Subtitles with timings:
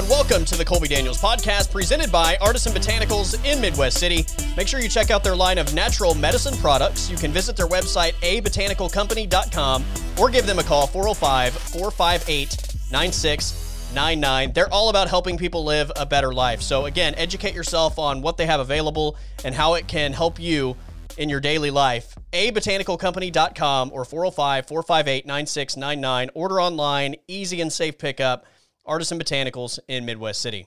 [0.00, 0.18] everyone.
[0.18, 4.24] Welcome to the Colby Daniels podcast presented by Artisan Botanicals in Midwest City.
[4.56, 7.10] Make sure you check out their line of natural medicine products.
[7.10, 9.84] You can visit their website, abotanicalcompany.com,
[10.18, 12.56] or give them a call, 405 458
[12.90, 14.52] 9699.
[14.52, 16.62] They're all about helping people live a better life.
[16.62, 20.76] So, again, educate yourself on what they have available and how it can help you
[21.18, 22.14] in your daily life.
[22.32, 26.30] abotanicalcompany.com or 405 458 9699.
[26.34, 28.46] Order online, easy and safe pickup.
[28.84, 30.66] Artisan Botanicals in Midwest City.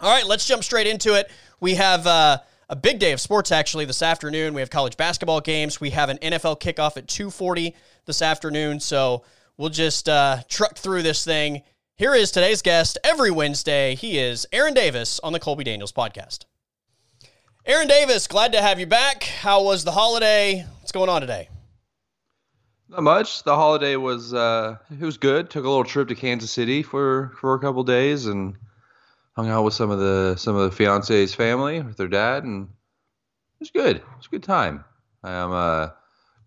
[0.00, 1.30] All right, let's jump straight into it.
[1.60, 2.38] We have uh,
[2.68, 4.54] a big day of sports actually this afternoon.
[4.54, 5.80] We have college basketball games.
[5.80, 7.74] We have an NFL kickoff at 2:40
[8.06, 8.80] this afternoon.
[8.80, 9.24] So
[9.56, 11.62] we'll just uh, truck through this thing.
[11.96, 13.96] Here is today's guest every Wednesday.
[13.96, 16.44] He is Aaron Davis on the Colby Daniels podcast.
[17.66, 19.24] Aaron Davis, glad to have you back.
[19.24, 20.64] How was the holiday?
[20.80, 21.48] What's going on today?
[22.88, 23.42] Not much.
[23.42, 25.50] The holiday was uh, it was good.
[25.50, 28.56] Took a little trip to Kansas City for for a couple days and
[29.36, 32.64] hung out with some of the some of the fiance's family with their dad, and
[32.64, 33.96] it was good.
[33.96, 34.84] It was a good time.
[35.22, 35.88] I'm uh,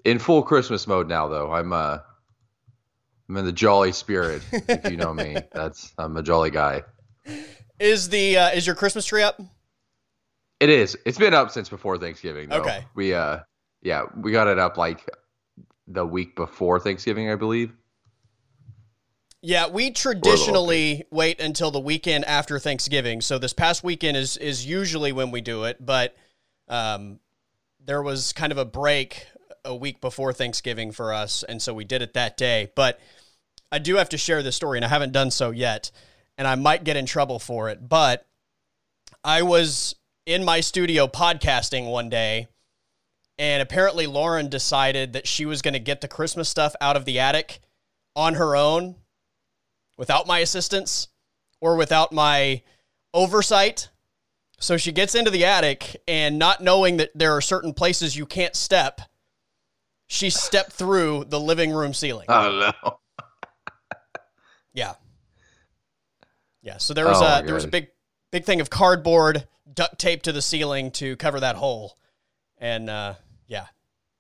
[0.03, 1.52] in full Christmas mode now, though.
[1.52, 2.00] I'm uh,
[3.30, 4.42] I'm in the jolly spirit.
[4.52, 6.84] if you know me, that's I'm a jolly guy.
[7.80, 9.39] Is the uh, is your Christmas tree up?
[10.59, 10.97] It is.
[11.06, 12.50] It's been up since before Thanksgiving.
[12.50, 12.62] Though.
[12.62, 12.86] Okay.
[12.95, 13.39] We uh,
[13.84, 15.08] yeah, we got it up like
[15.94, 17.72] the week before Thanksgiving, I believe.
[19.44, 23.22] Yeah, we traditionally wait until the weekend after Thanksgiving.
[23.22, 26.16] So this past weekend is is usually when we do it, but
[26.67, 27.19] um,
[27.84, 29.25] there was kind of a break
[29.66, 32.72] a week before Thanksgiving for us, and so we did it that day.
[32.75, 33.00] But
[33.72, 35.90] I do have to share this story, and I haven't done so yet,
[36.38, 37.90] and I might get in trouble for it.
[37.90, 38.28] But
[39.24, 39.96] I was
[40.28, 42.47] in my studio podcasting one day,
[43.38, 47.06] and apparently Lauren decided that she was going to get the Christmas stuff out of
[47.06, 47.59] the attic
[48.16, 48.96] on her own
[49.97, 51.08] without my assistance
[51.59, 52.62] or without my
[53.14, 53.90] oversight.
[54.59, 58.25] So she gets into the attic and not knowing that there are certain places you
[58.25, 59.02] can't step,
[60.08, 62.25] she stepped through the living room ceiling.
[62.30, 62.98] Oh no.
[64.74, 64.94] Yeah.
[66.62, 67.88] Yeah, so there was Oh, a there was a big
[68.31, 71.98] big thing of cardboard duct taped to the ceiling to cover that hole.
[72.61, 73.16] And uh
[73.47, 73.66] yeah.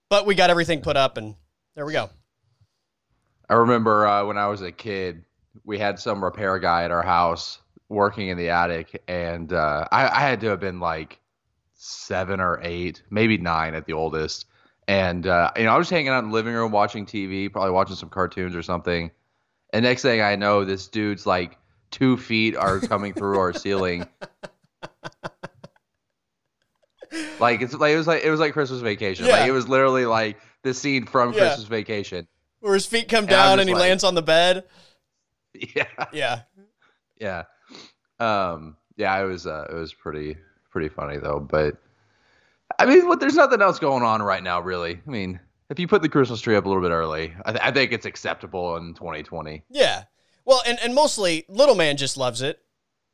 [0.09, 1.35] But we got everything put up and
[1.75, 2.09] there we go.
[3.49, 5.23] I remember uh, when I was a kid,
[5.63, 7.59] we had some repair guy at our house
[7.89, 11.19] working in the attic, and uh, I, I had to have been like
[11.75, 14.45] seven or eight, maybe nine at the oldest.
[14.87, 17.71] And uh, you know, I was hanging out in the living room watching TV, probably
[17.71, 19.11] watching some cartoons or something.
[19.73, 21.57] And next thing I know, this dude's like
[21.91, 24.07] two feet are coming through our ceiling.
[27.39, 29.25] Like it's like it was like it was like Christmas Vacation.
[29.25, 29.33] Yeah.
[29.39, 31.39] Like it was literally like the scene from Yeah.
[31.39, 32.27] Christmas Vacation.
[32.59, 34.63] Where his feet come And down and he like- lands on the bed.
[35.75, 35.83] Yeah.
[36.13, 36.41] Yeah.
[37.19, 37.43] Yeah.
[38.19, 40.37] Um yeah, it was uh it was pretty
[40.69, 41.75] pretty funny though, but
[42.79, 45.01] I mean, what there's nothing else going on right now really.
[45.05, 45.39] I mean,
[45.69, 47.91] if you put the Christmas tree up a little bit early, I, th- I think
[47.91, 49.63] it's acceptable in 2020.
[49.69, 50.03] Yeah.
[50.45, 52.59] Well, and, and mostly little man just loves it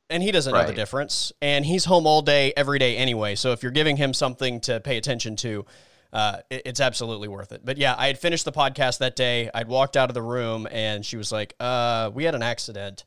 [0.09, 1.31] and he doesn't know the difference.
[1.41, 3.35] And he's home all day, every day anyway.
[3.35, 5.65] So if you're giving him something to pay attention to,
[6.13, 7.61] uh, it- it's absolutely worth it.
[7.65, 9.49] But yeah, I had finished the podcast that day.
[9.53, 13.03] I'd walked out of the room and she was like, uh, we had an accident.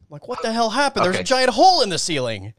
[0.00, 1.04] I'm like, what the hell happened?
[1.06, 2.54] There's a giant hole in the ceiling.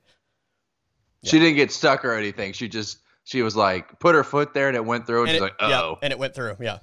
[1.23, 2.53] She didn't get stuck or anything.
[2.53, 5.35] She just she was like put her foot there and it went through and, And
[5.35, 6.57] she's like, yeah, "Oh." and it went through.
[6.59, 6.79] Yeah.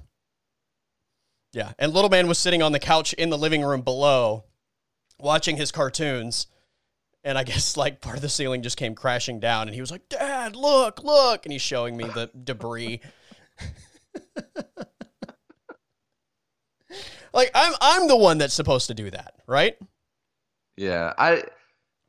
[1.53, 1.71] Yeah.
[1.79, 4.45] And little man was sitting on the couch in the living room below
[5.19, 6.47] watching his cartoons.
[7.23, 9.91] And I guess like part of the ceiling just came crashing down and he was
[9.91, 11.45] like, Dad, look, look.
[11.45, 13.01] And he's showing me the debris.
[17.33, 19.77] like I'm I'm the one that's supposed to do that, right?
[20.75, 21.43] Yeah, I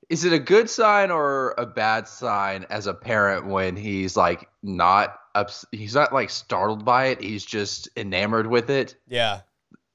[0.09, 4.49] is it a good sign or a bad sign as a parent when he's like
[4.62, 8.97] not ups, he's not like startled by it, he's just enamored with it.
[9.09, 9.41] Yeah.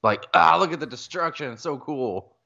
[0.02, 2.36] Like, ah, look at the destruction, it's so cool.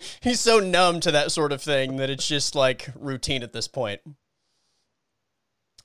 [0.20, 3.68] He's so numb to that sort of thing that it's just like routine at this
[3.68, 4.00] point.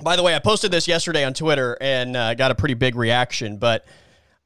[0.04, 2.96] By the way, I posted this yesterday on Twitter and uh, got a pretty big
[2.96, 3.86] reaction, but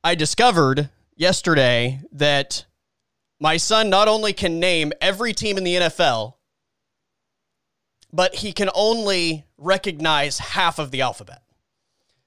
[0.04, 2.66] I discovered yesterday that
[3.40, 6.36] my son not only can name every team in the NFL,
[8.14, 11.42] but he can only recognize half of the alphabet.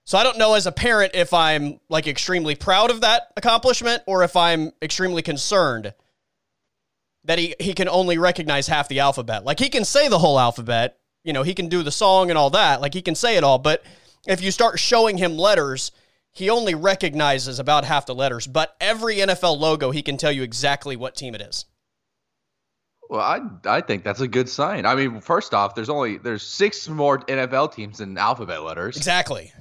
[0.05, 4.03] So I don't know as a parent if I'm like extremely proud of that accomplishment
[4.07, 5.95] or if I'm extremely concerned
[7.25, 9.45] that he, he can only recognize half the alphabet.
[9.45, 12.39] Like he can say the whole alphabet, you know, he can do the song and
[12.39, 12.81] all that.
[12.81, 13.85] Like he can say it all, but
[14.27, 15.93] if you start showing him letters,
[16.31, 18.47] he only recognizes about half the letters.
[18.47, 21.67] But every NFL logo, he can tell you exactly what team it is.
[23.09, 24.87] Well, I I think that's a good sign.
[24.87, 28.97] I mean, first off, there's only there's six more NFL teams in alphabet letters.
[28.97, 29.53] Exactly.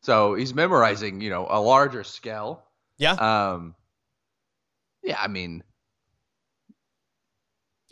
[0.00, 2.62] So he's memorizing, you know, a larger scale.
[2.96, 3.12] Yeah.
[3.12, 3.74] Um.
[5.02, 5.62] Yeah, I mean,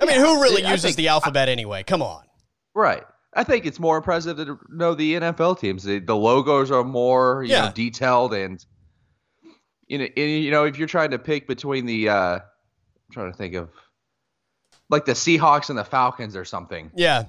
[0.03, 1.83] I mean, who really I uses think- the alphabet anyway?
[1.83, 2.25] Come on.
[2.75, 3.05] right.
[3.35, 5.85] I think it's more impressive to know the NFL teams.
[5.85, 7.67] The, the logos are more, you Yeah.
[7.67, 8.63] know, detailed and
[9.87, 12.41] you know, and, you know, if you're trying to pick between the, uh, I'm
[13.11, 13.71] trying to think of,
[14.91, 16.91] like the Seahawks and the Falcons or something.
[16.95, 17.25] Yeah.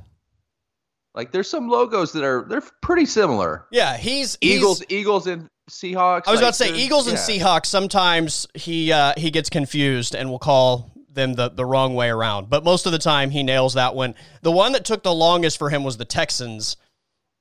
[1.15, 3.65] Like there's some logos that are they're pretty similar.
[3.71, 3.95] Yeah.
[3.97, 6.23] He's, he's Eagles, Eagles, and Seahawks.
[6.27, 7.17] I was like, about to say Eagles and.
[7.17, 7.67] Seahawks.
[7.67, 12.49] Sometimes he uh, he gets confused and will call them the, the wrong way around.
[12.49, 14.15] But most of the time he nails that one.
[14.41, 16.77] The one that took the longest for him was the Texans.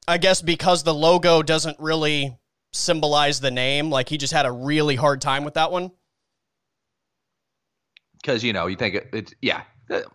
[0.07, 2.37] I guess because the logo doesn't really
[2.73, 3.91] symbolize the name.
[3.91, 5.91] Like he just had a really hard time with that one.
[8.21, 9.63] because you know you think it, it's yeah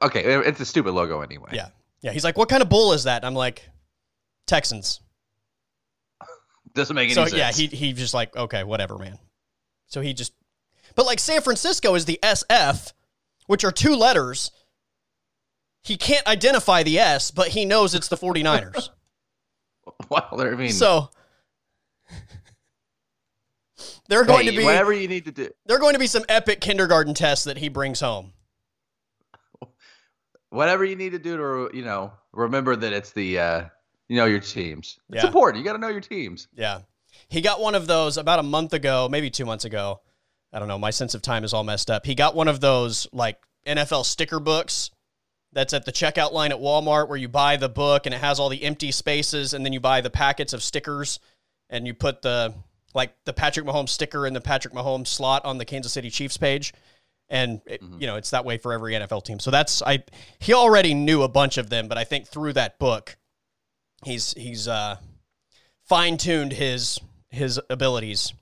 [0.02, 1.50] okay it's a stupid logo anyway.
[1.54, 1.70] Yeah.
[2.02, 2.12] Yeah.
[2.12, 3.18] He's like, what kind of bull is that?
[3.18, 3.68] And I'm like,
[4.46, 5.02] Texans.
[6.74, 7.34] doesn't make any So sense.
[7.38, 9.18] yeah, he he just like, okay, whatever, man.
[9.88, 10.34] So he just
[10.96, 12.92] But like San Francisco is the SF,
[13.48, 14.52] which are two letters.
[15.84, 18.90] He can't identify the S, but he knows it's the 49ers.
[20.10, 21.10] well, I mean, so
[24.10, 26.24] they're going hey, to be whatever you need to do, They're going to be some
[26.30, 28.34] epic kindergarten tests that he brings home.
[30.50, 33.64] whatever you need to do to you know remember that it's the uh,
[34.10, 35.00] you know your teams.
[35.10, 35.28] It's Yeah.
[35.28, 35.64] important.
[35.64, 36.48] You got to know your teams.
[36.56, 36.82] Yeah.
[37.30, 40.02] He got one of those about a month ago, maybe two months ago.
[40.54, 40.80] I don't know.
[40.80, 42.06] My sense of time is all messed up.
[42.06, 44.92] He got one of those like NFL sticker books
[45.54, 48.40] that's at the checkout line at Walmart where you buy the book and it has
[48.40, 51.20] all the empty spaces and then you buy the packets of stickers
[51.70, 52.54] and you put the
[52.94, 56.38] like the Patrick Mahomes sticker in the Patrick Mahomes slot on the Kansas City Chiefs
[56.38, 56.74] page.
[57.30, 59.40] And it, you know, it's that way for every NFL team.
[59.40, 60.04] So that's I
[60.40, 63.18] he already knew a bunch of them, but I think through that book
[64.06, 64.98] he's he's uh
[65.84, 67.00] fine-tuned his
[67.30, 68.34] his abilities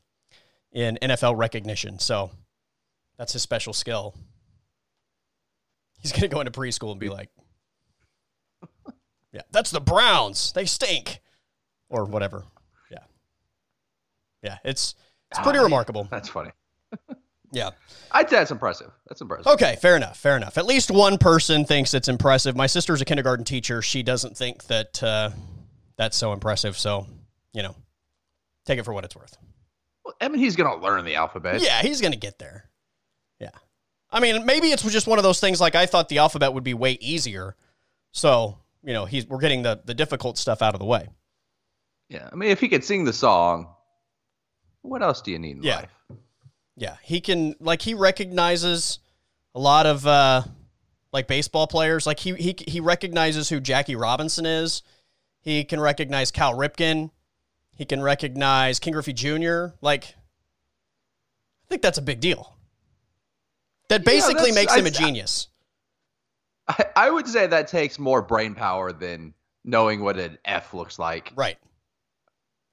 [0.76, 1.98] in NFL recognition.
[1.98, 2.30] So
[3.18, 4.14] that's his special skill.
[6.00, 7.30] He's going to go into preschool and be like,
[9.32, 10.52] "Yeah, that's the Browns.
[10.54, 11.22] They stink."
[11.90, 12.44] Or whatever.
[12.92, 13.00] Yeah.
[14.44, 14.94] Yeah, it's
[15.32, 16.08] it's pretty Ah, remarkable.
[16.12, 16.52] That's funny.
[17.52, 17.70] Yeah.
[18.12, 18.92] I'd say that's impressive.
[19.08, 19.48] That's impressive.
[19.48, 20.18] Okay, fair enough.
[20.18, 20.58] Fair enough.
[20.58, 22.54] At least one person thinks it's impressive.
[22.54, 23.82] My sister's a kindergarten teacher.
[23.82, 25.30] She doesn't think that uh,
[25.96, 26.78] that's so impressive.
[26.78, 27.08] So,
[27.54, 27.74] you know,
[28.66, 29.38] take it for what it's worth.
[30.06, 31.62] Well, I mean, he's gonna learn the alphabet.
[31.62, 32.70] Yeah, he's going to get there.
[33.40, 33.50] Yeah.
[34.12, 36.64] I mean, maybe it's just one of those things like I thought the alphabet would
[36.64, 37.56] be way easier.
[38.14, 41.10] So, you know, he's we're getting the the difficult stuff out of the way.
[42.08, 42.30] Yeah.
[42.32, 43.68] I mean, if he could sing the song,
[44.84, 45.76] what else do you need in Yeah.
[45.78, 45.90] life?
[46.78, 49.00] Yeah, he can like he recognizes
[49.56, 50.44] a lot of uh
[51.12, 52.06] like baseball players.
[52.06, 54.84] Like he he he recognizes who Jackie Robinson is.
[55.42, 57.12] He can recognize Cal Ripken.
[57.76, 59.68] He can recognize Ken Griffey Jr.
[59.82, 60.16] Like
[61.66, 62.56] I think that's a big deal.
[63.90, 65.48] That basically that's- makes him a genius.
[66.68, 70.98] I, I would say that takes more brain power than knowing what an F looks
[70.98, 71.32] like.
[71.36, 71.58] Right.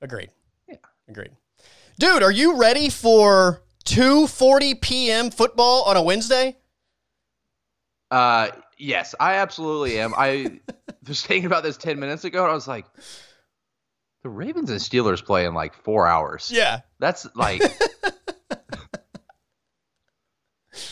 [0.00, 0.30] Agreed.
[0.66, 0.76] Yeah.
[1.08, 1.32] Agreed.
[1.98, 5.30] Dude, are you ready for 2:40 p.m.
[5.30, 6.56] football on a Wednesday?
[8.10, 10.14] Uh, yes, I absolutely am.
[10.16, 10.60] I
[11.06, 12.86] was thinking about this ten minutes ago, and I was like,
[14.22, 16.50] the Ravens and Steelers play in like four hours.
[16.52, 16.80] Yeah.
[16.98, 17.60] That's like,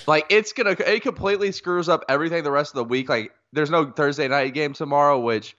[0.07, 3.09] like it's gonna it completely screws up everything the rest of the week.
[3.09, 5.57] Like, there's no Thursday night game tomorrow, which,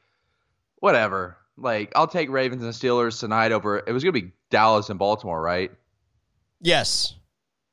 [0.77, 1.37] whatever.
[1.57, 3.77] Like, I'll take Ravens and Steelers tonight over.
[3.77, 5.71] It was gonna be Dallas and Baltimore, right?
[6.59, 7.15] Yes.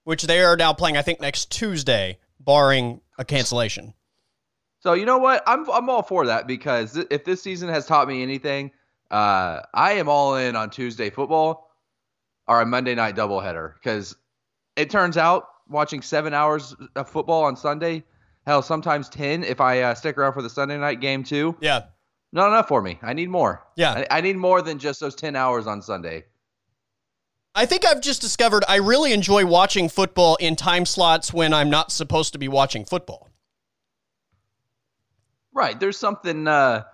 [0.05, 3.93] Which they are now playing, I think, next Tuesday, barring a cancellation.
[4.81, 5.43] So you know what?
[5.47, 8.71] I'm I'm all for that because if this season has taught me anything,
[9.11, 11.71] uh, I am all in on Tuesday football
[12.47, 14.17] or a Monday night doubleheader because
[14.77, 18.05] it turns out watching seven hours of football on Sunday,
[18.47, 21.83] hell, sometimes ten if I uh, stick around for the Sunday night game too, Yeah.
[22.33, 22.99] not enough for me.
[23.03, 23.67] I need more.
[23.77, 24.05] Yeah.
[24.11, 26.25] I, I need more than just those ten hours on Sunday.
[27.55, 31.71] I think I've just discovered I really enjoy watching football in time slots when I'm
[31.71, 33.29] not supposed to be watching football.
[35.53, 35.79] Right?
[35.81, 36.47] There's something.
[36.47, 36.85] Uh,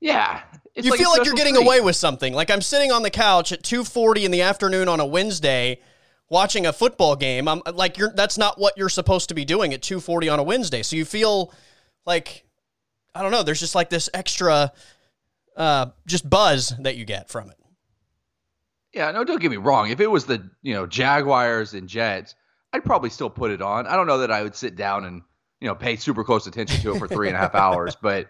[0.00, 0.42] yeah.
[0.74, 1.66] It's you like feel like you're getting treat.
[1.66, 2.32] away with something.
[2.32, 5.80] Like I'm sitting on the couch at 2:40 in the afternoon on a Wednesday
[6.28, 7.48] watching a football game.
[7.48, 10.42] I'm like you're that's not what you're supposed to be doing at 2:40 on a
[10.42, 10.82] Wednesday.
[10.82, 11.52] So you feel
[12.06, 12.44] like
[13.14, 14.72] I don't know, there's just like this extra
[15.56, 17.56] uh just buzz that you get from it.
[18.92, 19.90] Yeah, no, don't get me wrong.
[19.90, 22.36] If it was the you know Jaguars and Jets,
[22.72, 23.86] I'd probably still put it on.
[23.86, 25.22] I don't know that I would sit down and
[25.60, 28.28] you know, pay super close attention to it for three and a half hours, but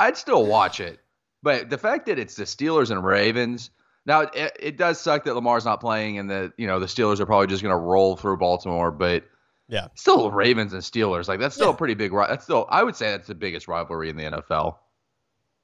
[0.00, 0.98] I'd still watch it.
[1.42, 3.70] But the fact that it's the Steelers and Ravens,
[4.06, 7.20] now it, it does suck that Lamar's not playing and that, you know, the Steelers
[7.20, 9.24] are probably just going to roll through Baltimore, but
[9.68, 11.28] yeah, still Ravens and Steelers.
[11.28, 11.74] Like that's still yeah.
[11.74, 14.76] a pretty big, that's still, I would say that's the biggest rivalry in the NFL.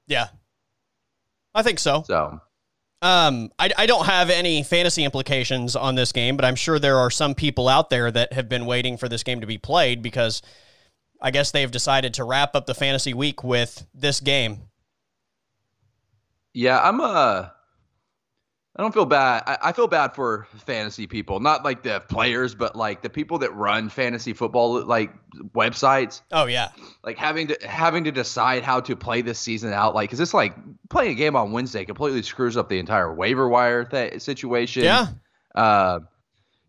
[0.07, 0.27] Yeah.
[1.53, 2.03] I think so.
[2.05, 2.39] So,
[3.01, 6.97] um, I, I don't have any fantasy implications on this game, but I'm sure there
[6.97, 10.01] are some people out there that have been waiting for this game to be played
[10.01, 10.41] because
[11.21, 14.63] I guess they've decided to wrap up the fantasy week with this game.
[16.53, 17.49] Yeah, I'm uh
[18.77, 19.43] I don't feel bad.
[19.47, 23.39] I, I, feel bad for fantasy people, not like the players, but like the people
[23.39, 25.11] that run fantasy football like
[25.55, 26.21] websites.
[26.31, 26.69] Oh yeah,
[27.03, 29.95] like having to having to decide how to play this season out.
[29.95, 30.55] Like, cause it's like
[30.89, 34.83] playing a game on Wednesday completely screws up the entire waiver wire th- situation.
[34.83, 35.07] Yeah.
[35.55, 36.01] Uh,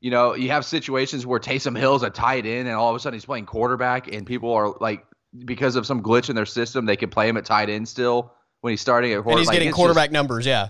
[0.00, 3.00] you know, you have situations where Taysom Hill's a tight end, and all of a
[3.00, 5.04] sudden he's playing quarterback, and people are like,
[5.44, 8.32] because of some glitch in their system, they can play him at tight end still
[8.60, 9.32] when he's starting at quarterback.
[9.32, 10.68] And he's like, getting quarterback just, numbers, yeah.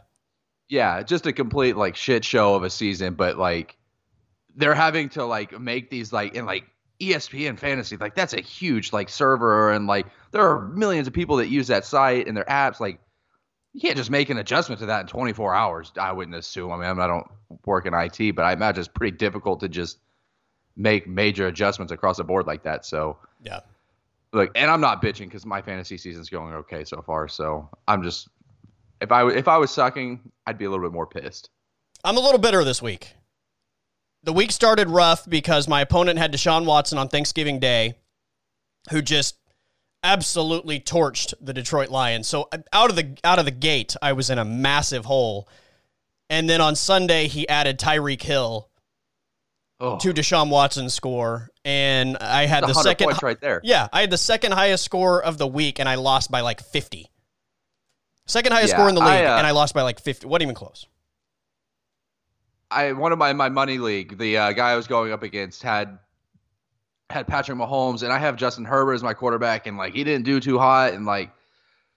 [0.69, 3.77] Yeah, just a complete like shit show of a season, but like
[4.57, 6.65] they're having to like make these like in like
[7.01, 11.37] ESPN fantasy, like that's a huge like server and like there are millions of people
[11.37, 12.81] that use that site and their apps.
[12.81, 13.01] Like
[13.79, 15.93] you can't just make an adjustment to that in 24 hours.
[15.97, 16.73] I wouldn't assume.
[16.73, 17.29] I mean, I don't
[17.65, 19.99] work in IT, but I imagine it's pretty difficult to just
[20.77, 22.85] make major adjustments across the board like that.
[22.85, 23.61] So yeah,
[24.33, 27.29] look, and I'm not bitching because my fantasy season's going okay so far.
[27.29, 28.29] So I'm just
[29.01, 31.51] if I if I was sucking, I'd be a little bit more pissed.
[32.03, 33.15] I'm a little bitter this week.
[34.25, 37.95] The week started rough because my opponent had Deshaun Watson on Thanksgiving Day,
[38.91, 39.37] who just
[40.09, 42.27] absolutely torched the Detroit Lions.
[42.27, 45.49] So out of the out of the gate, I was in a massive hole.
[46.31, 48.69] And then on Sunday, he added Tyreek Hill
[49.81, 49.99] oh.
[49.99, 53.61] to Deshaun Watson's score, and I had the second right there.
[53.65, 56.63] Yeah, I had the second highest score of the week, and I lost by like
[56.63, 57.11] fifty.
[58.27, 60.27] Second highest yeah, score in the league, I, uh, and I lost by like 50.
[60.27, 60.87] What even close?
[62.71, 65.63] I one of my my money league, the uh, guy I was going up against
[65.63, 65.99] had
[67.11, 70.25] had Patrick Mahomes, and I have Justin Herbert as my quarterback, and like he didn't
[70.25, 71.31] do too hot, and like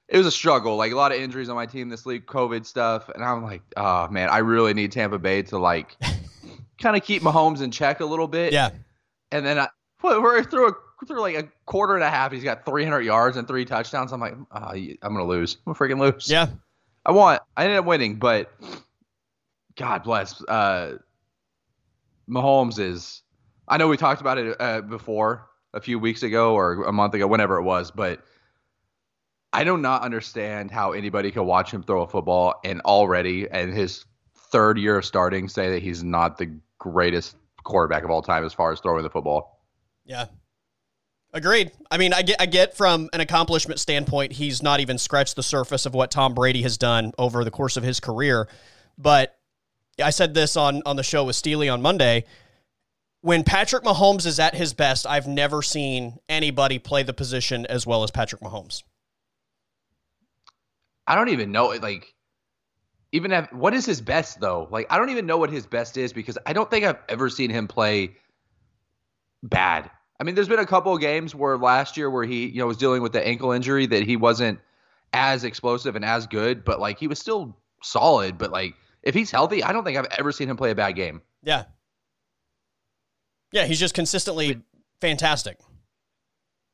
[0.08, 0.76] it was a struggle.
[0.76, 3.62] Like a lot of injuries on my team this league, COVID stuff, and I'm like,
[3.78, 5.98] oh man, I really need Tampa Bay to like
[6.82, 8.54] kind of keep Mahomes in check a little bit.
[8.54, 8.70] Yeah.
[9.32, 9.70] And then I
[10.04, 10.74] we're through a
[11.06, 14.12] through like a quarter and a half, he's got 300 yards and three touchdowns.
[14.12, 15.58] I'm like, oh, I'm gonna lose.
[15.66, 16.30] I'm gonna freaking lose.
[16.30, 16.48] Yeah.
[17.06, 17.42] I want.
[17.58, 18.52] I ended up winning, but
[19.76, 20.42] God bless.
[20.44, 20.98] Uh,
[22.30, 23.24] Mahomes is.
[23.72, 27.14] I know we talked about it uh, before a few weeks ago or a month
[27.14, 28.22] ago, whenever it was, but
[29.54, 33.74] I do not understand how anybody can watch him throw a football and already, and
[33.74, 38.44] his third year of starting, say that he's not the greatest quarterback of all time
[38.44, 39.64] as far as throwing the football.
[40.04, 40.26] Yeah,
[41.34, 41.72] Agreed.
[41.90, 45.44] I mean, I get I get from an accomplishment standpoint, he's not even scratched the
[45.44, 48.50] surface of what Tom Brady has done over the course of his career.
[48.98, 49.38] But
[50.04, 52.26] I said this on on the show with Steely on Monday.
[53.22, 57.86] When Patrick Mahomes is at his best, I've never seen anybody play the position as
[57.86, 58.84] well as Patrick Mahomes.
[61.06, 62.14] I don't even know like
[63.12, 64.68] even have what is his best though?
[64.72, 67.30] Like I don't even know what his best is because I don't think I've ever
[67.30, 68.16] seen him play
[69.44, 69.90] bad.
[70.20, 72.68] I mean, there's been a couple of games where last year where he, you know,
[72.68, 74.60] was dealing with the ankle injury that he wasn't
[75.14, 78.38] as explosive and as good, but like he was still solid.
[78.38, 80.96] But like if he's healthy, I don't think I've ever seen him play a bad
[80.96, 81.22] game.
[81.44, 81.66] Yeah.
[83.52, 84.62] Yeah, he's just consistently
[85.00, 85.58] fantastic.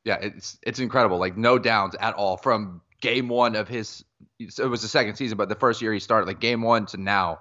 [0.04, 1.18] Yeah, it's it's incredible.
[1.18, 4.04] Like no downs at all from game one of his.
[4.38, 6.96] It was the second season, but the first year he started, like game one to
[6.96, 7.40] now,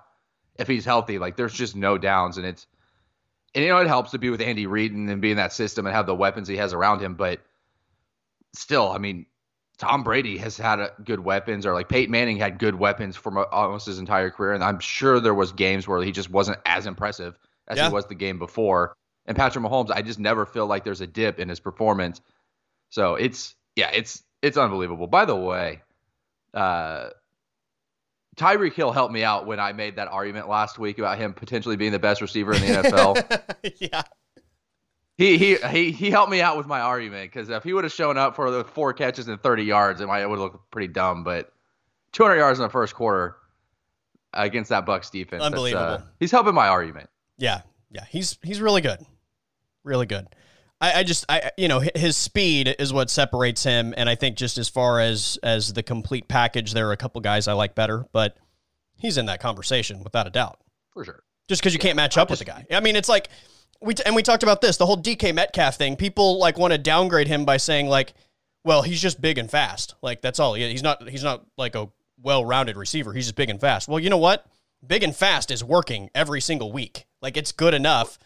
[0.55, 2.65] if he's healthy, like there's just no downs, and it's
[3.53, 5.53] and you know it helps to be with Andy Reid and, and be in that
[5.53, 7.13] system and have the weapons he has around him.
[7.13, 7.39] But
[8.53, 9.27] still, I mean,
[9.77, 13.47] Tom Brady has had a, good weapons, or like Peyton Manning had good weapons for
[13.53, 16.85] almost his entire career, and I'm sure there was games where he just wasn't as
[16.85, 17.87] impressive as yeah.
[17.87, 18.95] he was the game before.
[19.27, 22.21] And Patrick Mahomes, I just never feel like there's a dip in his performance.
[22.89, 25.07] So it's yeah, it's it's unbelievable.
[25.07, 25.81] By the way,
[26.53, 27.09] uh,
[28.37, 31.75] Tyreek Hill helped me out when I made that argument last week about him potentially
[31.75, 32.67] being the best receiver in the
[33.63, 33.73] NFL.
[33.79, 34.03] yeah.
[35.17, 37.93] He, he he he helped me out with my argument because if he would have
[37.93, 41.23] shown up for the four catches and 30 yards, it might would look pretty dumb.
[41.23, 41.51] But
[42.11, 43.35] 200 yards in the first quarter
[44.31, 45.85] against that Bucs defense, uh, unbelievable.
[45.85, 47.09] Uh, he's helping my argument.
[47.39, 48.99] Yeah, yeah, he's he's really good,
[49.87, 50.27] really good.
[50.79, 54.37] I, I just I you know his speed is what separates him, and I think
[54.37, 57.75] just as far as as the complete package, there are a couple guys I like
[57.75, 58.37] better, but
[58.97, 60.59] he's in that conversation without a doubt.
[60.93, 61.23] For sure.
[61.47, 62.65] Just because you can't match up with the guy.
[62.71, 63.29] I mean, it's like
[63.81, 65.95] we t- and we talked about this the whole DK Metcalf thing.
[65.95, 68.13] People like want to downgrade him by saying like,
[68.63, 69.95] well, he's just big and fast.
[70.01, 70.53] Like that's all.
[70.53, 71.07] He's not.
[71.09, 71.89] He's not like a
[72.21, 73.13] well-rounded receiver.
[73.13, 73.87] He's just big and fast.
[73.87, 74.45] Well, you know what?
[74.85, 77.05] Big and fast is working every single week.
[77.21, 78.17] Like it's good enough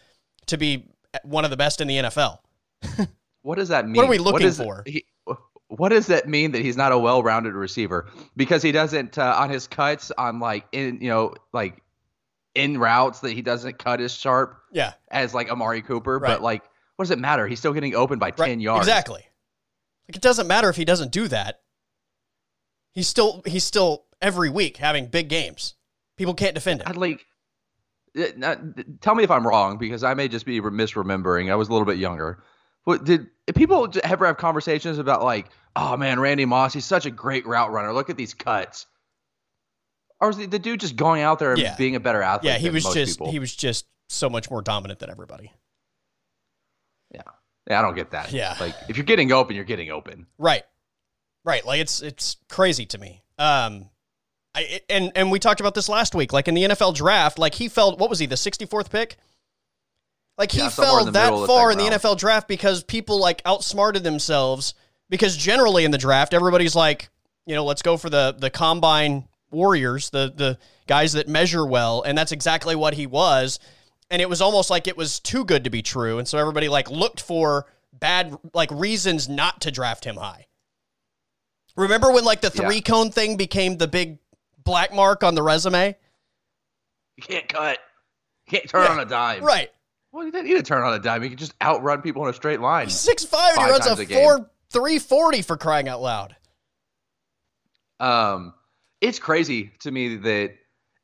[0.46, 0.88] to be
[1.24, 2.38] one of the best in the NFL.
[3.42, 3.96] what does that mean?
[3.96, 4.82] What are we looking for?
[4.86, 5.04] He,
[5.76, 9.48] what does that mean that he's not a well-rounded receiver because he doesn't uh, on
[9.48, 11.82] his cuts on like in you know like
[12.54, 16.28] in routes that he doesn't cut as sharp yeah as like Amari Cooper right.
[16.28, 16.62] but like
[16.96, 18.60] what does it matter he's still getting open by 10 right.
[18.60, 19.26] yards exactly
[20.08, 21.60] like it doesn't matter if he doesn't do that
[22.92, 25.74] he's still he's still every week having big games
[26.18, 27.24] people can't defend it I'd like
[29.00, 31.86] tell me if I'm wrong because I may just be misremembering I was a little
[31.86, 32.42] bit younger
[32.84, 37.10] what did people ever have conversations about like oh man, Randy Moss, he's such a
[37.10, 37.92] great route runner.
[37.92, 38.86] Look at these cuts.
[40.20, 41.74] Or was the, the dude just going out there and yeah.
[41.76, 42.52] being a better athlete?
[42.52, 43.32] Yeah, he was just people?
[43.32, 45.52] he was just so much more dominant than everybody.
[47.12, 47.22] Yeah.
[47.68, 48.32] Yeah, I don't get that.
[48.32, 48.56] Yeah.
[48.60, 50.26] Like if you're getting open, you're getting open.
[50.38, 50.62] Right.
[51.44, 51.64] Right.
[51.64, 53.22] Like it's it's crazy to me.
[53.38, 53.88] Um
[54.54, 56.32] I and and we talked about this last week.
[56.32, 59.16] Like in the NFL draft, like he fell what was he, the 64th pick?
[60.38, 61.96] Like he yeah, fell that far in the round.
[61.96, 64.74] NFL draft because people like outsmarted themselves
[65.08, 67.08] because generally in the draft everybody's like,
[67.46, 72.02] you know, let's go for the the combine warriors, the the guys that measure well,
[72.02, 73.58] and that's exactly what he was.
[74.10, 76.68] And it was almost like it was too good to be true, and so everybody
[76.68, 80.46] like looked for bad like reasons not to draft him high.
[81.76, 82.80] Remember when like the three yeah.
[82.82, 84.18] cone thing became the big
[84.64, 85.96] black mark on the resume?
[87.16, 87.78] You can't cut.
[88.46, 88.92] You can't turn yeah.
[88.92, 89.42] on a dime.
[89.42, 89.70] Right.
[90.12, 91.22] Well, you didn't need to turn on a dime.
[91.22, 92.86] You can just outrun people in a straight line.
[92.86, 93.56] He's six five.
[93.56, 96.36] He runs a, a four three forty for crying out loud.
[97.98, 98.52] Um,
[99.00, 100.54] it's crazy to me that,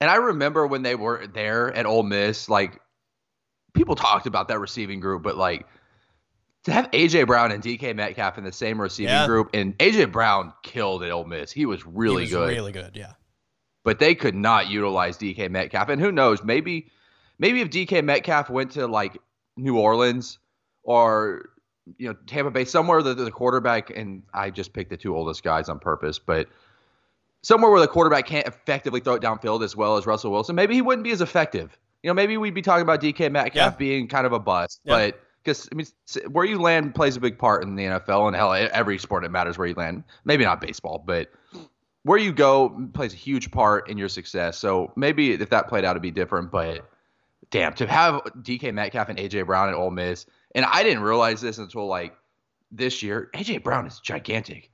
[0.01, 2.81] and I remember when they were there at Ole Miss, like
[3.73, 5.67] people talked about that receiving group, but like
[6.65, 9.27] to have AJ Brown and DK Metcalf in the same receiving yeah.
[9.27, 11.51] group, and AJ Brown killed at Ole Miss.
[11.51, 13.13] He was really he was good, really good, yeah.
[13.89, 16.45] But they could not utilize DK Metcalf, and who knows?
[16.45, 16.91] Maybe,
[17.39, 19.17] maybe if DK Metcalf went to like
[19.57, 20.39] New Orleans
[20.83, 21.49] or
[21.97, 25.43] you know Tampa Bay, somewhere that the quarterback and I just picked the two oldest
[25.43, 26.49] guys on purpose, but
[27.41, 30.75] somewhere where the quarterback can't effectively throw it downfield as well as Russell Wilson, maybe
[30.75, 31.79] he wouldn't be as effective.
[32.03, 33.77] You know, maybe we'd be talking about DK Metcalf Yeah.
[33.79, 34.97] being kind of a bust, Yeah.
[34.97, 35.87] but because I mean,
[36.31, 39.31] where you land plays a big part in the NFL and hell, every sport it
[39.31, 40.05] matters where you land.
[40.27, 41.31] Maybe not baseball, but
[42.05, 44.59] where you go plays a huge part in your success.
[44.59, 46.51] So maybe if that played out, it'd be different.
[46.51, 46.89] But
[47.51, 51.41] damn, to have DK Metcalf and AJ Brown at Ole Miss, and I didn't realize
[51.41, 52.15] this until like
[52.71, 53.31] this year.
[53.35, 54.71] AJ Brown is gigantic.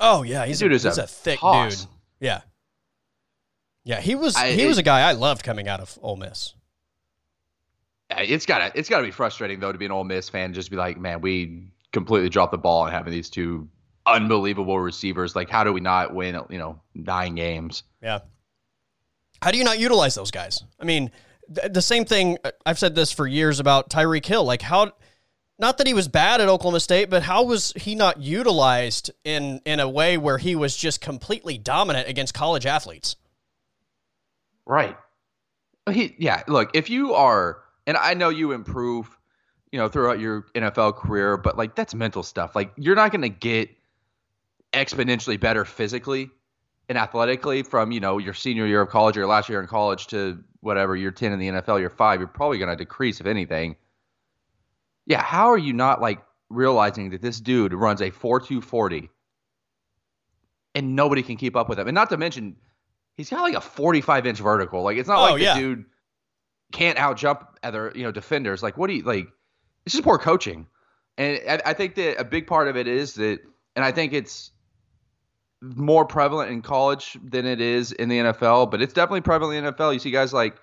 [0.00, 1.82] Oh yeah, he's, a, he's a a, thick toss.
[1.82, 1.90] dude.
[2.20, 2.40] Yeah.
[3.84, 6.16] Yeah, he was I- he was it- a guy I loved coming out of Ole
[6.16, 6.54] Miss.
[8.10, 10.70] It's gotta it's gotta be frustrating though to be an Ole Miss fan and just
[10.70, 13.68] be like, man, we completely dropped the ball and having these two
[14.06, 15.36] unbelievable receivers.
[15.36, 16.40] Like, how do we not win?
[16.50, 17.82] You know, nine games.
[18.02, 18.20] Yeah.
[19.40, 20.62] How do you not utilize those guys?
[20.80, 21.10] I mean,
[21.54, 22.38] th- the same thing.
[22.44, 24.44] uh, I've said this for years about Tyreek Hill.
[24.44, 24.92] Like how,
[25.58, 29.60] not that he was bad at Oklahoma State, but how was he not utilized in
[29.64, 33.16] in a way where he was just completely dominant against college athletes?
[34.66, 34.96] Right.
[35.90, 36.42] He, yeah.
[36.46, 39.18] Look, if you are, and I know you improve,
[39.72, 42.54] you know, throughout your NFL career, but like that's mental stuff.
[42.54, 43.70] Like you're not going to get
[44.72, 46.30] exponentially better physically
[46.88, 49.66] and athletically from you know your senior year of college or your last year in
[49.66, 52.20] college to whatever year 10 in the NFL, year five.
[52.20, 53.76] You're probably going to decrease if anything.
[55.06, 55.22] Yeah.
[55.22, 59.08] How are you not like realizing that this dude runs a 4.240
[60.74, 61.88] and nobody can keep up with him?
[61.88, 62.56] And not to mention,
[63.16, 64.82] he's got like a 45 inch vertical.
[64.82, 65.54] Like it's not Oh, like yeah.
[65.54, 65.84] the dude
[66.72, 68.62] can't out jump other you know defenders.
[68.62, 69.26] Like what do you like?
[69.84, 70.68] It's just poor coaching,
[71.18, 73.40] and I, I think that a big part of it is that,
[73.74, 74.51] and I think it's
[75.62, 78.70] more prevalent in college than it is in the NFL.
[78.70, 79.94] But it's definitely prevalent in the NFL.
[79.94, 80.56] You see guys like,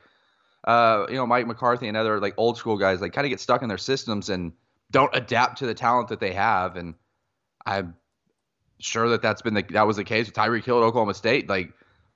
[0.65, 3.39] uh, you know, Mike McCarthy and other like old school guys like kind of get
[3.39, 4.51] stuck in their systems and
[4.91, 6.75] don't adapt to the talent that they have.
[6.75, 6.95] And
[7.65, 7.95] I'm
[8.79, 11.47] sure that that's been the that was the case with Tyreek Hill at Oklahoma State.
[11.47, 11.73] Like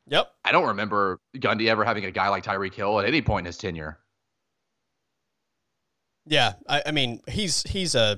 [0.08, 0.32] Yep.
[0.44, 3.46] I don't remember Gundy ever having a guy like Tyreek Hill at any point in
[3.48, 4.00] his tenure.
[6.26, 8.18] Yeah, I, I mean he's he's a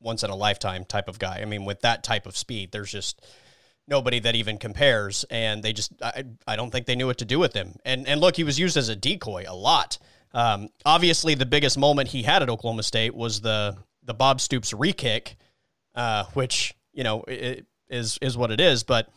[0.00, 1.40] once in a lifetime type of guy.
[1.40, 3.24] I mean, with that type of speed, there's just
[3.88, 7.24] nobody that even compares, and they just I, I don't think they knew what to
[7.24, 7.76] do with him.
[7.84, 9.98] And and look, he was used as a decoy a lot.
[10.32, 14.72] Um, obviously, the biggest moment he had at Oklahoma State was the the Bob Stoops
[14.72, 15.36] re-kick,
[15.94, 19.08] uh, which you know is is what it is, but.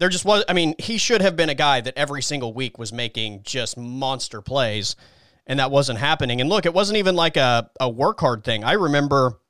[0.00, 0.44] There just was.
[0.48, 3.76] I mean, he should have been a guy that every single week was making just
[3.76, 4.94] monster plays,
[5.44, 6.40] and that wasn't happening.
[6.40, 8.62] And look, it wasn't even like a, a work hard thing.
[8.62, 9.40] I remember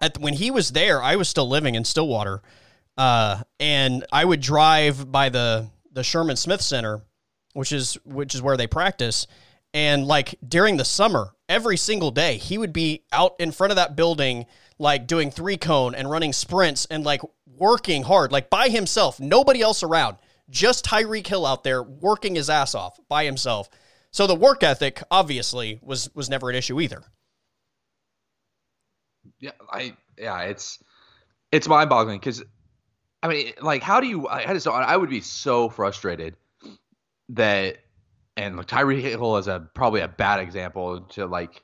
[0.00, 2.42] at when he was there, I was still living in Stillwater,
[2.96, 7.02] uh, and I would drive by the the Sherman Smith Center,
[7.54, 9.26] which is which is where they practice.
[9.74, 13.76] And like during the summer, every single day, he would be out in front of
[13.76, 14.46] that building,
[14.78, 17.22] like doing three cone and running sprints and like
[17.56, 20.18] working hard, like by himself, nobody else around,
[20.50, 23.70] just Tyreek Hill out there working his ass off by himself.
[24.10, 27.02] So the work ethic obviously was was never an issue either.
[29.40, 30.78] Yeah, I yeah, it's
[31.50, 32.42] it's mind boggling because
[33.22, 34.28] I mean, like, how do you?
[34.28, 36.36] I just I would be so frustrated
[37.30, 37.78] that,
[38.36, 41.62] and like, Tyreek Hill is a probably a bad example to like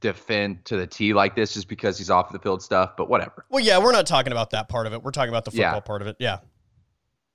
[0.00, 3.44] defend to the T like this just because he's off the field stuff, but whatever.
[3.50, 5.02] Well, yeah, we're not talking about that part of it.
[5.02, 5.80] We're talking about the football yeah.
[5.80, 6.16] part of it.
[6.18, 6.38] Yeah.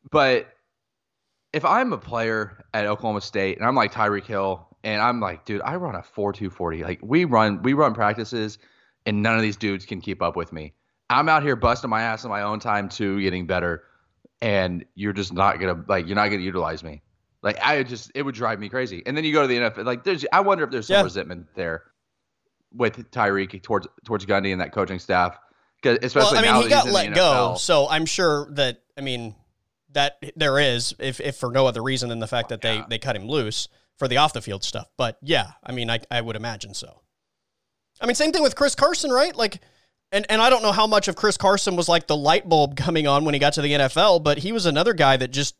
[0.09, 0.47] But
[1.53, 5.45] if I'm a player at Oklahoma State and I'm like Tyreek Hill and I'm like,
[5.45, 6.83] dude, I run a 4-2-40.
[6.83, 8.57] Like we run we run practices
[9.05, 10.73] and none of these dudes can keep up with me.
[11.11, 13.83] I'm out here busting my ass in my own time too, getting better,
[14.41, 17.01] and you're just not gonna like you're not gonna utilize me.
[17.43, 19.03] Like I just it would drive me crazy.
[19.05, 19.85] And then you go to the NFL.
[19.85, 21.03] Like there's I wonder if there's some yeah.
[21.03, 21.83] resentment there
[22.73, 25.37] with Tyreek towards towards Gundy and that coaching staff.
[25.81, 29.35] Because especially well, I mean he got let go, so I'm sure that I mean
[29.91, 32.85] that there is if if for no other reason than the fact that they yeah.
[32.87, 34.87] they cut him loose for the off the field stuff.
[34.95, 37.01] But yeah, I mean I I would imagine so.
[37.99, 39.35] I mean same thing with Chris Carson, right?
[39.35, 39.59] Like
[40.11, 42.75] and and I don't know how much of Chris Carson was like the light bulb
[42.75, 45.55] coming on when he got to the NFL, but he was another guy that just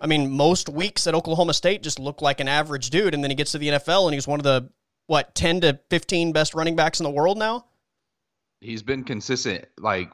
[0.00, 3.30] I mean, most weeks at Oklahoma State just looked like an average dude, and then
[3.30, 4.70] he gets to the NFL and he's one of the
[5.06, 7.66] what ten to fifteen best running backs in the world now.
[8.60, 10.10] He's been consistent, like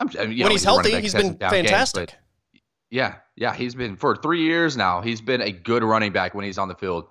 [0.00, 2.10] I mean, when know, he's, healthy, he's been fantastic.
[2.10, 5.00] Games, yeah, yeah, he's been for three years now.
[5.00, 7.06] He's been a good running back when he's on the field,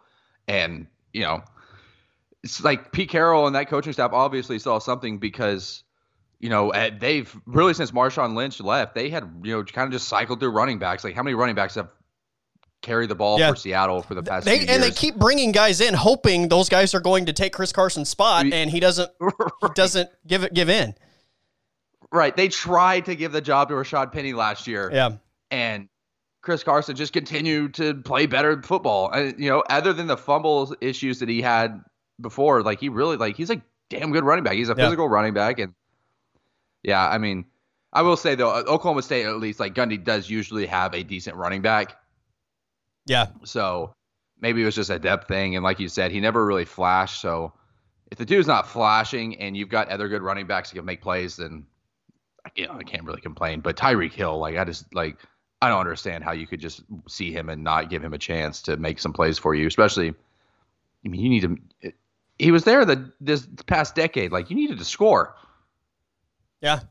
[0.48, 1.44] and you know,
[2.44, 5.84] it's like Pete Carroll and that coaching staff obviously saw something because
[6.42, 9.94] you know, eh, they've really since Marshawn Lynch left, they had you know kind of
[9.94, 11.04] just cycled through running backs.
[11.04, 11.90] Like how many running backs have
[12.82, 13.52] carried the ball yeah.
[13.52, 16.96] for Seattle for the past they, and they keep bringing guys in, hoping those guys
[16.96, 19.12] are going to take Chris Carson's spot, and he doesn't.
[19.20, 19.52] right.
[19.62, 20.96] He doesn't give it give in.
[22.12, 22.36] Right.
[22.36, 24.90] They tried to give the job to Rashaad Penny last year.
[24.92, 25.12] Yeah.
[25.52, 25.90] And
[26.42, 29.12] Chris Carson just continued to play better football.
[29.12, 31.82] And you know, other than the fumbles issues that he had
[32.20, 34.56] before, like he really like he's a damn good running back.
[34.56, 34.86] He's a yeah.
[34.86, 35.74] physical running back and
[36.84, 37.46] yeah, I mean,
[37.94, 41.04] I will say though, uh, Oklahoma State at least like Gundy does usually have a
[41.04, 41.98] decent running back.
[43.06, 43.28] Yeah.
[43.44, 43.94] So
[44.40, 47.22] maybe it was just a depth thing, and like you said, he never really flashed.
[47.22, 47.54] So
[48.12, 51.02] if the dude's not flashing, and you've got other good running backs that can make
[51.02, 51.66] plays, then
[52.56, 53.62] you know I can't really complain.
[53.62, 55.18] But Tyreek Hill, like I just like
[55.62, 58.64] I don't understand how you could just see him and not give him a chance
[58.64, 60.14] to make some plays for you, especially.
[61.06, 61.42] I mean, you need
[61.82, 61.94] to.
[62.40, 64.32] He was there the this past decade.
[64.32, 65.36] Like you needed to score.
[66.62, 66.82] Yeah.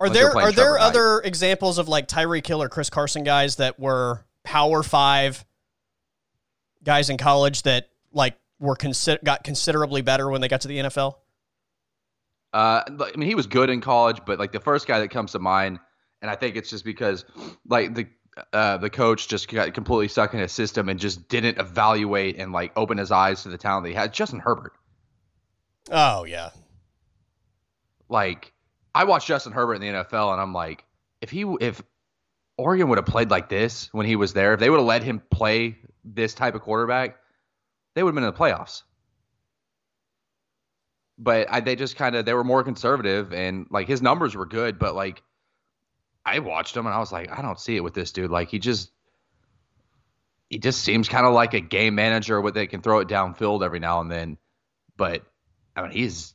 [0.00, 3.78] Are there are there other examples of like Tyreek Hill or Chris Carson guys that
[3.78, 5.44] were Power Five
[6.82, 10.78] guys in college that like were consider got considerably better when they got to the
[10.78, 11.16] NFL?
[12.52, 15.32] Uh, I mean, he was good in college, but like the first guy that comes
[15.32, 15.78] to mind,
[16.20, 17.24] and I think it's just because
[17.68, 18.06] like the
[18.52, 22.52] uh, the coach just got completely stuck in his system and just didn't evaluate and
[22.52, 24.12] like open his eyes to the talent that he had.
[24.12, 24.72] Justin Herbert.
[25.90, 26.50] Oh yeah.
[28.08, 28.52] Like
[28.94, 30.84] I watched Justin Herbert in the NFL, and I'm like,
[31.20, 31.82] if he if
[32.56, 35.02] Oregon would have played like this when he was there, if they would have let
[35.02, 37.16] him play this type of quarterback,
[37.94, 38.82] they would have been in the playoffs.
[41.18, 44.46] But I, they just kind of they were more conservative, and like his numbers were
[44.46, 45.22] good, but like
[46.24, 48.30] I watched him and I was like, I don't see it with this dude.
[48.30, 48.90] Like he just
[50.48, 53.64] he just seems kind of like a game manager where they can throw it downfield
[53.64, 54.36] every now and then.
[54.96, 55.24] But
[55.74, 56.34] I mean, he's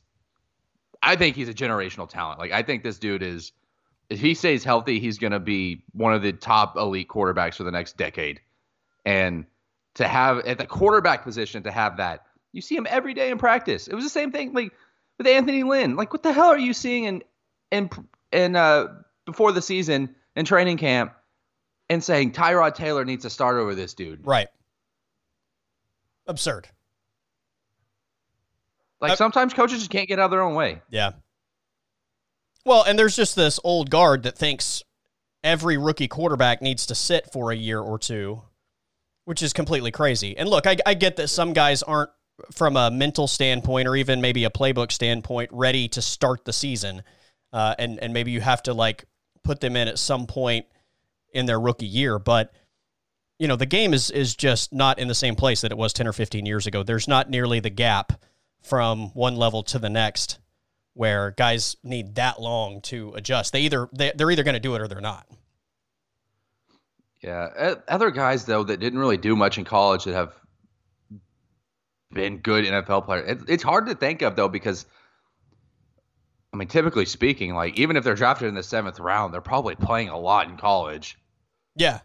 [1.02, 2.38] I think he's a generational talent.
[2.38, 3.52] Like I think this dude is
[4.10, 7.64] if he stays healthy, he's going to be one of the top elite quarterbacks for
[7.64, 8.40] the next decade.
[9.04, 9.44] And
[9.94, 13.38] to have at the quarterback position to have that, you see him every day in
[13.38, 13.88] practice.
[13.88, 14.72] It was the same thing like
[15.18, 15.96] with Anthony Lynn.
[15.96, 17.22] Like what the hell are you seeing in
[17.70, 17.90] in
[18.32, 18.86] in uh
[19.26, 21.12] before the season in training camp
[21.90, 24.26] and saying Tyrod Taylor needs to start over this dude?
[24.26, 24.48] Right.
[26.26, 26.68] Absurd.
[29.00, 30.82] Like uh, sometimes coaches just can't get out of their own way.
[30.90, 31.12] Yeah.
[32.64, 34.82] Well, and there's just this old guard that thinks
[35.44, 38.42] every rookie quarterback needs to sit for a year or two,
[39.24, 40.36] which is completely crazy.
[40.36, 42.10] And look, I, I get that some guys aren't,
[42.52, 47.02] from a mental standpoint or even maybe a playbook standpoint, ready to start the season.
[47.52, 49.06] Uh, and, and maybe you have to like
[49.42, 50.66] put them in at some point
[51.32, 52.18] in their rookie year.
[52.18, 52.52] But
[53.38, 55.92] you know, the game is is just not in the same place that it was
[55.92, 56.82] 10 or 15 years ago.
[56.82, 58.20] There's not nearly the gap
[58.62, 60.38] from one level to the next
[60.94, 63.52] where guys need that long to adjust.
[63.52, 65.26] They either they, they're either going to do it or they're not.
[67.22, 70.34] Yeah, other guys though that didn't really do much in college that have
[72.12, 73.44] been good NFL players.
[73.48, 74.86] it's hard to think of though because
[76.52, 79.74] I mean, typically speaking, like even if they're drafted in the seventh round, they're probably
[79.74, 81.18] playing a lot in college.
[81.76, 82.00] Yeah.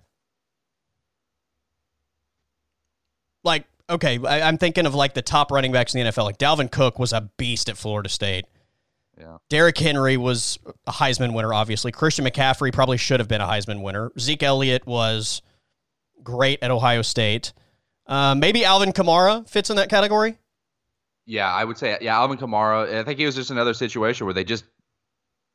[3.43, 6.25] Like, okay, I, am thinking of like the top running backs in the NFL.
[6.25, 8.45] Like Dalvin Cook was a beast at Florida State.
[9.19, 9.37] Yeah.
[9.49, 11.91] Derrick Henry was a Heisman winner, obviously.
[11.91, 14.11] Christian McCaffrey probably should have been a Heisman winner.
[14.19, 15.41] Zeke Elliott was
[16.23, 17.53] great at Ohio State.
[18.07, 20.37] Uh, maybe Alvin Kamara fits in that category.
[21.25, 22.93] Yeah, I would say yeah, Alvin Kamara.
[22.99, 24.65] I think he was just another situation where they just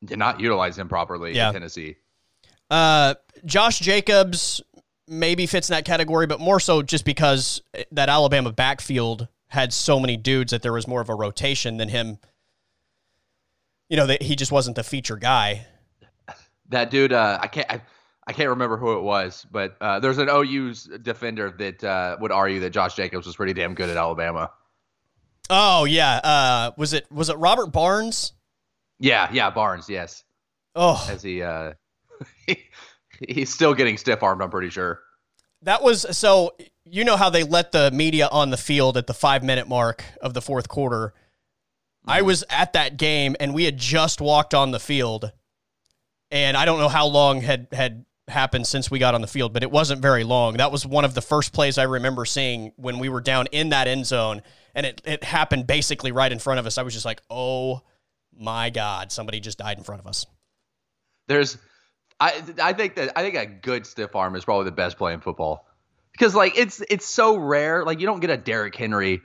[0.05, 1.48] did not utilize him properly yeah.
[1.48, 1.96] in Tennessee.
[2.70, 4.62] Uh, Josh Jacobs
[5.09, 9.99] maybe fits in that category, but more so just because that Alabama backfield had so
[9.99, 12.18] many dudes that there was more of a rotation than him.
[13.88, 15.66] You know, that he just wasn't the feature guy.
[16.68, 17.71] That dude, uh, I can't.
[17.71, 17.81] I,
[18.27, 22.31] I can't remember who it was, but uh, there's an OU's defender that uh, would
[22.31, 24.51] argue that Josh Jacobs was pretty damn good at Alabama.
[25.49, 28.35] Oh yeah, uh, was it was it Robert Barnes?
[28.99, 29.88] Yeah, yeah, Barnes.
[29.88, 30.25] Yes.
[30.75, 31.73] Oh, as he uh,
[32.47, 32.59] he,
[33.28, 34.42] he's still getting stiff armed.
[34.42, 35.00] I'm pretty sure.
[35.62, 36.54] That was so.
[36.85, 40.04] You know how they let the media on the field at the five minute mark
[40.22, 41.09] of the fourth quarter.
[41.09, 42.11] Mm-hmm.
[42.11, 45.33] I was at that game, and we had just walked on the field,
[46.31, 49.52] and I don't know how long had had happened since we got on the field,
[49.52, 50.59] but it wasn't very long.
[50.59, 53.70] That was one of the first plays I remember seeing when we were down in
[53.70, 54.42] that end zone
[54.74, 56.78] and it, it happened basically right in front of us.
[56.78, 57.83] I was just like, oh
[58.38, 60.24] my God, somebody just died in front of us.
[61.26, 61.59] There's,
[62.20, 65.12] I, I think that, I think a good stiff arm is probably the best play
[65.12, 65.66] in football
[66.12, 67.85] because like it's, it's so rare.
[67.85, 69.22] Like you don't get a Derrick Henry,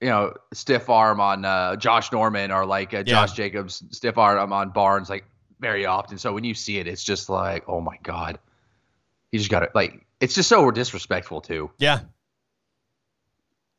[0.00, 3.32] you know, stiff arm on uh, Josh Norman or like a Josh.
[3.32, 5.24] Jacobs stiff arm on Barnes like
[5.60, 6.18] very often.
[6.18, 8.38] So when you see it, it's just like, oh my God,
[9.32, 9.70] he just got it.
[9.74, 11.70] Like, it's just so disrespectful too.
[11.78, 12.00] Yeah.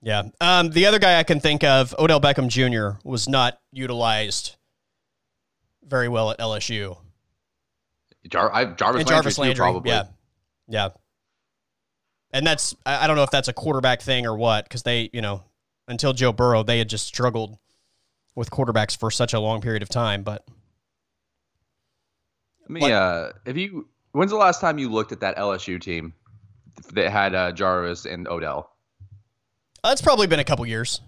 [0.01, 0.23] Yeah.
[0.39, 4.55] Um, the other guy I can think of, Odell Beckham Jr., was not utilized
[5.83, 6.97] very well at LSU.
[8.27, 9.91] Jar- I, Jarvis, and Jarvis Landry, Landry too, probably.
[9.91, 10.03] Yeah.
[10.67, 10.89] Yeah.
[12.31, 15.21] And that's, I don't know if that's a quarterback thing or what, because they, you
[15.21, 15.43] know,
[15.87, 17.57] until Joe Burrow, they had just struggled
[18.35, 20.23] with quarterbacks for such a long period of time.
[20.23, 20.45] But
[22.67, 26.13] I mean, uh, if you, when's the last time you looked at that LSU team
[26.93, 28.71] that had uh, Jarvis and Odell?
[29.83, 31.01] Uh, it's probably been a couple years.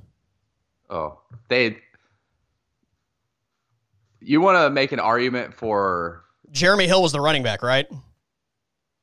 [0.89, 1.77] Oh, they.
[4.21, 7.87] You want to make an argument for Jeremy Hill was the running back, right?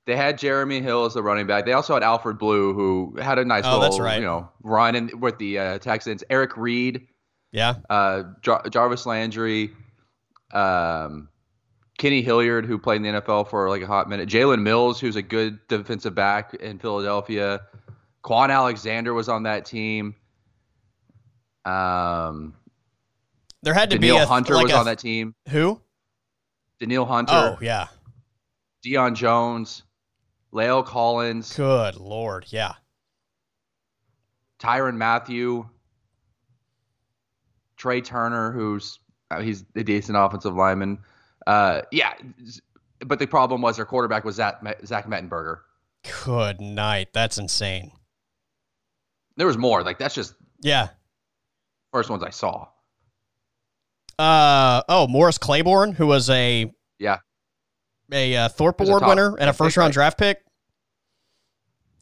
[0.07, 1.67] They had Jeremy Hill as the running back.
[1.67, 4.19] They also had Alfred Blue, who had a nice oh, little, right.
[4.19, 6.23] you know, run in, with the uh, Texans.
[6.31, 7.09] Eric Reid,
[7.51, 9.73] yeah, uh, Jar- Jarvis Landry,
[10.53, 11.29] um,
[11.99, 14.29] Kenny Hilliard, who played in the NFL for like a hot minute.
[14.29, 17.63] Jalen Mills, who's a good defensive back in Philadelphia.
[18.25, 20.15] Kwon Alexander was on that team.
[21.65, 22.55] Um,
[23.63, 25.35] there had to Danielle be a, Hunter like was a, on that team.
[25.49, 25.81] Who?
[26.81, 27.33] Danielle Hunter.
[27.33, 27.87] Oh yeah.
[28.85, 29.83] Deion Jones,
[30.53, 31.55] La'el Collins.
[31.55, 32.75] Good lord, yeah.
[34.59, 35.69] Tyrann Mathieu,
[37.79, 38.99] Trai Turner, who's
[39.31, 40.99] uh, he's a decent offensive lineman.
[41.47, 42.15] Uh, yeah,
[43.01, 45.59] but the problem was their quarterback was Zach, Zach Mettenberger.
[46.25, 47.09] Good night.
[47.13, 47.93] That's insane.
[49.37, 49.83] There was more.
[49.83, 50.89] Like that's just yeah.
[51.93, 52.69] First ones I saw.
[54.19, 57.19] Uh oh, Morris Claiborne, who was a yeah
[58.13, 60.43] a uh, Thorpe Award top, winner and a first round draft pick.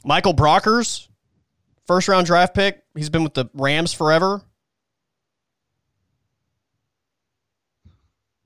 [0.05, 1.09] Michael Brockers,
[1.87, 2.83] first round draft pick.
[2.95, 4.43] He's been with the Rams forever.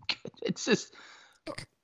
[0.41, 0.95] It's just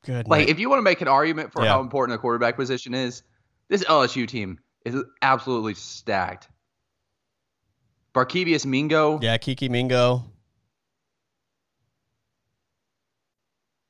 [0.04, 0.26] good.
[0.26, 0.48] Like night.
[0.48, 1.70] if you want to make an argument for yeah.
[1.70, 3.22] how important the quarterback position is,
[3.68, 6.48] this LSU team is absolutely stacked.
[8.14, 9.18] Barkevious Mingo.
[9.20, 10.24] Yeah, KeKe Mingo.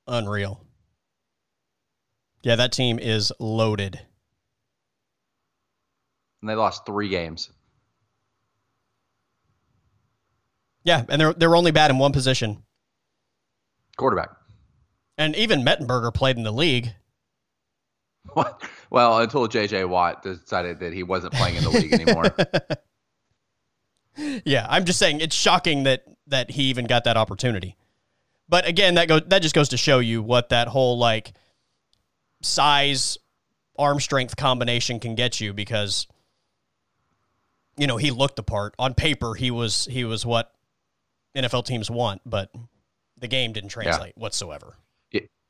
[0.07, 0.65] Unreal.
[2.43, 4.01] Yeah, that team is loaded.
[6.43, 7.51] And they lost three games.
[10.85, 12.63] Yeah, and they're they're only bad in one position.
[13.97, 14.29] Quarterback.
[15.17, 16.95] And even Mettenberger played in the league.
[18.33, 18.63] What?
[18.89, 19.85] Well, until J.J.
[19.85, 22.35] Watt decided that he wasn't playing in the league anymore.
[24.47, 27.77] yeah, I'm just saying it's shocking that that he even got that opportunity.
[28.49, 31.33] But again, that goes that just goes to show you what that whole like
[32.43, 33.17] size
[33.79, 36.07] arm strength combination can get you because
[37.77, 38.75] you know he looked the part.
[38.79, 40.53] On paper he was he was what
[41.35, 42.51] NFL teams want but
[43.19, 44.23] the game didn't translate yeah.
[44.23, 44.77] whatsoever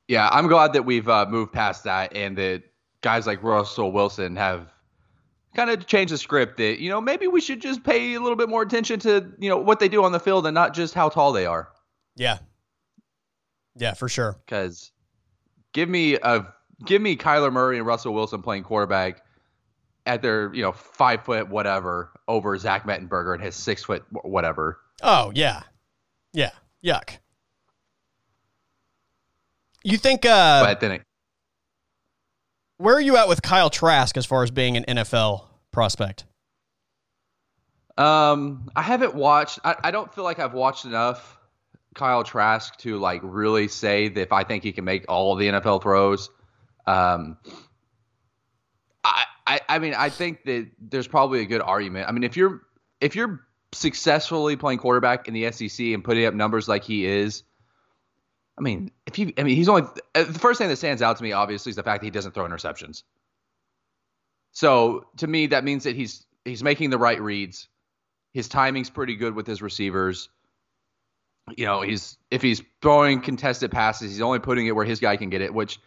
[0.09, 2.63] yeah I'm glad that we've uh, moved past that and that
[3.01, 4.69] guys like Russell Wilson have
[5.55, 8.37] kind of changed the script that you know maybe we should just pay a little
[8.37, 10.95] bit more attention to you know what they do on the field and not just
[10.95, 11.69] how tall they are.
[12.17, 12.39] Yeah
[13.77, 14.93] yeah for sure because
[15.73, 16.47] give me a
[16.85, 19.23] give me Kyler Murray and Russell Wilson playing quarterback
[20.07, 24.79] at their you know five foot whatever over Zach Mettenberger and his six foot whatever.
[25.03, 25.63] Oh yeah,
[26.33, 26.51] yeah,
[26.85, 27.19] yuck.
[29.83, 30.25] You think?
[30.25, 31.03] uh But then, it,
[32.79, 36.25] where are you at with Kyle Trask as far as being an NFL prospect?
[37.97, 39.61] Um, I haven't watched.
[39.63, 41.34] I, I don't feel like I've watched enough
[41.95, 45.49] Kyle Trask to like really say that if I think he can make all the
[45.49, 46.31] NFL throws.
[46.87, 47.39] Um,
[49.05, 52.09] I, I, I mean, I think that there's probably a good argument.
[52.09, 52.63] I mean, if you're
[53.01, 57.43] if you're successfully playing quarterback in the SEC and putting up numbers like he is,
[58.57, 59.83] I mean, if you, I mean, he's only
[60.15, 62.11] uh, the first thing that stands out to me, obviously, is the fact that he
[62.11, 63.03] doesn't throw interceptions.
[64.53, 67.69] So to me, that means that he's he's making the right reads.
[68.33, 70.29] His timing's pretty good with his receivers.
[71.57, 75.17] You know, he's if he's throwing contested passes, he's only putting it where his guy
[75.17, 75.79] can get it, which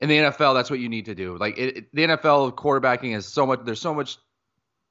[0.00, 1.38] in the NFL, that's what you need to do.
[1.38, 3.60] Like it, it, the NFL quarterbacking is so much.
[3.64, 4.18] There's so much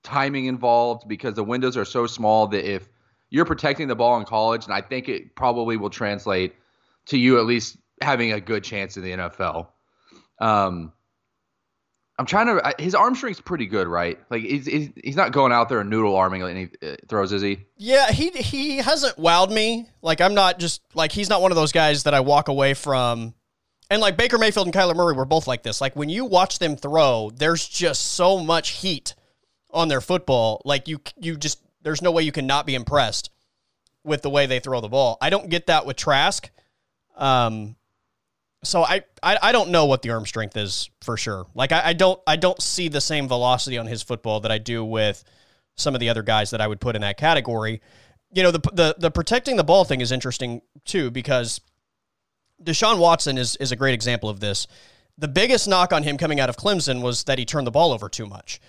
[0.03, 2.87] timing involved because the windows are so small that if
[3.29, 6.55] you're protecting the ball in college, and I think it probably will translate
[7.07, 9.67] to you at least having a good chance in the NFL.
[10.39, 10.93] Um,
[12.19, 12.75] I'm trying to.
[12.77, 14.19] His arm strength's pretty good, right?
[14.29, 17.41] Like he's he's, he's not going out there and noodle arming any uh, throws, is
[17.41, 17.65] he?
[17.77, 19.89] Yeah, he he hasn't wowed me.
[20.01, 22.75] Like I'm not just like he's not one of those guys that I walk away
[22.75, 23.33] from
[23.93, 25.79] and like Baker Mayfield and Kyler Murray were both like this.
[25.79, 29.13] Like when you watch them throw, there's just so much heat
[29.69, 30.63] on their football.
[30.65, 33.29] Like you you just there's no way you can not be impressed
[34.03, 35.17] with the way they throw the ball.
[35.21, 36.49] I don't get that with Trask.
[37.15, 37.75] Um
[38.63, 41.45] so I, I, I don't know what the arm strength is for sure.
[41.53, 44.57] Like I, I don't I don't see the same velocity on his football that I
[44.57, 45.23] do with
[45.75, 47.81] some of the other guys that I would put in that category.
[48.31, 51.61] You know, the the the protecting the ball thing is interesting too because
[52.63, 54.67] Deshaun Watson is is a great example of this.
[55.17, 57.91] The biggest knock on him coming out of Clemson was that he turned the ball
[57.91, 58.59] over too much.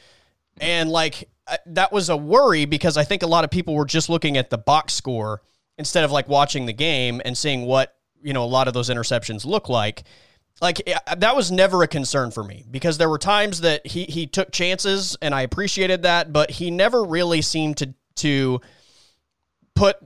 [0.60, 1.28] And like
[1.66, 4.50] that was a worry because I think a lot of people were just looking at
[4.50, 5.42] the box score
[5.78, 8.90] instead of like watching the game and seeing what, you know, a lot of those
[8.90, 10.02] interceptions look like.
[10.60, 10.82] Like
[11.16, 14.50] that was never a concern for me because there were times that he he took
[14.52, 18.60] chances and I appreciated that, but he never really seemed to to
[19.74, 19.96] put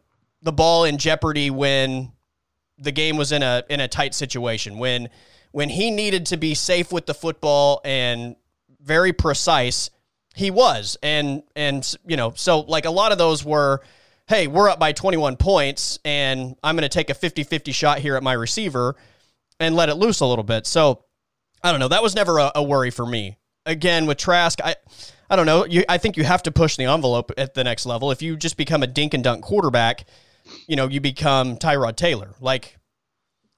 [0.43, 2.13] the ball in jeopardy when
[2.79, 5.11] the game was in a in a tight situation when
[5.53, 8.37] when he needed to be safe with the football and
[8.81, 9.91] very precise
[10.35, 13.83] he was and and you know so like a lot of those were
[14.29, 18.17] hey we're up by 21 points and i'm going to take a 50-50 shot here
[18.17, 18.97] at my receiver
[19.61, 21.05] and let it loose a little bit so
[21.63, 23.37] i don't know that was never a, a worry for me
[23.67, 24.75] again with trask i
[25.29, 27.87] i don't know you, i think you have to push the envelope at the next
[27.87, 30.05] level if you just become a dink and dunk quarterback
[30.67, 32.35] you know, you become Tyrod Taylor.
[32.41, 32.79] Like,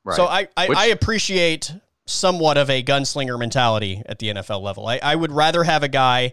[0.04, 0.16] right.
[0.16, 1.72] so I, I, Which, I, appreciate
[2.06, 4.86] somewhat of a gunslinger mentality at the NFL level.
[4.86, 6.32] I, I would rather have a guy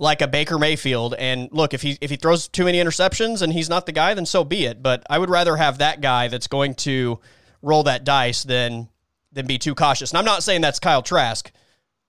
[0.00, 1.14] like a Baker Mayfield.
[1.18, 4.14] And look, if he if he throws too many interceptions and he's not the guy,
[4.14, 4.82] then so be it.
[4.82, 7.20] But I would rather have that guy that's going to
[7.62, 8.88] roll that dice than
[9.30, 10.10] than be too cautious.
[10.10, 11.52] And I'm not saying that's Kyle Trask.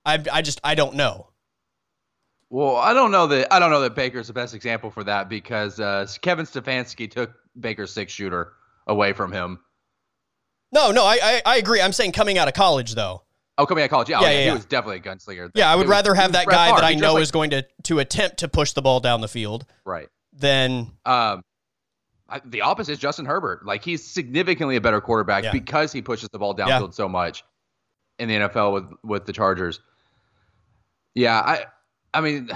[0.06, 1.28] I I just I don't know.
[2.50, 5.28] Well, I don't know that I don't know that Baker's the best example for that
[5.30, 8.54] because uh, Kevin Stefanski took Baker's six shooter
[8.88, 9.60] away from him.
[10.74, 11.82] No, no, I, I, I agree.
[11.82, 13.24] I'm saying coming out of college though.
[13.62, 14.45] Oh, coming out of college, yeah, yeah, oh, yeah, yeah.
[14.45, 15.51] he was definitely a gunslinger.
[15.53, 17.99] Yeah, I would rather have that guy that I know like, is going to to
[17.99, 20.09] attempt to push the ball down the field, right?
[20.34, 21.43] Than um,
[22.28, 23.64] I, the opposite is Justin Herbert.
[23.64, 25.51] Like he's significantly a better quarterback yeah.
[25.51, 26.89] because he pushes the ball downfield yeah.
[26.91, 27.43] so much
[28.18, 29.80] in the NFL with with the Chargers.
[31.14, 31.66] Yeah, I
[32.16, 32.49] I mean,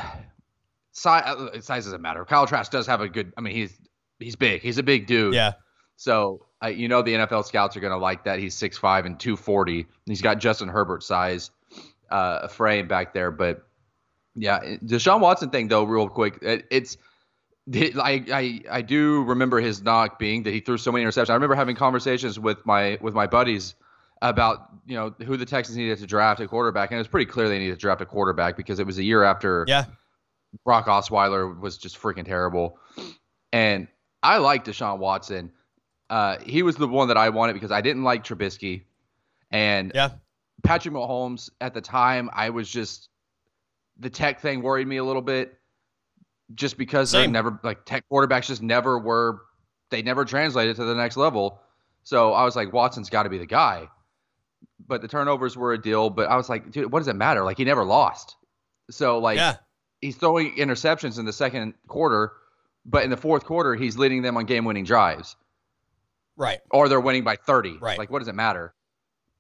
[0.91, 2.25] size, uh, size doesn't matter.
[2.25, 3.31] Kyle Trask does have a good.
[3.37, 3.79] I mean, he's
[4.17, 4.61] he's big.
[4.61, 5.35] He's a big dude.
[5.35, 5.53] Yeah.
[5.97, 8.39] So uh, you know the NFL scouts are going to like that.
[8.39, 9.85] He's 6'5 and 240.
[10.05, 11.51] He's got Justin Herbert size
[12.09, 13.31] uh, a frame back there.
[13.31, 13.65] But
[14.35, 16.97] yeah, Deshaun Watson thing though, real quick, it, it's.
[17.73, 21.31] I, I I do remember his knock being that he threw so many interceptions.
[21.31, 23.73] I remember having conversations with my with my buddies
[24.21, 27.25] about you know who the Texans needed to draft a quarterback, and it was pretty
[27.25, 29.85] clear they needed to draft a quarterback because it was a year after yeah.
[30.63, 32.77] Brock Osweiler was just freaking terrible,
[33.51, 33.87] and
[34.21, 35.51] I like Deshaun Watson.
[36.09, 38.83] Uh, he was the one that I wanted because I didn't like Trubisky,
[39.51, 40.11] and yeah,
[40.63, 43.09] Patrick Mahomes at the time, I was just
[43.97, 45.57] the tech thing worried me a little bit,
[46.53, 49.41] just because they never like tech quarterbacks just never were
[49.89, 51.59] they never translated to the next level.
[52.03, 53.89] So I was like, Watson's got to be the guy.
[54.87, 56.09] But the turnovers were a deal.
[56.09, 57.43] But I was like, dude, what does it matter?
[57.43, 58.35] Like he never lost.
[58.91, 59.55] So like yeah.
[60.01, 62.33] he's throwing interceptions in the second quarter,
[62.85, 65.35] but in the fourth quarter he's leading them on game-winning drives,
[66.37, 66.59] Right.
[66.71, 67.77] or they're winning by 30.
[67.79, 67.97] Right.
[67.97, 68.73] Like what does it matter?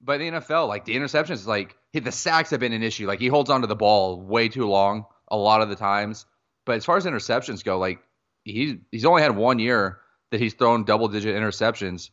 [0.01, 3.07] But the NFL, like the interceptions, like the sacks have been an issue.
[3.07, 6.25] Like he holds onto the ball way too long a lot of the times.
[6.65, 7.99] But as far as interceptions go, like
[8.43, 9.99] he's he's only had one year
[10.31, 12.09] that he's thrown double-digit interceptions.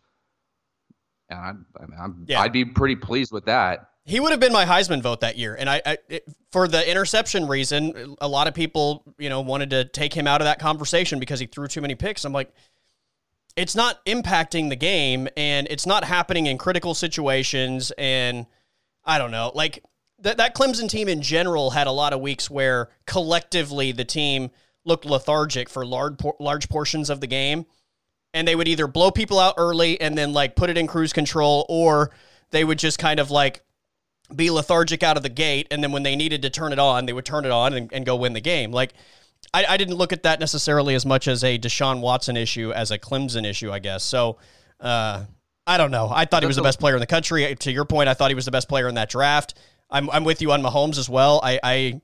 [1.28, 2.40] And I, I mean, I'm, Yeah.
[2.40, 3.88] I'd be pretty pleased with that.
[4.04, 6.90] He would have been my Heisman vote that year, and I, I it, for the
[6.90, 10.58] interception reason, a lot of people, you know, wanted to take him out of that
[10.58, 12.24] conversation because he threw too many picks.
[12.24, 12.52] I'm like,
[13.56, 18.46] it's not impacting the game, and it's not happening in critical situations, and
[19.04, 19.84] I don't know, like
[20.20, 24.50] that that Clemson team in general had a lot of weeks where collectively the team
[24.84, 27.66] looked lethargic for large large portions of the game,
[28.32, 31.12] and they would either blow people out early and then like put it in cruise
[31.12, 32.10] control, or
[32.50, 33.62] they would just kind of like
[34.34, 37.06] be lethargic out of the gate, and then when they needed to turn it on,
[37.06, 38.72] they would turn it on and, and go win the game.
[38.72, 38.94] Like,
[39.54, 42.90] I, I didn't look at that necessarily as much as a Deshaun Watson issue as
[42.90, 44.02] a Clemson issue, I guess.
[44.02, 44.38] So,
[44.80, 45.24] uh,
[45.66, 46.10] I don't know.
[46.12, 47.54] I thought he was the best player in the country.
[47.54, 49.54] To your point, I thought he was the best player in that draft.
[49.90, 51.40] I'm, I'm with you on Mahomes as well.
[51.42, 52.00] I, I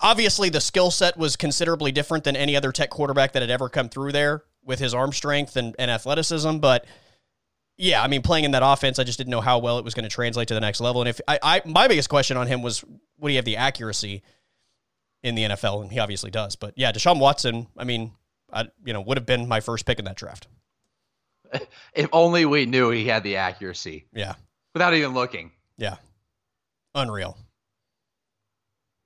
[0.00, 3.68] obviously the skill set was considerably different than any other tech quarterback that had ever
[3.68, 6.84] come through there with his arm strength and, and athleticism, but
[7.76, 9.94] yeah, I mean, playing in that offense, I just didn't know how well it was
[9.94, 11.00] going to translate to the next level.
[11.00, 12.84] And if I, I, my biggest question on him was,
[13.18, 14.22] would he have the accuracy
[15.22, 15.82] in the NFL?
[15.82, 16.56] And he obviously does.
[16.56, 18.12] But yeah, Deshaun Watson, I mean,
[18.52, 20.46] I, you know, would have been my first pick in that draft.
[21.94, 24.34] If only we knew he had the accuracy Yeah,
[24.72, 25.50] without even looking.
[25.76, 25.96] yeah,
[26.94, 27.36] unreal.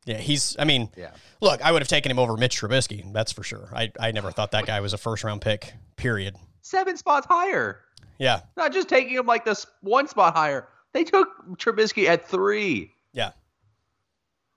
[0.04, 0.54] Yeah, he's.
[0.58, 1.12] I mean, Yeah.
[1.40, 3.10] look, I would have taken him over Mitch Trubisky.
[3.14, 3.70] That's for sure.
[3.74, 5.72] I, I never thought that guy was a first round pick.
[5.96, 6.36] Period.
[6.60, 7.80] Seven spots higher.
[8.18, 10.68] Yeah, Not just taking him like this one spot higher.
[10.92, 12.92] They took Trubisky at three.
[13.12, 13.30] yeah.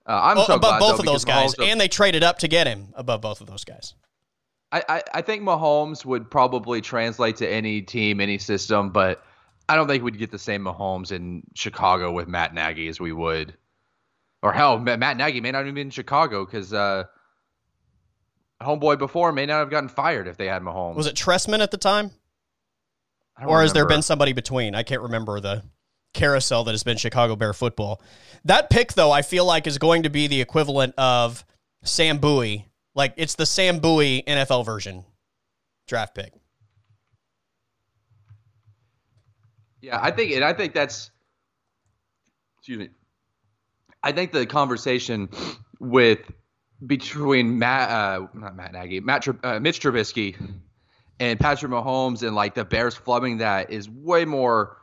[0.08, 2.22] Uh, I'm Oh, so above glad, both though, of those guys, Mahomes- and they traded
[2.22, 3.94] up to get him above both of those guys.
[4.72, 9.22] I, I, I think Mahomes would probably translate to any team, any system, but
[9.68, 13.12] I don't think we'd get the same Mahomes in Chicago with Matt Nagy as we
[13.12, 13.54] would.
[14.42, 17.04] Or hell, Matt Nagy may not even be in Chicago because uh,
[18.62, 20.96] homeboy before may not have gotten fired if they had Mahomes.
[20.96, 22.10] Was it Trestman at the time?
[23.44, 24.74] Or has there been somebody between?
[24.74, 25.62] I can't remember the
[26.14, 28.00] carousel that has been Chicago Bear football.
[28.44, 31.44] That pick, though, I feel like is going to be the equivalent of
[31.82, 32.66] Sam Bowie.
[32.94, 35.04] Like it's the Sam Bowie NFL version
[35.86, 36.32] draft pick.
[39.80, 41.10] Yeah, I think, and I think that's.
[42.58, 42.88] Excuse me.
[44.02, 45.28] I think the conversation
[45.80, 46.18] with
[46.86, 50.36] between Matt, uh, not Matt Nagy, Matt, uh, Mitch Trubisky,
[51.20, 54.76] and Patrick Mahomes, and like the Bears flubbing that is way more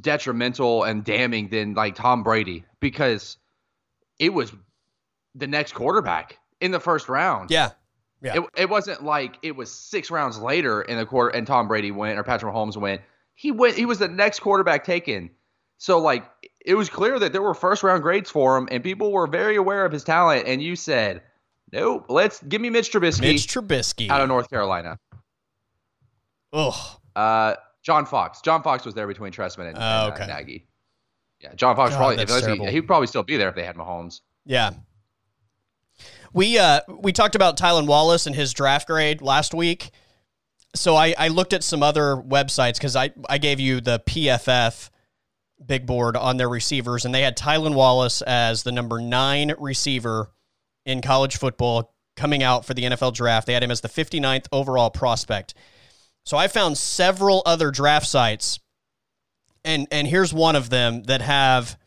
[0.00, 3.36] detrimental and damning than like Tom Brady because
[4.18, 4.52] it was
[5.34, 7.50] the next quarterback in the first round.
[7.50, 7.70] Yeah,
[8.22, 11.68] yeah, It, it wasn't like it was six rounds later in the quarter and Tom
[11.68, 13.02] Brady went or Patrick Mahomes went.
[13.34, 13.76] He went.
[13.76, 15.30] He was the next quarterback taken.
[15.78, 16.24] So like
[16.64, 19.56] it was clear that there were first round grades for him, and people were very
[19.56, 20.46] aware of his talent.
[20.46, 21.22] And you said,
[21.72, 24.08] "Nope, let's give me Mitch Trubisky Mitch Trubisky.
[24.08, 24.98] out of North Carolina."
[26.52, 26.74] Ugh.
[27.14, 27.54] Uh,
[27.84, 28.40] John Fox.
[28.40, 30.26] John Fox was there between Trestman and, Oh, and, uh.
[30.26, 30.66] Nagy.
[31.40, 32.22] Yeah, John Fox God, probably.
[32.22, 34.20] unless he, he'd probably still be there if they had Mahomes.
[34.46, 34.70] Yeah.
[36.32, 39.90] We uh we talked about Tylan Wallace and his draft grade last week.
[40.74, 44.90] So I, I looked at some other websites because I, I gave you the PFF
[45.64, 50.32] big board on their receivers, and they had Tylan Wallace as the number nine receiver
[50.84, 53.46] in college football coming out for the NFL draft.
[53.46, 55.54] They had him as the 59th overall prospect.
[56.24, 58.58] So I found several other draft sites,
[59.64, 61.78] and and here's one of them that have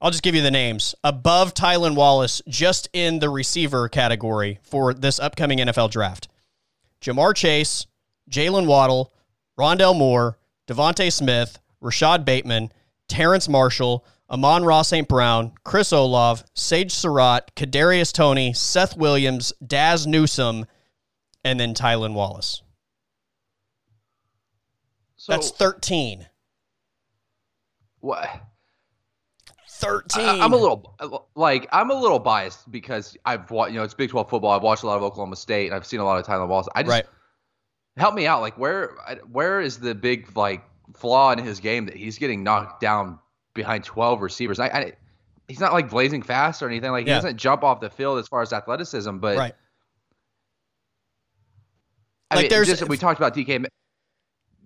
[0.00, 0.94] I'll just give you the names.
[1.02, 6.28] Above Tylan Wallace, just in the receiver category for this upcoming NFL draft.
[7.00, 7.86] Ja'Marr Chase,
[8.30, 9.12] Jalen Waddle,
[9.58, 12.72] Rondale Moore, DeVonta Smith, Rashod Bateman,
[13.08, 15.08] Terrace Marshall, Amon-Ra St.
[15.08, 20.66] Brown, Chris Olave, Sage Surratt, Kadarius Toney, Seth Williams, Dazz Newsome,
[21.44, 22.62] and then Tylan Wallace.
[25.26, 26.24] So That's 13.
[27.98, 28.28] what?
[29.68, 30.24] 13.
[30.24, 33.92] I, I'm a little like I'm a little biased because I've watched you know it's
[33.92, 34.52] Big 12 football.
[34.52, 36.68] I've watched a lot of Oklahoma State and I've seen a lot of Tyler Wallace.
[36.76, 37.04] I just Right.
[37.96, 38.40] help me out.
[38.40, 38.94] Like where
[39.32, 40.62] where is the big like
[40.94, 43.18] flaw in his game that he's getting knocked down
[43.52, 44.60] behind 12 receivers.
[44.60, 44.92] I, I
[45.48, 46.92] he's not like blazing fast or anything.
[46.92, 47.14] Like Yeah.
[47.14, 49.54] he doesn't jump off the field as far as athleticism, but right.
[52.30, 53.66] I Like, mean, there's- just, we talked about DK.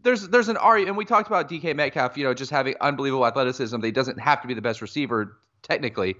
[0.03, 2.17] There's there's an argument, and we talked about DK Metcalf.
[2.17, 3.79] You know, just having unbelievable athleticism.
[3.79, 6.17] That he doesn't have to be the best receiver technically,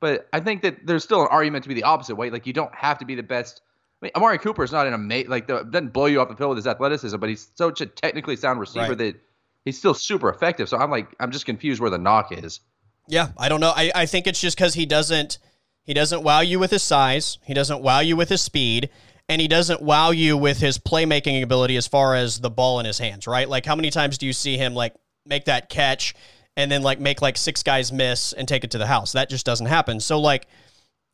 [0.00, 2.30] but I think that there's still an argument to be the opposite way.
[2.30, 3.62] Like you don't have to be the best.
[4.02, 6.36] I mean, Amari Cooper is not an amazing like the, doesn't blow you off the
[6.36, 8.98] field with his athleticism, but he's such a technically sound receiver Right.
[8.98, 9.20] that
[9.64, 10.68] he's still super effective.
[10.68, 12.60] So I'm like I'm just confused where the knock is.
[13.08, 13.72] Yeah, I don't know.
[13.74, 15.38] I, I think it's just because he doesn't
[15.84, 17.38] he doesn't wow you with his size.
[17.44, 18.90] He doesn't wow you with his speed,
[19.32, 22.86] and he doesn't wow you with his playmaking ability as far as the ball in
[22.86, 23.26] his hands.
[23.26, 23.48] Right?
[23.48, 26.14] Like how many times do you see him like make that catch
[26.54, 29.12] and then like make like six guys miss and take it to the house?
[29.12, 30.00] That just doesn't happen.
[30.00, 30.48] So like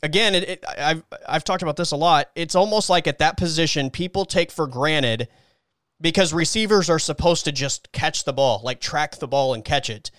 [0.03, 2.29] again, it, it, I've I've talked about this a lot.
[2.35, 5.29] It's almost like at that position, people take for granted
[6.01, 9.91] because receivers are supposed to just catch the ball, like track the ball and catch
[9.91, 10.11] it.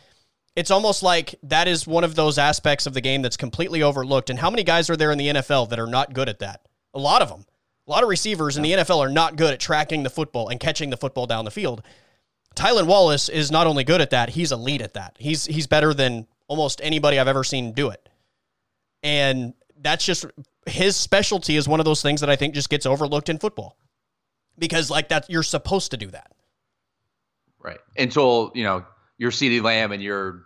[0.56, 4.30] It's almost like that is one of those aspects of the game that's completely overlooked.
[4.30, 6.62] And how many guys are there in the NFL that are not good at that?
[6.94, 7.46] A lot of them.
[7.90, 10.60] A lot of receivers in the NFL are not good at tracking the football and
[10.60, 11.82] catching the football down the field.
[12.56, 15.16] Tylan Wallace is not only good at that, he's elite at that.
[15.18, 18.08] He's he's better than almost anybody I've ever seen do it.
[19.02, 20.26] And that's just
[20.68, 23.76] his specialty is one of those things that I think just gets overlooked in football.
[24.60, 26.32] Because like that you're supposed to do that.
[27.60, 27.80] Right.
[27.98, 28.86] Until, you know,
[29.18, 30.46] you're CeeDee Lamb and you're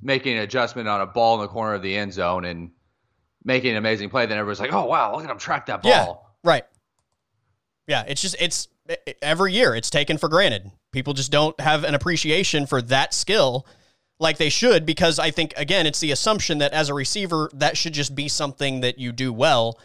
[0.00, 2.70] making an adjustment on a ball in the corner of the end zone and
[3.44, 5.92] making an amazing play, then everybody's like, oh, wow, look at him track that ball.
[5.92, 6.29] Yeah.
[6.44, 6.64] Right.
[7.86, 8.68] Yeah, it's just it's
[9.20, 10.70] every year it's taken for granted.
[10.92, 13.66] People just don't have an appreciation for that skill
[14.18, 17.76] like they should because I think again it's the assumption that as a receiver that
[17.76, 19.78] should just be something that you do well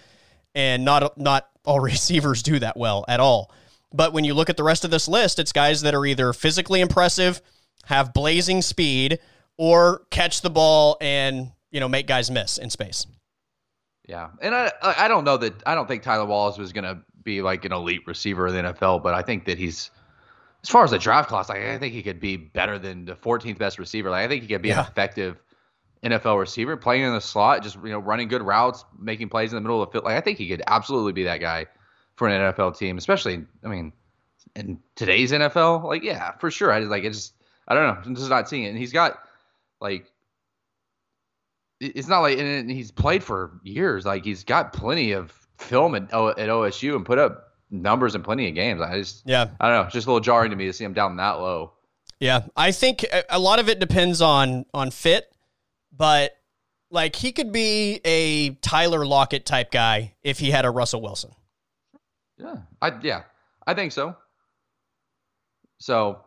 [0.53, 3.51] and not not all receivers do that well at all.
[3.93, 6.33] But when you look at the rest of this list, it's guys that are either
[6.33, 7.41] physically impressive,
[7.85, 9.19] have blazing speed,
[9.57, 13.05] or catch the ball and, you know, make guys miss in space.
[14.07, 14.29] Yeah.
[14.41, 17.41] And I I don't know that I don't think Tyler Wallace was going to be
[17.41, 19.89] like an elite receiver in the NFL, but I think that he's
[20.63, 23.15] as far as the draft class, like, I think he could be better than the
[23.15, 24.09] 14th best receiver.
[24.09, 24.81] Like I think he could be Yeah.
[24.81, 25.41] an effective
[26.03, 29.55] NFL receiver, playing in the slot, just you know, running good routes, making plays in
[29.57, 30.05] the middle of the field.
[30.05, 31.65] Like I think he could absolutely be that guy
[32.15, 33.91] for an NFL team, especially I mean,
[34.55, 35.83] in today's NFL.
[35.83, 36.71] Like yeah, for sure.
[36.71, 37.33] I just like it's just
[37.67, 38.69] I don't know, I'm just not seeing it.
[38.69, 39.17] And he's got
[39.81, 40.11] like
[41.79, 44.05] it's not like and he's played for years.
[44.05, 48.47] Like he's got plenty of film at, at OSU and put up numbers in plenty
[48.47, 48.81] of games.
[48.81, 49.49] I just Yeah.
[49.59, 51.39] I don't know, it's just a little jarring to me to see him down that
[51.39, 51.73] low.
[52.19, 55.25] Yeah, I think a- lot of it depends on on fit,
[55.91, 56.31] but
[56.89, 61.31] like he could be a Tyler Lockett type guy if he had a Russell Wilson.
[62.37, 63.23] Yeah, I yeah,
[63.67, 64.15] I think so.
[65.79, 66.21] So,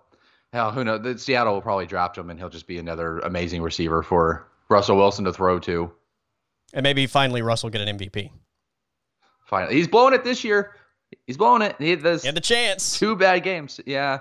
[0.52, 1.02] hell, who knows?
[1.02, 4.96] The- Seattle will probably draft him, and he'll just be another amazing receiver for Russell
[4.96, 5.90] Wilson to throw to.
[6.74, 8.30] And maybe finally Russell get an MVP.
[9.46, 10.74] Finally, he's blowing it this year.
[11.26, 11.76] He's blowing it.
[11.78, 12.98] He had those He had the chance.
[12.98, 13.80] two bad games.
[13.86, 14.20] Yeah,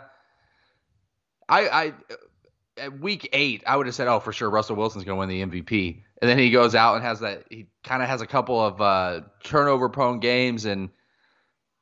[1.49, 1.93] I I
[2.77, 5.29] at week eight, I would have said, oh, for sure, Russell Wilson's going to win
[5.51, 6.03] the MVP.
[6.21, 7.43] And then he goes out and has that.
[7.49, 10.89] He kind of has a couple of uh, turnover-prone games, and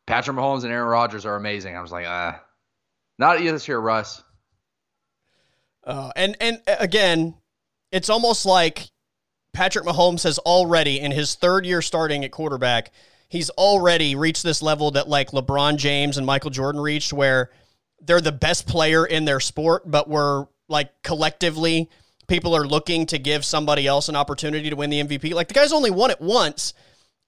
[0.07, 1.76] Patrick Mahomes and Aaron Rodgers are amazing.
[1.78, 2.41] I was like, ah,
[3.20, 4.24] not you this year, Russ.
[5.84, 7.36] Uh, and and uh, again,
[7.95, 8.89] it's almost like
[9.53, 12.91] Patrick Mahomes has already in his third year starting at quarterback,
[13.29, 17.51] he's already reached this level that like LeBron James and Michael Jordan reached where
[18.01, 21.89] they're the best player in their sport, but we're like collectively
[22.27, 25.33] people are looking to give somebody else an opportunity to win the MVP.
[25.33, 26.73] Like the guy's only won it once.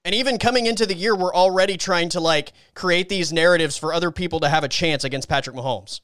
[0.04, 3.94] And even coming into the year, we're already trying to like create these narratives for
[3.94, 6.02] other people to have a chance against Patrick Mahomes.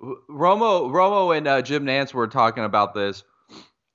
[0.00, 3.22] Romo, Romo, and uh, Jim Nantz were talking about this,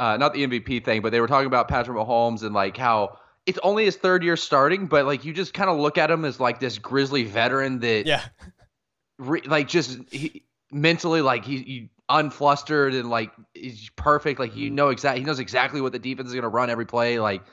[0.02, 3.20] uh, not the MVP thing, but they were talking about Patrick Mahomes and like how
[3.46, 6.26] it's only his third year starting, but like you just kind of look at him
[6.26, 8.24] as like this grizzly veteran that, Yeah.
[9.20, 14.40] re- like, just he, mentally, like he, he unflustered and like he's perfect.
[14.40, 16.86] Like you know exactly, he knows exactly what the defense is going to run every
[16.86, 17.20] play.
[17.20, 17.44] Like,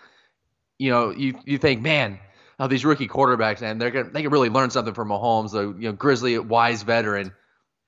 [0.78, 2.18] you know, you you think, man,
[2.58, 5.62] oh, these rookie quarterbacks, and they're gonna they can really learn something from Mahomes, the
[5.78, 7.32] you know grizzly wise veteran.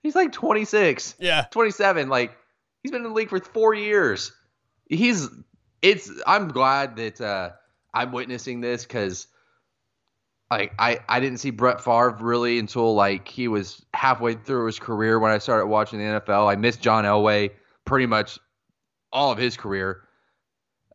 [0.03, 1.17] He's like 26.
[1.19, 1.45] Yeah.
[1.51, 2.33] 27 like
[2.83, 4.33] he's been in the league for four years
[4.91, 5.29] he's
[5.81, 7.51] it's i'm glad that uh
[7.95, 9.29] i'm witnessing this because
[10.51, 14.79] like i i didn't see brett Favre really until like he was halfway through his
[14.79, 17.51] career when i started watching the nfl i missed john elway
[17.85, 18.39] pretty much
[19.13, 20.03] all of his career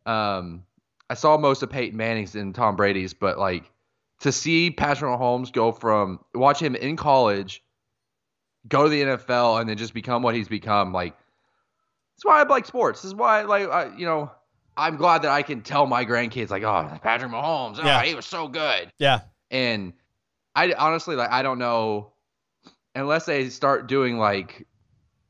[0.04, 0.62] um
[1.10, 3.70] i saw most of peyton manning's and tom brady's but like
[4.20, 7.62] to see patrick mahomes go from watch him in college
[8.68, 10.92] go to the NFL and then just become what he's become.
[10.92, 11.14] Like
[12.16, 13.02] That's why I like sports.
[13.02, 14.30] This is why, like, I, you know,
[14.76, 18.02] I'm glad that I can tell my grandkids, like, oh, Patrick Mahomes, oh, Yeah.
[18.02, 18.90] he was so good.
[18.98, 19.20] Yeah.
[19.50, 19.92] And
[20.54, 22.12] I honestly, like, I don't know,
[22.94, 24.66] unless they start doing like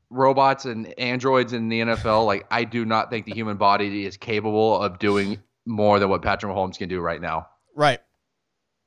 [0.09, 2.25] robots and androids in the NFL.
[2.25, 6.21] Like, I do not think the human body is capable of doing more than what
[6.21, 7.47] Patrick Mahomes can do right now.
[7.75, 7.99] Right.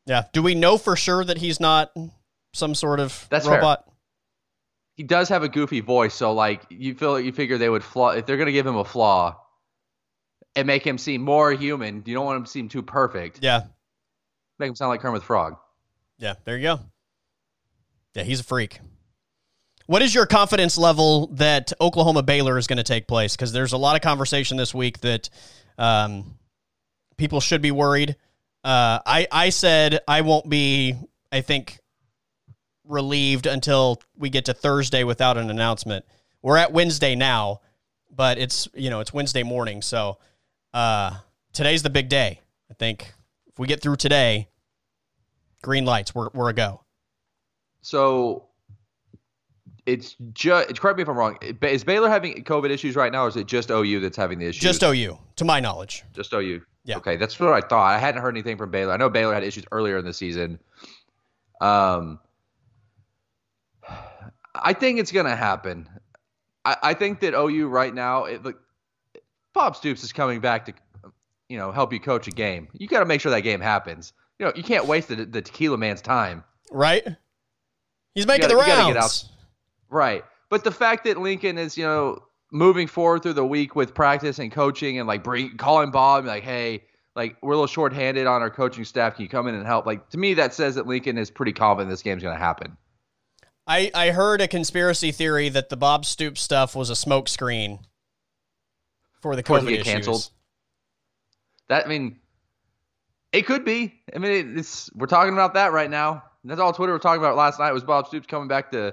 [0.07, 0.25] Yeah.
[0.33, 1.93] Do we know for sure that he's not
[2.55, 3.61] some sort of That's fair.
[4.97, 7.85] He does have a goofy voice, so like you feel like you figure they would
[7.85, 9.41] flaw if they're gonna give him a flaw
[10.57, 12.03] and make him seem more human.
[12.07, 13.39] You don't want him to seem too perfect.
[13.43, 13.63] Yeah.
[14.59, 15.57] Make him sound like Kermit the Frog.
[16.19, 16.35] Yeah.
[16.45, 16.81] There you go.
[18.15, 18.81] Yeah, he's a freak.
[19.87, 23.35] What is your confidence level that Oklahoma Baylor is going to take place?
[23.35, 25.31] Because there's a lot of conversation this week that
[25.79, 26.39] um,
[27.17, 28.17] people should be worried.
[28.63, 30.95] Uh, I I said I won't be.
[31.33, 31.79] I think
[32.91, 36.05] relieved until we get to Thursday without an announcement.
[36.43, 37.61] We're at Wednesday now,
[38.15, 40.19] but it's you know it's Wednesday morning, so
[40.75, 41.17] uh,
[41.53, 42.41] today's the big day.
[42.71, 43.13] I think
[43.47, 44.49] if we get through today,
[45.63, 46.83] green lights, we're we're a go.
[47.83, 48.49] So
[49.87, 51.39] it's just correct me if I'm wrong.
[51.63, 54.47] Is Baylor having COVID issues right now, or is it just OU that's having the
[54.47, 54.63] issues?
[54.63, 56.05] Just OU, to my knowledge.
[56.13, 56.63] Just OU.
[56.85, 56.97] Yeah.
[56.97, 57.87] Okay, that's what I thought.
[57.95, 58.93] I hadn't heard anything from Baylor.
[58.93, 60.59] I know Baylor had issues earlier in the season.
[61.61, 62.19] Um,
[64.55, 65.89] I think it's gonna happen.
[66.65, 68.61] I, I think that OU right now, it, look,
[69.55, 70.75] Bob Stoops is coming back to,
[71.49, 72.69] you know, help you coach a game.
[72.73, 74.13] You got to make sure that game happens.
[74.39, 76.45] You know, you can't waste the, the tequila man's time.
[76.71, 77.03] Right?
[78.15, 79.29] He's making gotta- the rounds.
[79.89, 80.25] Right.
[80.49, 82.19] But the fact that Lincoln is, you know,
[82.53, 86.29] moving forward through the week with practice and coaching and like bring calling Bob and
[86.29, 86.83] like, hey,
[87.15, 89.15] like we're a little shorthanded on our coaching staff.
[89.15, 89.87] Can you come in and help?
[89.87, 92.77] Like to me, that says that Lincoln is pretty confident this game's going to happen.
[93.71, 97.79] I, I heard a conspiracy theory that the Bob Stoops stuff was a smokescreen
[99.21, 99.93] for the For it to COVID get issues.
[99.93, 100.31] canceled.
[101.69, 102.17] That I mean,
[103.33, 103.95] it could be.
[104.13, 106.25] I mean, it's we're talking about that right now.
[106.43, 108.93] That's all Twitter was talking about last night was Bob Stoops coming back to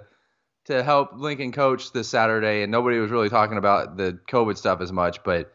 [0.66, 4.80] to help Lincoln coach this Saturday, and nobody was really talking about the COVID stuff
[4.80, 5.24] as much.
[5.24, 5.52] But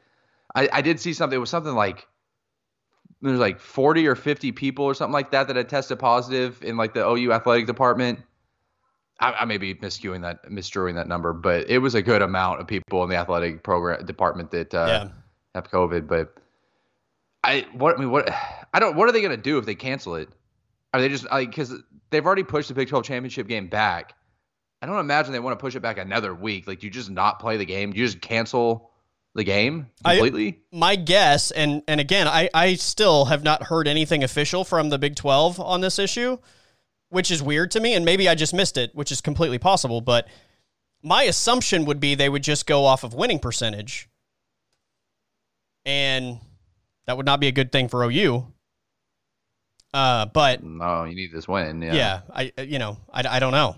[0.52, 1.36] I, I did see something.
[1.36, 2.08] It was something like
[3.20, 6.76] there's like 40 or 50 people or something like that that had tested positive in
[6.76, 8.18] like the OU athletic department.
[9.22, 12.60] I, I may be miscuing that, misdrawing that number, but it was a good amount
[12.60, 15.08] of people in the athletic program department that uh, Yeah.
[15.54, 16.06] have COVID.
[16.08, 16.34] But
[17.44, 18.28] I what I mean what
[18.74, 20.28] I don't what are they gonna do if they cancel it?
[20.94, 21.72] Are they just like because
[22.10, 24.14] they've already pushed the Big 12 championship game back?
[24.80, 26.66] I don't imagine they want to push it back another week.
[26.66, 27.92] Like, do you just not play the game?
[27.92, 28.90] Do you just cancel
[29.34, 30.58] the game I- completely?
[30.72, 34.98] My guess, and, and again, I, I still have not heard anything official from the
[34.98, 36.36] Big 12 on this issue,
[37.12, 37.94] which is weird to me.
[37.94, 40.00] And maybe I just missed it, which is completely possible.
[40.00, 40.26] But
[41.02, 44.08] my assumption would be they would just go off of winning percentage.
[45.84, 46.38] And
[47.06, 48.46] that would not be a good thing for OU.
[49.92, 51.82] Uh, but no, you need this win.
[51.82, 51.92] Yeah.
[51.92, 53.76] yeah, I you know I, I don't know.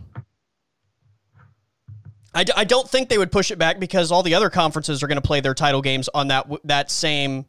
[2.32, 5.02] I, d- I don't think they would push it back because all the other conferences
[5.02, 7.46] are going to play their title games on that w- that same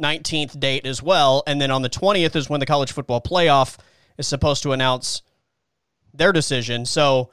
[0.00, 3.78] 19th date as well, and then on the 20th is when the college football playoff
[4.18, 5.22] is supposed to announce
[6.12, 6.86] their decision.
[6.86, 7.30] So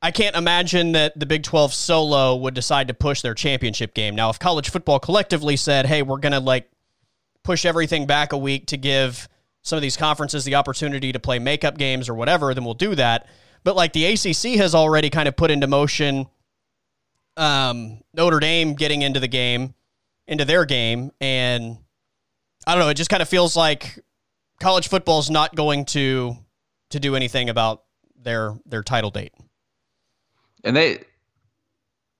[0.00, 4.14] I can't imagine that the Big 12 solo would decide to push their championship game.
[4.14, 6.70] Now, if college football collectively said, "Hey, we're going to like
[7.42, 9.28] push everything back a week to give
[9.62, 12.94] some of these conferences the opportunity to play makeup games or whatever, then we'll do
[12.96, 13.28] that.
[13.64, 16.26] But like the ACC has already kind of put into motion
[17.36, 19.74] um, Notre Dame getting into the game,
[20.26, 21.78] into their game, and
[22.66, 22.88] I don't know.
[22.88, 24.00] It just kind of feels like
[24.62, 26.36] college football is not going to
[26.90, 27.82] to do anything about
[28.16, 29.32] their their title date.
[30.64, 31.02] And they,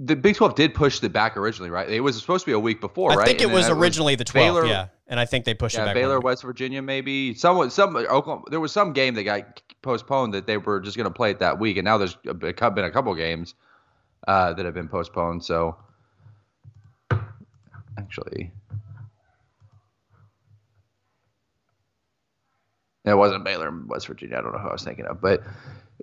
[0.01, 1.89] the Big 12 did push it back originally, right?
[1.89, 3.23] It was supposed to be a week before, I right?
[3.23, 5.85] I think it was originally the 12th, Baylor- yeah, and I think they pushed it
[5.85, 5.95] back.
[5.95, 6.19] Baylor.
[6.19, 7.35] West Virginia, maybe.
[7.35, 8.43] Someone, some Oklahoma.
[8.51, 11.39] There was some game that got postponed that they were just going to play it
[11.39, 12.49] that week, and now there's been
[12.85, 13.55] a couple games
[14.27, 15.45] uh, that have been postponed.
[15.45, 15.77] So,
[17.97, 18.51] actually,
[23.05, 24.37] it wasn't Baylor, and West Virginia.
[24.39, 25.43] I don't know who I was thinking of, but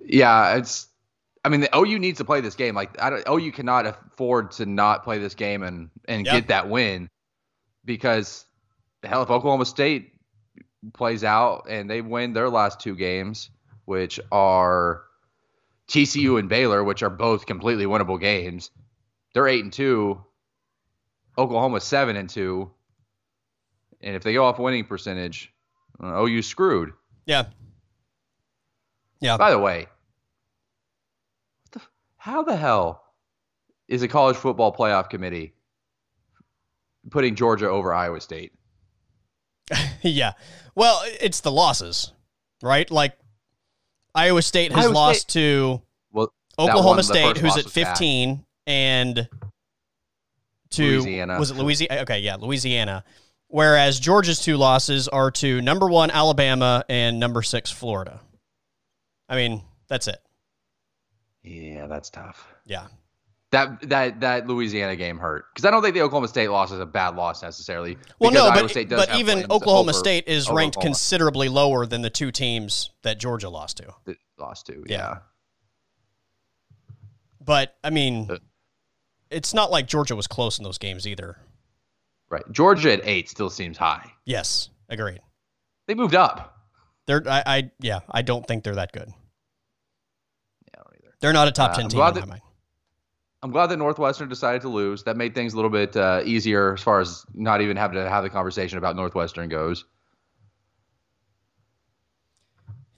[0.04, 0.86] yeah, it's.
[1.42, 2.74] I mean, the OU needs to play this game.
[2.74, 6.32] Like, I don't, OU cannot afford to not play this game and and Yeah.
[6.34, 7.08] get that win
[7.84, 8.44] because
[9.02, 10.12] hell, if Oklahoma State
[10.92, 13.48] plays out and they win their last two games,
[13.86, 15.02] which are
[15.88, 18.70] TCU and Baylor, which are both completely winnable games,
[19.32, 20.22] they're eight and two.
[21.38, 22.70] Oklahoma seven and two,
[24.02, 25.50] and if they go off winning percentage,
[26.02, 26.92] uh, OU screwed.
[27.26, 27.44] Yeah,
[29.20, 29.36] yeah.
[29.36, 29.86] By the way,
[31.64, 31.80] what the,
[32.16, 33.02] how the hell
[33.88, 35.52] is a college football playoff committee
[37.10, 38.52] putting Georgia over Iowa State.
[40.02, 40.32] yeah.
[40.74, 42.12] Well, it's the losses,
[42.62, 42.90] right?
[42.90, 43.16] Like
[44.14, 45.82] Iowa State has Iowa lost State- to
[46.12, 47.88] Well, Oklahoma State, who's at was bad.
[47.88, 49.28] 15, and
[50.70, 51.38] to Louisiana.
[51.38, 52.00] Was it Louisiana?
[52.02, 53.04] Okay, yeah, Louisiana.
[53.52, 58.20] Whereas Georgia's two losses are to number one Alabama and number six Florida.
[59.28, 60.18] I mean, that's it.
[61.42, 62.46] Yeah, that's tough.
[62.64, 62.86] Yeah.
[63.50, 66.78] That that that Louisiana game hurt because I don't think the Oklahoma State loss is
[66.78, 67.98] a bad loss necessarily.
[68.20, 70.90] Well, no, Iowa but, State does but even Oklahoma over- State is ranked Oklahoma.
[70.94, 73.92] considerably lower than the two teams that Georgia lost to.
[74.04, 74.84] that lost to.
[74.86, 74.96] Yeah.
[74.96, 75.18] Yeah.
[77.40, 78.38] But I mean, Uh,
[79.30, 81.36] it's not like Georgia was close in those games either.
[82.30, 82.42] Right.
[82.52, 84.10] Georgia at eight still seems high.
[84.24, 85.20] Yes, agreed.
[85.86, 86.56] They moved up.
[87.06, 89.08] They're I, I yeah, I don't think they're that good.
[89.08, 89.14] Yeah,
[90.74, 91.14] I don't either.
[91.20, 92.42] They're not a top Uh, ten team in my mind.
[93.42, 95.02] I'm glad that Northwestern decided to lose.
[95.04, 98.08] That made things a little bit uh, easier as far as not even having to
[98.08, 99.86] have the conversation about Northwestern goes.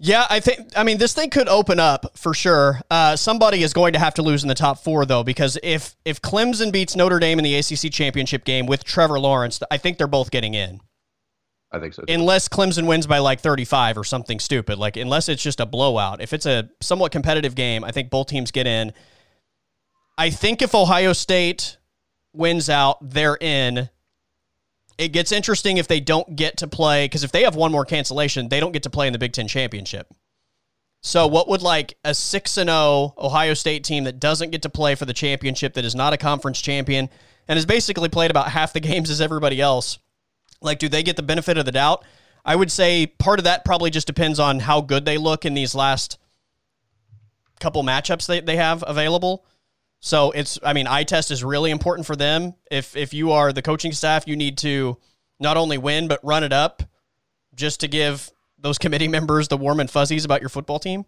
[0.04, 0.72] Yeah, I think.
[0.76, 2.80] I mean, this thing could open up for sure.
[2.90, 5.94] Uh, somebody is going to have to lose in the top four, though, because if
[6.04, 9.98] if Clemson beats Notre Dame in the ACC championship game with Trevor Lawrence, I think
[9.98, 10.80] they're both getting in.
[11.70, 12.02] I think so.
[12.02, 12.12] Too.
[12.12, 16.20] Unless Clemson wins by like 35 or something stupid, like unless it's just a blowout.
[16.20, 18.92] If it's a somewhat competitive game, I think both teams get in.
[20.18, 21.78] I think if Ohio State
[22.32, 23.88] wins out, they're in.
[25.02, 27.84] It gets interesting if they don't get to play because if they have one more
[27.84, 30.06] cancellation, they don't get to play in the Big Ten championship.
[31.02, 34.68] So, what would like a six and zero Ohio State team that doesn't get to
[34.68, 37.10] play for the championship, that is not a conference champion,
[37.48, 39.98] and has basically played about half the games as everybody else?
[40.60, 42.04] Like, do they get the benefit of the doubt?
[42.44, 45.54] I would say part of that probably just depends on how good they look in
[45.54, 46.18] these last
[47.58, 49.44] couple matchups they, they have available.
[50.04, 52.54] So it's, I mean, eye test is really important for them.
[52.70, 54.98] If if you are the coaching staff, you need to
[55.38, 56.82] not only win but run it up,
[57.54, 61.04] just to give those committee members the warm and fuzzies about your football team.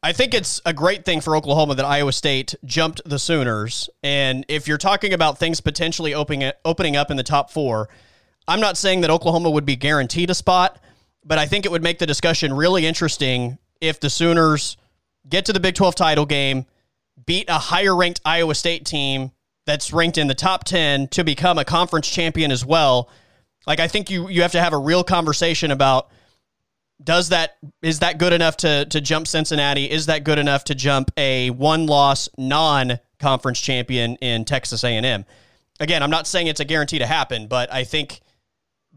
[0.00, 3.90] I think it's a great thing for Oklahoma that Iowa State jumped the Sooners.
[4.02, 7.88] And if you're talking about things potentially opening opening up in the top four,
[8.46, 10.80] I'm not saying that Oklahoma would be guaranteed a spot,
[11.24, 14.76] but I think it would make the discussion really interesting if the Sooners
[15.28, 16.64] get to the Big 12 title game,
[17.26, 19.32] beat a higher ranked Iowa State team
[19.66, 23.08] that's ranked in the top 10 to become a conference champion as well.
[23.66, 26.10] Like I think you you have to have a real conversation about
[27.02, 29.90] does that is that good enough to to jump Cincinnati?
[29.90, 35.24] Is that good enough to jump a one loss non conference champion in Texas A&M?
[35.78, 38.20] Again, I'm not saying it's a guarantee to happen, but I think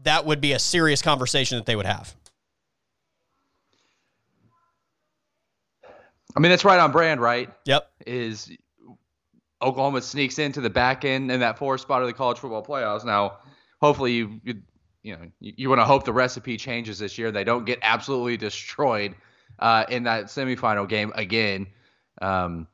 [0.02, 2.14] that would be a serious conversation that they would have.
[6.36, 7.48] I mean, that's right on brand, right?
[7.64, 7.90] Yep.
[8.06, 8.50] Is
[9.62, 13.04] Oklahoma sneaks into the back end in that fourth spot of the college football playoffs.
[13.04, 13.38] Now,
[13.80, 14.62] hopefully, you you,
[15.02, 17.30] you know you, you want to hope the recipe changes this year.
[17.32, 19.14] They don't get absolutely destroyed
[19.58, 21.68] uh, in that semifinal game again.
[22.20, 22.68] Um,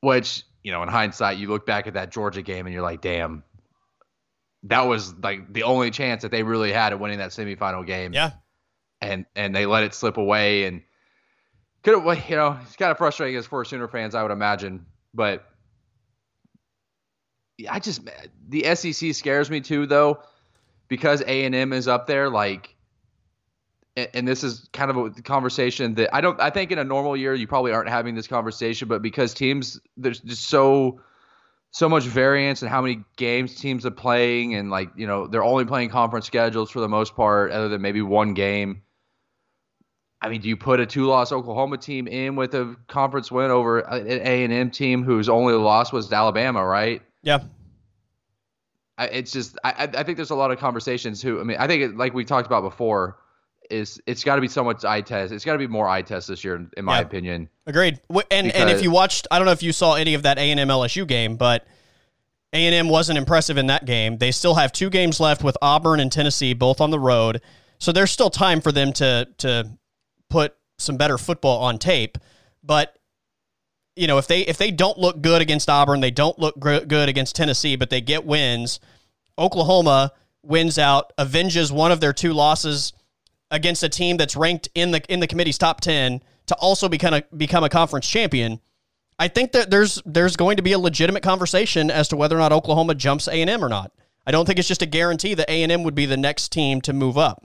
[0.00, 3.00] which you know, in hindsight, you look back at that Georgia game and you're like,
[3.00, 3.42] damn,
[4.64, 8.12] that was like the only chance that they really had at winning that semifinal game.
[8.12, 8.32] Yeah.
[9.00, 10.82] and and they let it slip away and
[11.82, 14.86] could have you know it's kind of frustrating as for Sooner fans I would imagine
[15.14, 15.44] but
[17.58, 18.08] yeah, I just
[18.48, 20.22] the SEC scares me too though
[20.86, 22.74] because A and M is up there like
[23.96, 26.84] and, and this is kind of a conversation that I don't I think in a
[26.84, 31.00] normal year you probably aren't having this conversation but because teams there's just so
[31.70, 35.44] so much variance in how many games teams are playing and like you know they're
[35.44, 38.82] only playing conference schedules for the most part other than maybe one game
[40.20, 43.80] I mean, do you put a two-loss Oklahoma team in with a conference win over
[43.80, 47.02] an A and M team whose only loss was Alabama, right?
[47.22, 47.38] Yeah.
[48.96, 51.22] I, it's just I, I think there's a lot of conversations.
[51.22, 53.18] Who I mean, I think it, like we talked about before,
[53.70, 55.32] is it's got to be so much eye test.
[55.32, 57.02] It's got to be more eye test this year, in, in my Yeah.
[57.04, 57.48] opinion.
[57.66, 58.00] Agreed.
[58.30, 60.50] And and if you watched, I don't know if you saw any of that A
[60.50, 61.64] and M LSU game, but
[62.52, 64.18] A and M wasn't impressive in that game.
[64.18, 67.40] They still have two games left with Auburn and Tennessee, both on the road.
[67.78, 69.78] So there's still time for them to to
[70.30, 72.18] put some better football on tape.
[72.62, 72.98] But
[73.96, 76.80] you know, if they if they don't look good against Auburn, they don't look gr-
[76.80, 78.80] good against Tennessee, but they get wins.
[79.36, 80.12] Oklahoma
[80.42, 82.92] wins out, avenges one of their two losses
[83.50, 87.14] against a team that's ranked in the in the committee's top 10 to also become
[87.14, 88.60] a become a conference champion.
[89.18, 92.38] I think that there's there's going to be a legitimate conversation as to whether or
[92.38, 93.92] not Oklahoma jumps A&M or not.
[94.26, 96.92] I don't think it's just a guarantee that A&M would be the next team to
[96.92, 97.44] move up.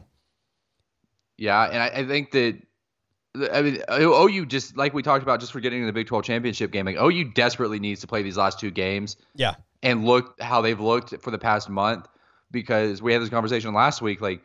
[1.37, 2.61] Yeah, and I, I think that
[3.35, 6.23] I mean, OU just like we talked about, just for getting in the Big 12
[6.23, 6.85] championship game.
[6.85, 9.17] Like OU desperately needs to play these last two games.
[9.35, 12.07] Yeah, and look how they've looked for the past month
[12.51, 14.21] because we had this conversation last week.
[14.21, 14.41] Like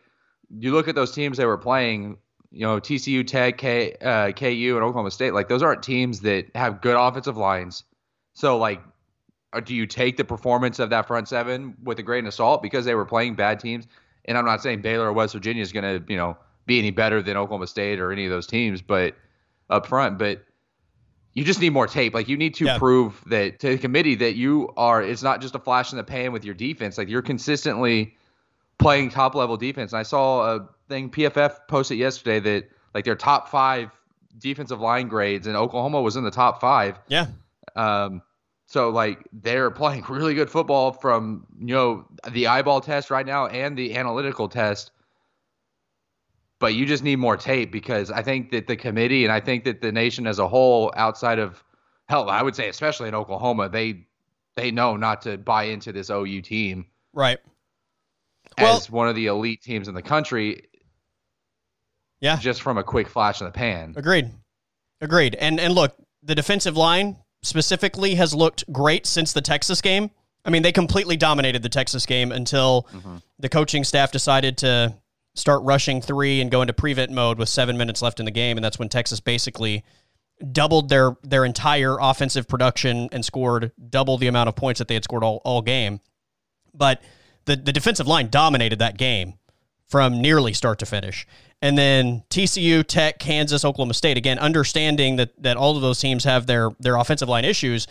[0.50, 2.16] you look at those teams they were playing,
[2.50, 5.34] you know, TCU, Tech, K, uh, KU, and Oklahoma State.
[5.34, 7.84] Like those aren't teams that have good offensive lines.
[8.32, 8.80] So like,
[9.52, 12.62] uh, do you take the performance of that front seven with a grain of salt
[12.62, 13.86] because they were playing bad teams?
[14.24, 16.36] And I'm not saying Baylor or West Virginia is going to, you know,
[16.68, 19.16] be any better than Oklahoma State or any of those teams, but
[19.68, 20.44] up front, but
[21.32, 22.14] you just need more tape.
[22.14, 22.78] Like you need to yeah.
[22.78, 25.02] prove that to the committee that you are.
[25.02, 26.98] It's not just a flash in the pan with your defense.
[26.98, 28.16] Like you're consistently
[28.78, 29.92] playing top level defense.
[29.92, 33.90] And I saw a thing PFF posted yesterday that like their top five
[34.38, 36.98] defensive line grades and Oklahoma was in the top five.
[37.08, 37.26] Yeah.
[37.74, 38.22] Um.
[38.66, 43.46] So like they're playing really good football from you know the eyeball test right now
[43.46, 44.90] and the analytical test
[46.60, 49.64] but you just need more tape because I think that the committee and I think
[49.64, 51.62] that the nation as a whole, outside of
[52.08, 54.06] hell, I would say especially in Oklahoma, they
[54.56, 57.38] they know not to buy into this OU team, right?
[58.56, 60.64] As well, one of the elite teams in the country.
[62.20, 63.94] Yeah, just from a quick flash in the pan.
[63.96, 64.32] Agreed,
[65.00, 65.36] agreed.
[65.36, 70.10] And and look, the defensive line specifically has looked great since the Texas game.
[70.44, 73.16] I mean, they completely dominated the Texas game until mm-hmm.
[73.38, 74.94] the coaching staff decided to
[75.38, 78.56] start rushing three and go into prevent mode with seven minutes left in the game,
[78.56, 79.84] and that's when Texas basically
[80.52, 84.94] doubled their their entire offensive production and scored double the amount of points that they
[84.94, 86.00] had scored all, all game.
[86.74, 87.02] But
[87.46, 89.34] the, the defensive line dominated that game
[89.86, 91.26] from nearly start to finish.
[91.60, 96.24] And then TCU, Tech, Kansas, Oklahoma State, again, understanding that that all of those teams
[96.24, 97.86] have their their offensive line issues,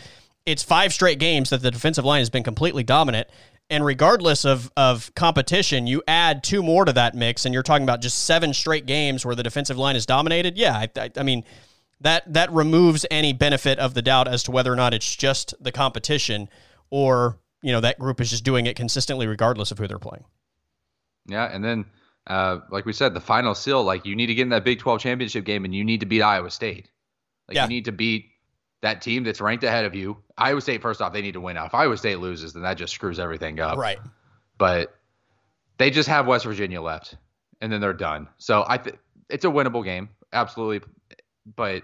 [0.45, 3.27] it's five straight games that the defensive line has been completely dominant.
[3.69, 7.83] And regardless of, of competition, you add two more to that mix, and you're talking
[7.83, 10.57] about just seven straight games where the defensive line is dominated.
[10.57, 11.43] Yeah, I, I, I mean,
[12.01, 15.53] that that removes any benefit of the doubt as to whether or not it's just
[15.59, 16.47] the competition
[16.89, 20.23] or you know that group is just doing it consistently regardless of who they're playing.
[21.25, 21.85] Yeah, and then
[22.27, 24.79] uh, like we said, the final seal, like you need to get in that Big
[24.79, 26.89] 12 championship game, and you need to beat Iowa State.
[27.47, 27.63] Like yeah.
[27.63, 28.29] you need to beat
[28.81, 30.17] that team that's ranked ahead of you.
[30.37, 31.67] Iowa State, first off, they need to win out.
[31.67, 33.77] If Iowa State loses, then that just screws everything up.
[33.77, 33.97] Right.
[34.57, 34.95] But
[35.77, 37.15] they just have West Virginia left,
[37.61, 38.27] and then they're done.
[38.37, 38.97] So I think
[39.29, 40.87] it's a winnable game, absolutely.
[41.55, 41.83] But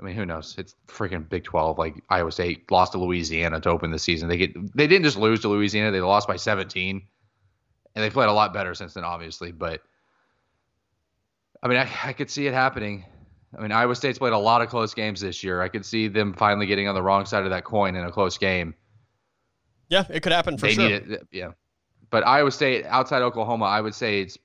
[0.00, 0.56] I mean, who knows?
[0.58, 1.78] It's freaking Big 12.
[1.78, 4.28] Like Iowa State lost to Louisiana to open the season.
[4.28, 7.02] They get they didn't just lose to Louisiana; they lost by 17,
[7.94, 9.52] and they played a lot better since then, obviously.
[9.52, 9.80] But
[11.62, 13.04] I mean, I, I could see it happening.
[13.56, 15.60] I mean, Iowa State's played a lot of close games this year.
[15.60, 18.10] I could see them finally getting on the wrong side of that coin in a
[18.10, 18.74] close game.
[19.88, 20.88] Yeah, it could happen for they sure.
[20.88, 21.52] Need it, yeah,
[22.10, 24.38] but Iowa State outside Oklahoma, I would say it's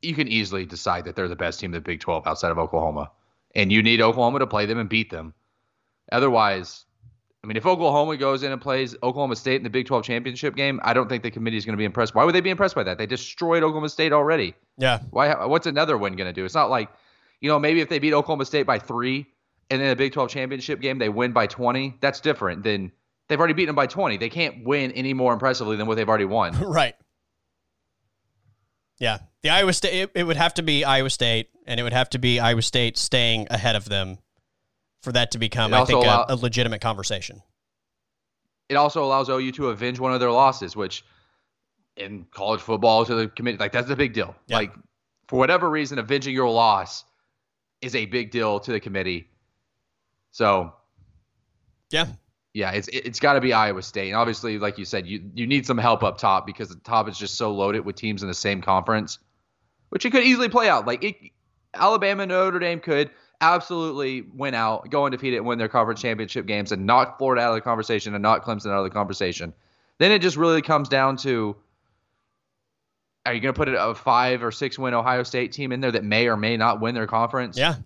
[0.00, 2.58] you can easily decide that they're the best team in the Big 12 outside of
[2.58, 3.10] Oklahoma,
[3.54, 5.32] and you need Oklahoma to play them and beat them.
[6.10, 6.84] Otherwise,
[7.44, 10.54] I mean, if Oklahoma goes in and plays Oklahoma State in the Big 12 championship
[10.54, 12.14] game, I don't think the committee is going to be impressed.
[12.14, 12.98] Why would they be impressed by that?
[12.98, 14.54] They destroyed Oklahoma State already.
[14.76, 15.00] Yeah.
[15.10, 15.46] Why?
[15.46, 16.44] What's another win going to do?
[16.44, 16.88] It's not like
[17.42, 19.26] you know, maybe if they beat Oklahoma State by three
[19.68, 22.92] and then a Big 12 championship game they win by 20, that's different than
[23.28, 24.16] they've already beaten them by 20.
[24.16, 26.58] They can't win any more impressively than what they've already won.
[26.60, 26.94] right.
[29.00, 29.18] Yeah.
[29.42, 32.08] The Iowa State, it, it would have to be Iowa State, and it would have
[32.10, 34.18] to be Iowa State staying ahead of them
[35.02, 37.42] for that to become, I think, allow- a, a legitimate conversation.
[38.68, 41.04] It also allows OU to avenge one of their losses, which
[41.96, 44.36] in college football to the committee, like that's a big deal.
[44.46, 44.58] Yeah.
[44.58, 44.72] Like
[45.26, 47.04] for whatever reason, avenging your loss
[47.82, 49.28] is a big deal to the committee.
[50.30, 50.72] So,
[51.90, 52.06] yeah,
[52.54, 55.46] yeah, it's it's got to be Iowa State, and obviously, like you said, you you
[55.46, 58.28] need some help up top because the top is just so loaded with teams in
[58.28, 59.18] the same conference,
[59.90, 60.86] which it could easily play out.
[60.86, 61.16] Like it,
[61.74, 63.10] Alabama, Notre Dame could
[63.40, 67.50] absolutely win out, go undefeated, and win their conference championship games, and knock Florida out
[67.50, 69.52] of the conversation and knock Clemson out of the conversation.
[69.98, 71.56] Then it just really comes down to
[73.24, 75.92] are you going to put a five or six win Ohio State team in there
[75.92, 77.56] that may or may not win their conference?
[77.56, 77.76] Yeah.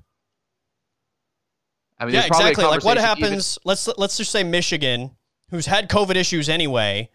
[1.99, 2.65] I mean, yeah, exactly.
[2.65, 3.59] Like what happens?
[3.59, 5.13] Even, let's let's just say Michigan,
[5.51, 7.09] who's had COVID issues anyway.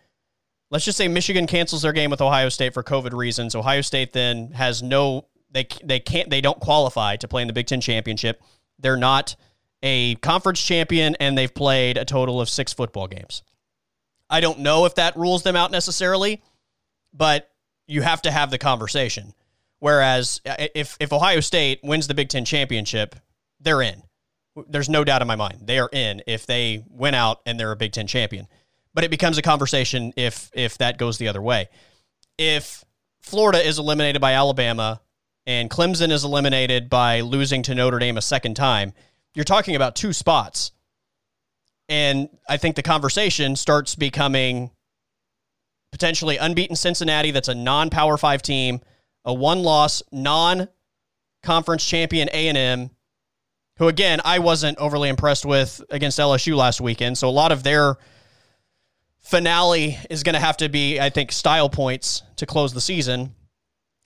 [0.71, 3.55] Let's just say Michigan cancels their game with Ohio State for COVID reasons.
[3.55, 7.53] Ohio State then has no they they can't they don't qualify to play in the
[7.53, 8.41] Big Ten championship.
[8.79, 9.35] They're not
[9.83, 13.43] a conference champion, and they've played a total of six football games.
[14.29, 16.41] I don't know if that rules them out necessarily,
[17.13, 17.50] but
[17.91, 19.33] you have to have the conversation.
[19.79, 23.15] Whereas uh, if if Ohio State wins the Big Ten championship,
[23.59, 24.03] they're in.
[24.67, 27.71] There's no doubt in my mind they are in if they win out and they're
[27.71, 28.47] a Big Ten champion.
[28.93, 31.67] But it becomes a conversation if if that goes the other way.
[32.37, 32.85] If
[33.19, 35.01] Florida is eliminated by Alabama
[35.45, 38.93] and Clemson is eliminated by losing to Notre Dame a second time,
[39.33, 40.71] you're talking about two spots.
[41.89, 44.71] And I think the conversation starts becoming
[45.91, 48.81] potentially unbeaten Cincinnati, that's a non Power Five team,
[49.25, 50.67] a one loss, non
[51.43, 52.91] conference champion A&M,
[53.77, 57.17] who again, I wasn't overly impressed with against LSU last weekend.
[57.17, 57.95] So a lot of their
[59.19, 63.35] finale is going to have to be, I think, style points to close the season.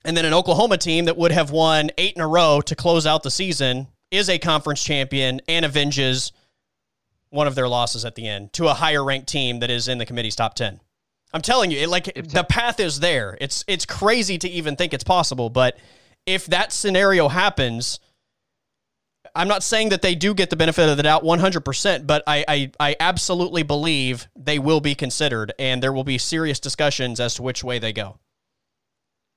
[0.04, 3.08] And then an Oklahoma team that would have won eight in a row to close
[3.08, 6.32] out the season is a conference champion and avenges
[7.30, 9.98] one of their losses at the end to a higher ranked team that is in
[9.98, 10.80] the committee's top 10.
[11.36, 13.38] I'm telling you, it, like if the path is there.
[13.42, 15.78] It's it's crazy to even think it's possible, but
[16.26, 18.00] if that scenario happens,
[19.36, 22.46] I'm not saying that they do get the benefit of the doubt 100%, but I,
[22.48, 27.36] I, I absolutely believe they will be considered, and there will be serious discussions as
[27.36, 28.18] to which way they go.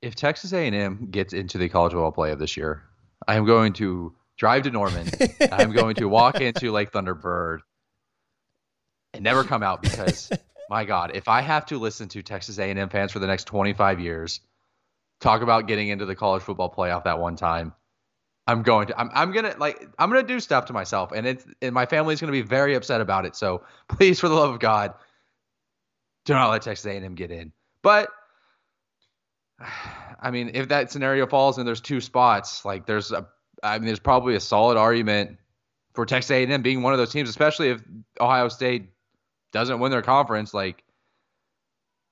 [0.00, 2.84] If Texas A&M gets into the college football playoff this year,
[3.26, 5.10] I am going to drive to Norman.
[5.52, 7.58] I'm going to walk into Lake Thunderbird
[9.14, 10.30] and never come out because
[10.70, 14.00] my God, if I have to listen to Texas A&M fans for the next 25
[14.00, 14.40] years
[15.20, 17.72] talk about getting into the college football playoff that one time,
[18.46, 21.44] I'm going to I'm I'm gonna like I'm gonna do stuff to myself, and it's
[21.60, 23.36] and my family's gonna be very upset about it.
[23.36, 24.94] So please, for the love of God,
[26.24, 27.52] do not let Texas A&M get in.
[27.82, 28.08] But
[30.20, 33.28] I mean, if that scenario falls and there's two spots, like there's a
[33.62, 35.36] I mean, there's probably a solid argument
[35.94, 37.82] for Texas A&M being one of those teams, especially if
[38.20, 38.90] Ohio State
[39.52, 40.52] doesn't win their conference.
[40.54, 40.82] Like,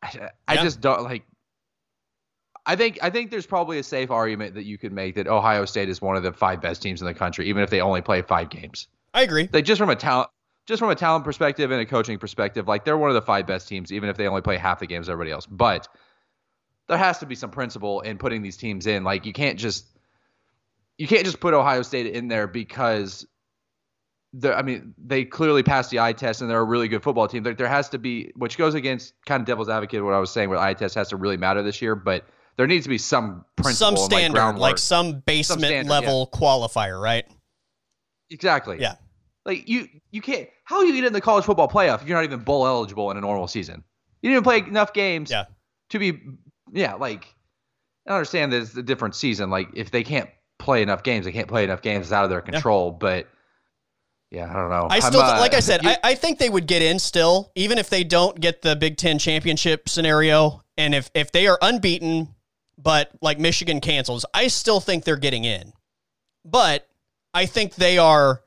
[0.03, 0.62] I, I yeah.
[0.62, 1.24] just don't like.
[2.64, 5.64] I think I think there's probably a safe argument that you could make that Ohio
[5.64, 8.03] State is one of the five best teams in the country, even if they only
[8.03, 8.89] play five games.
[9.14, 9.49] I agree.
[9.53, 10.30] Like just from a talent,
[10.66, 13.47] just from a talent perspective and a coaching perspective, like they're one of the five
[13.47, 15.47] best teams, even if they only play half the games everybody else.
[15.47, 15.89] But
[16.89, 19.05] there has to be some principle in putting these teams in.
[19.05, 19.87] Like you can't just
[20.99, 23.26] you can't just put Ohio State in there because
[24.45, 27.43] I mean, they clearly passed the eye test and they're a really good football team.
[27.43, 30.31] There, there has to be, which goes against kind of devil's advocate what I was
[30.31, 32.24] saying, where eye test has to really matter this year, but
[32.57, 36.31] there needs to be some principle, some standard, like, like, some basement some standard, level
[36.33, 36.39] yeah.
[36.39, 37.24] qualifier, right?
[38.31, 38.79] Exactly.
[38.81, 38.97] Yeah.
[39.45, 40.49] Like you, you can't.
[40.64, 43.11] How are you get in the college football playoff if you're not even bowl eligible
[43.11, 43.85] in a normal season?
[44.22, 45.31] You didn't play enough games.
[45.31, 45.45] Yeah.
[45.91, 46.20] To be,
[46.72, 47.33] yeah, like
[48.09, 49.51] I understand that it's a different season.
[49.51, 52.07] Like if they can't play enough games, they can't play enough games.
[52.07, 52.91] It's out of their control.
[52.91, 52.99] Yeah.
[52.99, 53.29] But
[54.31, 54.89] yeah, I don't know.
[54.91, 57.53] I still, uh, like I said, you, I, I think they would get in still,
[57.55, 60.62] even if they don't get the Big Ten championship scenario.
[60.77, 62.35] And if, if they are unbeaten,
[62.77, 65.72] but like Michigan cancels, I still think they're getting in.
[66.45, 66.89] But
[67.33, 68.43] I think they are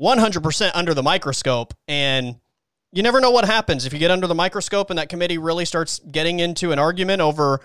[0.00, 1.74] 100% under the microscope.
[1.88, 2.36] And
[2.92, 5.64] you never know what happens if you get under the microscope and that committee really
[5.64, 7.60] starts getting into an argument over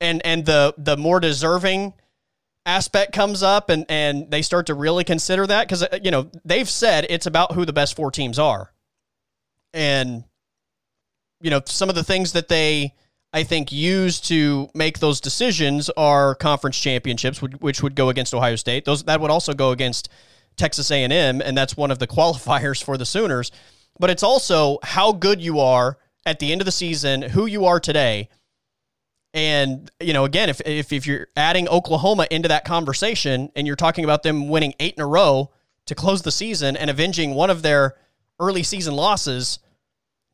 [0.00, 1.94] and and the the more deserving
[2.66, 6.30] aspect comes up and and they start to really consider that because uh, you know
[6.44, 8.72] they've said it's about who the best four teams are.
[9.72, 10.24] And
[11.40, 12.94] you know some of the things that they
[13.32, 18.56] i think use to make those decisions are conference championships which would go against ohio
[18.56, 18.84] state.
[18.84, 20.08] Those that would also go against
[20.56, 23.50] texas a&m and that's one of the qualifiers for the sooners.
[23.98, 27.66] But it's also how good you are at the end of the season who you
[27.66, 28.28] are today
[29.34, 33.74] and, you know, again, if, if, if you're adding Oklahoma into that conversation and you're
[33.74, 35.50] talking about them winning eight in a row
[35.86, 37.96] to close the season and avenging one of their
[38.38, 39.58] early season losses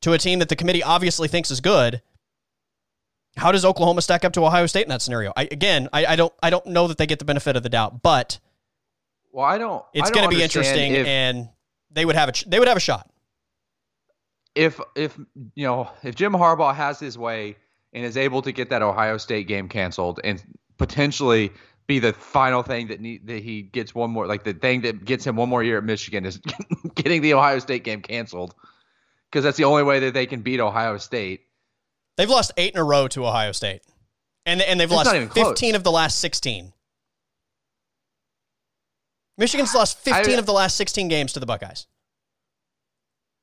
[0.02, 2.02] to a team that the committee obviously thinks is good,
[3.36, 5.32] how does Oklahoma stack up to Ohio State in that scenario?
[5.34, 7.68] I, again, I, I don't I don't know that they get the benefit of the
[7.68, 8.38] doubt, but
[9.32, 9.84] well, I don't.
[9.94, 11.48] It's going to be interesting, if, and
[11.90, 13.08] they would have a they would have a shot.
[14.54, 15.16] If if
[15.54, 17.56] you know if Jim Harbaugh has his way
[17.92, 20.42] and is able to get that Ohio State game canceled and
[20.78, 21.52] potentially
[21.86, 25.04] be the final thing that need, that he gets one more like the thing that
[25.04, 26.40] gets him one more year at Michigan is
[26.94, 28.54] getting the Ohio State game canceled
[29.30, 31.40] because that's the only way that they can beat Ohio State.
[32.16, 33.82] They've lost eight in a row to Ohio State,
[34.46, 35.30] and and they've it's lost fifteen
[35.72, 35.74] close.
[35.74, 36.72] of the last sixteen.
[39.36, 41.86] Michigan's lost fifteen I, of the last sixteen games to the Buckeyes.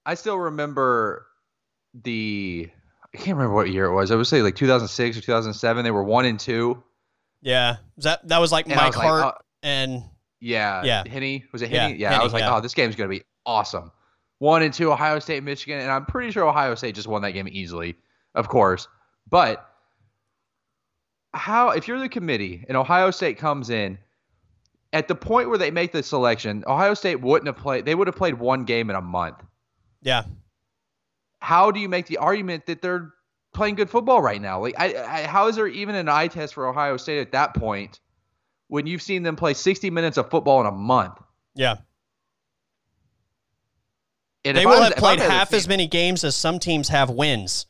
[0.06, 1.28] I still remember
[1.94, 2.70] the
[3.14, 4.12] I can't remember what year it was.
[4.12, 5.84] I would say like 2006 or 2007.
[5.84, 6.84] They were one and two.
[7.42, 10.04] Yeah, that that was like and Mike was Hart like, oh, and
[10.40, 11.92] yeah, yeah, Henne was it Henne?
[11.92, 12.56] Yeah, yeah I was like, yeah.
[12.56, 13.92] oh, this game's gonna be awesome.
[14.40, 17.32] One and two, Ohio State, Michigan, and I'm pretty sure Ohio State just won that
[17.32, 17.96] game easily,
[18.36, 18.88] of course.
[19.30, 19.68] But
[21.34, 23.98] how if you're the committee and Ohio State comes in
[24.94, 27.86] at the point where they make the selection, Ohio State wouldn't have played.
[27.86, 29.44] They would have played one game in a month.
[30.02, 30.24] Yeah,
[31.40, 33.14] how do you make the argument that they're
[33.54, 34.62] playing good football right now?
[34.62, 37.54] Like, I, I, how is there even an eye test for Ohio State at that
[37.54, 38.00] point
[38.68, 41.18] when you've seen them play 60 minutes of football in a month.
[41.56, 41.76] Yeah.
[44.46, 47.66] And They will have played half as many games as some teams have wins.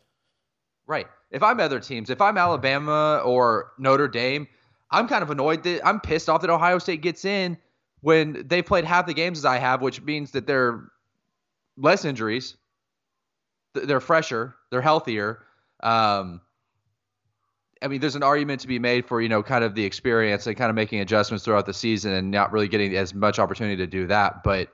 [0.86, 1.07] Right.
[1.32, 4.47] If I'm other teams, if I'm Alabama or Notre Dame,
[4.91, 7.57] I'm kind of annoyed that I'm pissed off that Ohio State gets in
[8.01, 10.84] when they played half the games as I have, which means that they're
[11.78, 12.55] less injuries,
[13.86, 15.43] they're fresher, they're healthier.
[15.84, 16.41] Um,
[17.82, 20.47] I mean, there's an argument to be made for you know kind of the experience
[20.47, 23.78] and kind of making adjustments throughout the season and not really getting as much opportunity
[23.78, 24.69] to do that, but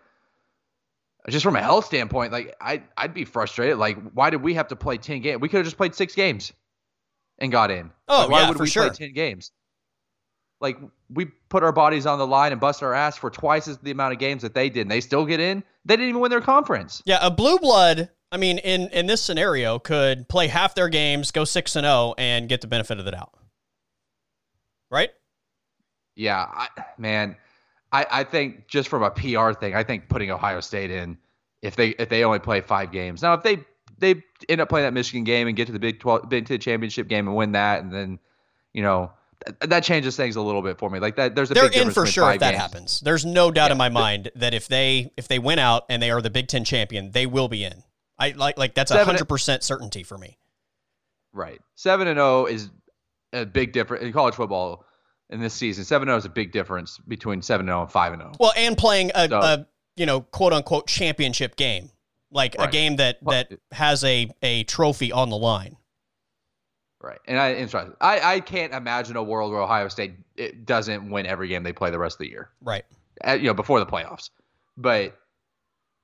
[1.30, 3.78] just from a health standpoint, like I I'd be frustrated.
[3.78, 5.42] Like, why did we have to play ten games?
[5.42, 6.54] We could have just played six games
[7.40, 7.92] and got in.
[8.08, 8.88] Oh, Like, why yeah, would for we sure.
[8.90, 9.52] play ten games?
[10.62, 10.78] Like
[11.10, 13.92] we put our bodies on the line and bust our ass for twice as the
[13.92, 15.62] amount of games that they did, and they still get in.
[15.84, 17.02] They didn't even win their conference.
[17.06, 18.10] Yeah, a blue blood.
[18.34, 22.16] I mean, in in this scenario, could play half their games, go six and zero,
[22.18, 23.32] and get the benefit of the doubt.
[24.90, 25.12] Right?
[26.16, 26.68] Yeah, I,
[26.98, 27.36] man,
[27.92, 31.16] I I think just from a PR thing, I think putting Ohio State in
[31.62, 33.22] if they if they only play five games.
[33.22, 33.60] Now if they
[34.00, 36.60] they end up playing that Michigan game and get to the Big Twelve Big Ten
[36.60, 38.18] championship game and win that, and then
[38.74, 39.12] you know
[39.46, 40.98] th- that changes things a little bit for me.
[41.00, 42.62] Like that, there's a They're big in difference for sure if that games.
[42.62, 43.00] happens.
[43.02, 46.10] There's no doubt in my mind that if they if they win out and they
[46.10, 47.84] are the Big Ten champion, they will be in.
[48.24, 50.38] I like like that's a hundred percent certainty for me.
[51.34, 51.60] Right.
[51.76, 52.70] Seven and zero is
[53.34, 54.86] a big difference in college football
[55.30, 55.84] in this season.
[55.84, 58.32] Seven and zero is a big difference between seven and zero and five and zero.
[58.40, 61.90] Well, and playing a, So- a you know quote unquote championship game,
[62.32, 65.78] like a game that that has a a trophy on the line.
[67.02, 67.20] Right.
[67.28, 67.68] And I,
[68.00, 71.74] I I can't imagine a world where Ohio State it doesn't win every game they
[71.74, 72.50] play the rest of the year.
[72.62, 72.86] Right.
[73.28, 74.30] uh, you know, before the playoffs.
[74.78, 75.18] But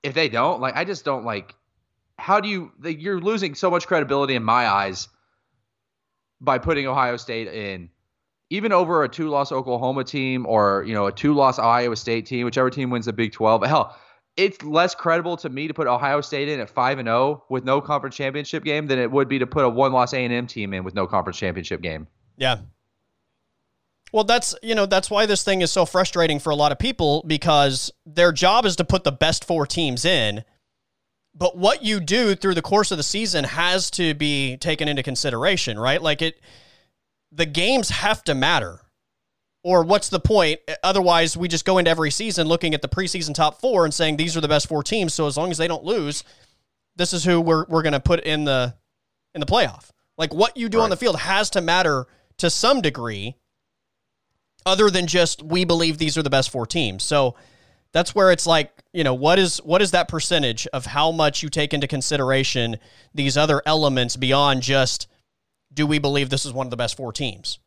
[0.03, 1.55] if they don't, like, I just don't like.
[2.19, 2.71] How do you?
[2.83, 5.07] You're losing so much credibility in my eyes
[6.41, 7.89] by putting Ohio State in,
[8.49, 12.69] even over a two-loss Oklahoma team or you know a two-loss Iowa State team, whichever
[12.69, 13.63] team wins the Big Twelve.
[13.65, 13.97] Hell,
[14.37, 17.63] it's less credible to me to put Ohio State in at five and zero with
[17.63, 20.47] no conference championship game than it would be to put a one-loss A and M
[20.47, 22.07] team in with no conference championship game.
[22.37, 22.59] Yeah.
[24.11, 26.79] Well, that's you know that's why this thing is so frustrating for a lot of
[26.79, 30.43] people because their job is to put the best four teams in,
[31.39, 35.01] but what you do through the course of the season has to be taken into
[35.01, 36.01] consideration, right?
[36.01, 36.41] Like it,
[37.31, 38.81] the games have to matter,
[39.63, 40.59] or what's the point?
[40.83, 44.17] Otherwise, we just go into every season looking at the preseason top four and saying
[44.17, 45.13] these are the best four teams.
[45.13, 46.25] So as long as they don't lose,
[46.97, 48.75] this is who we're we're going to put in the
[49.33, 49.91] in the playoff.
[50.17, 52.05] Like what you do on the field has to matter
[52.39, 53.37] to some degree
[54.65, 57.03] other than just we believe these are the best four teams.
[57.03, 57.35] So
[57.91, 61.41] that's where it's like, you know, what is what is that percentage of how much
[61.43, 62.77] you take into consideration
[63.13, 65.07] these other elements beyond just
[65.73, 67.59] do we believe this is one of the best four teams?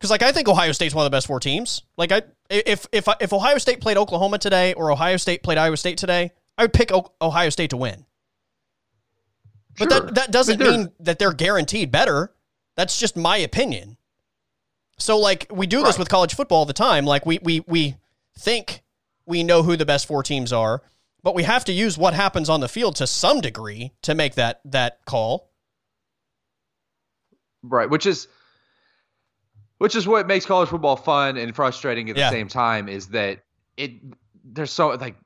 [0.00, 1.82] Cuz like I think Ohio State's one of the best four teams.
[1.96, 5.76] Like I if if if Ohio State played Oklahoma today or Ohio State played Iowa
[5.76, 8.04] State today, I would pick O- Ohio State to win.
[9.78, 10.00] But Sure.
[10.00, 12.32] that that doesn't mean that they're guaranteed better.
[12.76, 13.96] That's just my opinion.
[14.98, 17.04] So like we do this with college football all the time.
[17.04, 17.96] Like we we we
[18.38, 18.82] think
[19.28, 20.82] we know who the best four teams are,
[21.22, 24.34] but we have to use what happens on the field to some degree to make
[24.36, 25.50] that that call.
[27.62, 28.28] Right, which is
[29.78, 32.30] which is what makes college football fun and frustrating at Yeah.
[32.30, 33.40] the same time is that
[33.76, 33.92] it
[34.44, 35.16] there's so like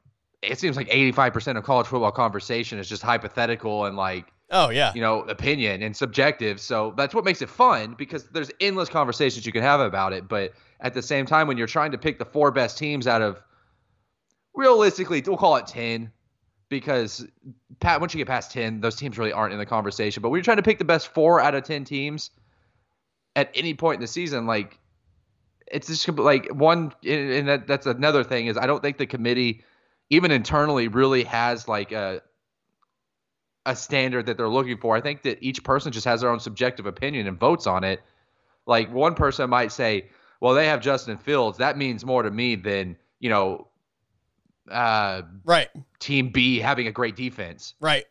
[0.42, 4.92] it seems like 85% of college football conversation is just hypothetical and like Oh yeah.
[4.94, 9.46] you know opinion and subjective so that's what makes it fun because there's endless conversations
[9.46, 12.18] you can have about it but at the same time when you're trying to pick
[12.18, 13.40] the four best teams out of
[14.54, 16.10] realistically we'll call it 10
[16.68, 17.26] because
[17.80, 20.38] pat once you get past 10 those teams really aren't in the conversation but when
[20.38, 22.30] you're trying to pick the best four out of 10 teams
[23.36, 24.78] at any point in the season like
[25.66, 29.64] it's just like one and that, that's another thing is i don't think the committee
[30.10, 32.20] even internally really has like a
[33.64, 34.96] a standard that they're looking for.
[34.96, 38.02] I think that each person just has their own subjective opinion and votes on it.
[38.66, 40.10] Like one person might say,
[40.40, 41.58] "Well, they have Justin Fields.
[41.58, 43.68] That means more to me than you know,
[44.70, 45.68] uh, Right.
[45.98, 48.04] Team B having a great defense." Right.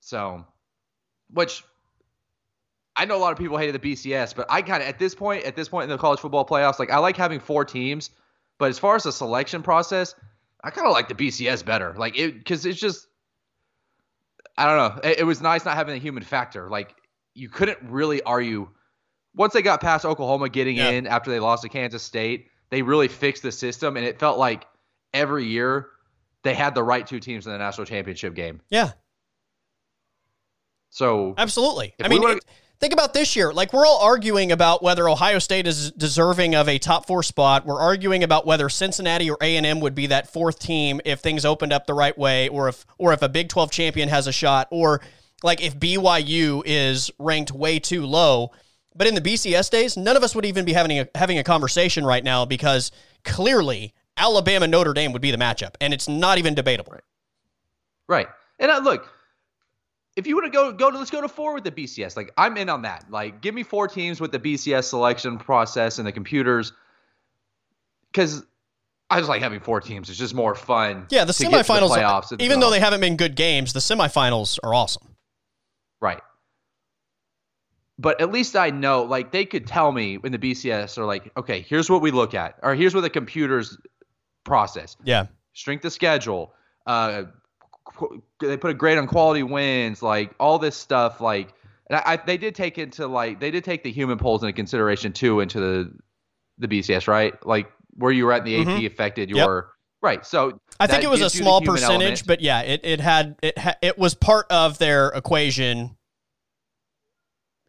[0.00, 0.44] So,
[1.32, 1.62] which
[2.96, 5.14] I know a lot of people hated the BCS, but I kind of at this
[5.14, 8.10] point, at this point in the college football playoffs, like I like having four teams,
[8.58, 10.14] but as far as the selection process,
[10.64, 11.94] I kind of like the BCS better.
[11.96, 13.06] Like it because it's just
[14.56, 15.08] I don't know.
[15.10, 16.68] It, it was nice not having the human factor.
[16.68, 16.94] Like
[17.34, 18.68] you couldn't really argue
[19.36, 20.90] once they got past Oklahoma getting Yeah.
[20.90, 22.48] in after they lost to Kansas State.
[22.70, 24.66] They really fixed the system, and it felt like
[25.14, 25.88] every year
[26.42, 28.60] they had the right two teams in the national championship game.
[28.68, 28.92] Yeah.
[30.90, 31.94] So Absolutely.
[32.02, 32.44] I mean, it,
[32.80, 33.52] Think about this year.
[33.52, 37.66] Like we're all arguing about whether Ohio State is deserving of a top four spot.
[37.66, 41.18] We're arguing about whether Cincinnati or A and M would be that fourth team if
[41.18, 44.28] things opened up the right way, or if or if a Big Twelve champion has
[44.28, 45.00] a shot, or
[45.42, 48.52] like if BYU is ranked way too low.
[48.98, 51.44] But in the BCS days, none of us would even be having a, having a
[51.44, 52.90] conversation right now because
[53.24, 56.92] clearly Alabama Notre Dame would be the matchup, and it's not even debatable.
[56.92, 57.02] Right.
[58.08, 58.26] Right.
[58.58, 59.08] And uh, look,
[60.16, 62.16] if you want to go go to let's go to four with the BCS.
[62.16, 63.04] Like I'm in on that.
[63.08, 66.72] Like give me four teams with the BCS selection process and the computers.
[68.10, 68.42] Because
[69.10, 70.10] I just like having four teams.
[70.10, 71.06] It's just more fun.
[71.10, 74.74] Yeah, the semifinals, the playoffs, even though they haven't been good games, the semifinals are
[74.74, 75.07] awesome.
[77.98, 81.32] But at least I know, like they could tell me in the BCS, or like,
[81.36, 83.76] okay, here's what we look at, or here's what the computers
[84.44, 84.96] process.
[85.02, 85.26] Yeah.
[85.52, 86.54] Strength of schedule,
[86.86, 87.24] uh,
[88.40, 91.20] they put a grade on quality wins, like all this stuff.
[91.20, 91.52] Like,
[91.90, 94.52] and I, I, they did take into like they did take the human polls into
[94.52, 95.92] consideration too into the
[96.58, 97.34] the BCS, right?
[97.46, 98.84] Like where you were at in the mm-hmm.
[98.86, 99.64] AP affected your yep.
[100.02, 100.26] right.
[100.26, 102.26] So I think it was a small percentage, element.
[102.26, 105.96] but yeah, it it had it ha, it was part of their equation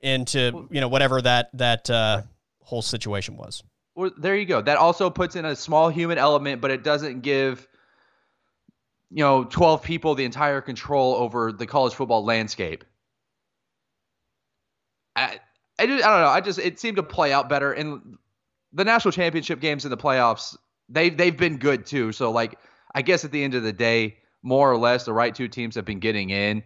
[0.01, 2.21] into you know whatever that that uh,
[2.61, 3.63] whole situation was.
[3.95, 4.61] Well, there you go.
[4.61, 7.67] That also puts in a small human element, but it doesn't give
[9.11, 12.83] you know, 12 people the entire control over the college football landscape.
[15.15, 15.39] I,
[15.79, 16.27] I, just, I don't know.
[16.27, 18.17] I just it seemed to play out better in
[18.71, 20.55] the national championship games in the playoffs.
[20.87, 22.11] They've they've been good too.
[22.11, 22.59] So like
[22.93, 25.75] I guess at the end of the day, more or less, the right two teams
[25.75, 26.63] have been getting in.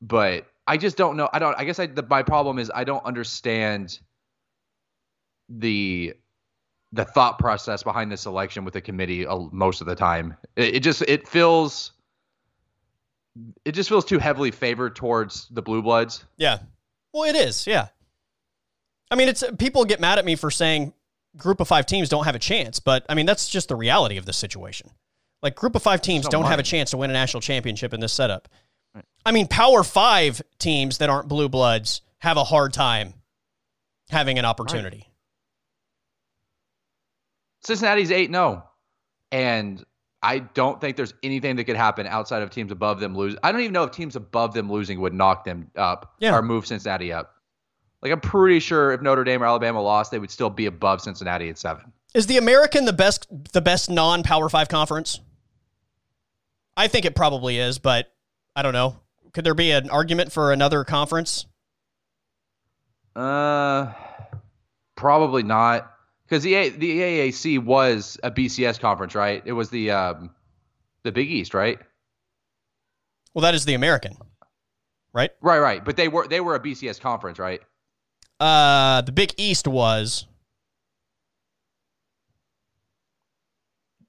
[0.00, 1.30] But I just don't know.
[1.32, 1.58] I don't.
[1.58, 3.98] I guess I, the, my problem is I don't understand
[5.48, 6.12] the
[6.92, 10.36] the thought process behind this election with the committee uh, most of the time.
[10.56, 11.92] It, it, just it feels
[13.64, 16.24] it just feels too heavily favored towards the blue bloods.
[16.36, 16.58] Yeah.
[17.14, 17.66] Well, it is.
[17.66, 17.88] Yeah.
[19.10, 20.92] I mean, it's people get mad at me for saying
[21.38, 24.18] group of 5 teams don't have a chance, but I mean, that's just the reality
[24.18, 24.90] of the situation.
[25.42, 28.00] Like group of 5 teams don't have a chance to win a national championship in
[28.00, 28.48] this setup.
[28.98, 29.04] Right.
[29.24, 33.14] I mean, power 5 teams that aren't blue bloods have a hard time
[34.10, 34.96] having an opportunity.
[34.96, 35.04] Right.
[37.62, 38.64] Cincinnati's 8 0.
[39.30, 39.84] And
[40.22, 43.36] I don't think there's anything that could happen outside of teams above them lose.
[43.42, 46.36] I don't even know if teams above them losing would knock them up yeah.
[46.36, 47.34] or move Cincinnati up.
[48.02, 51.00] Like I'm pretty sure if Notre Dame or Alabama lost, they would still be above
[51.00, 51.92] Cincinnati at seven.
[52.14, 55.20] Is the American the best the best non Power Five conference?
[56.76, 58.12] I think it probably is, but
[58.58, 58.96] I don't know.
[59.34, 61.46] Could there be an argument for another conference?
[63.14, 63.92] Uh,
[64.96, 65.94] probably not
[66.24, 69.44] because the the AAC was a BCS conference, right?
[69.46, 70.30] It was the um,
[71.04, 71.78] the Big East, right?
[73.32, 74.16] Well, that is the American,
[75.12, 75.30] right?
[75.40, 75.84] Right, right.
[75.84, 77.60] But they were they were a BCS conference, right?
[78.40, 80.26] Uh, the Big East was.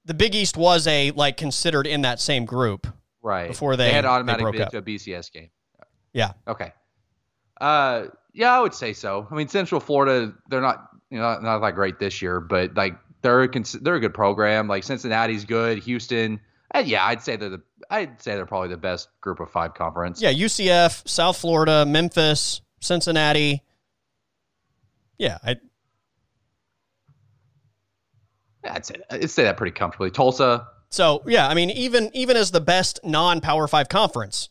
[0.06, 2.88] The Big East was a like considered in that same group,
[3.22, 3.48] right?
[3.48, 5.50] Before they, they had automatic they bid to a BCS game.
[6.12, 6.32] Yeah.
[6.48, 6.72] Okay.
[7.60, 9.26] Uh, yeah, I would say so.
[9.30, 12.74] I mean, Central Florida, they're not you know, not, not that great this year, but
[12.74, 13.48] like they're a,
[13.80, 14.68] they're a good program.
[14.68, 16.40] Like Cincinnati's good, Houston.
[16.70, 19.74] And yeah, I'd say they're the I'd say they're probably the best group of five
[19.74, 20.22] conference.
[20.22, 23.62] Yeah, UCF, South Florida, Memphis, Cincinnati.
[25.18, 25.56] Yeah, I.
[28.64, 30.10] Yeah, I'd say I'd say that pretty comfortably.
[30.10, 30.68] Tulsa.
[30.90, 34.48] So yeah, I mean, even even as the best non-power five conference,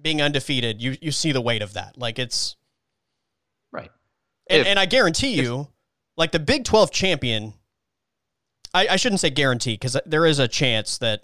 [0.00, 1.96] being undefeated, you you see the weight of that.
[1.96, 2.56] Like it's
[3.72, 3.90] right.
[4.48, 5.68] And, if, and I guarantee you,
[6.16, 7.54] like the Big 12 champion,
[8.74, 11.22] I, I shouldn't say guarantee because there is a chance that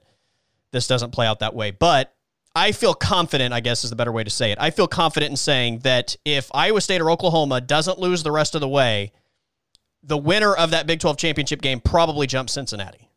[0.72, 1.70] this doesn't play out that way.
[1.70, 2.14] But
[2.54, 4.58] I feel confident, I guess is the better way to say it.
[4.60, 8.54] I feel confident in saying that if Iowa State or Oklahoma doesn't lose the rest
[8.54, 9.12] of the way,
[10.02, 13.08] the winner of that Big 12 championship game probably jumps Cincinnati.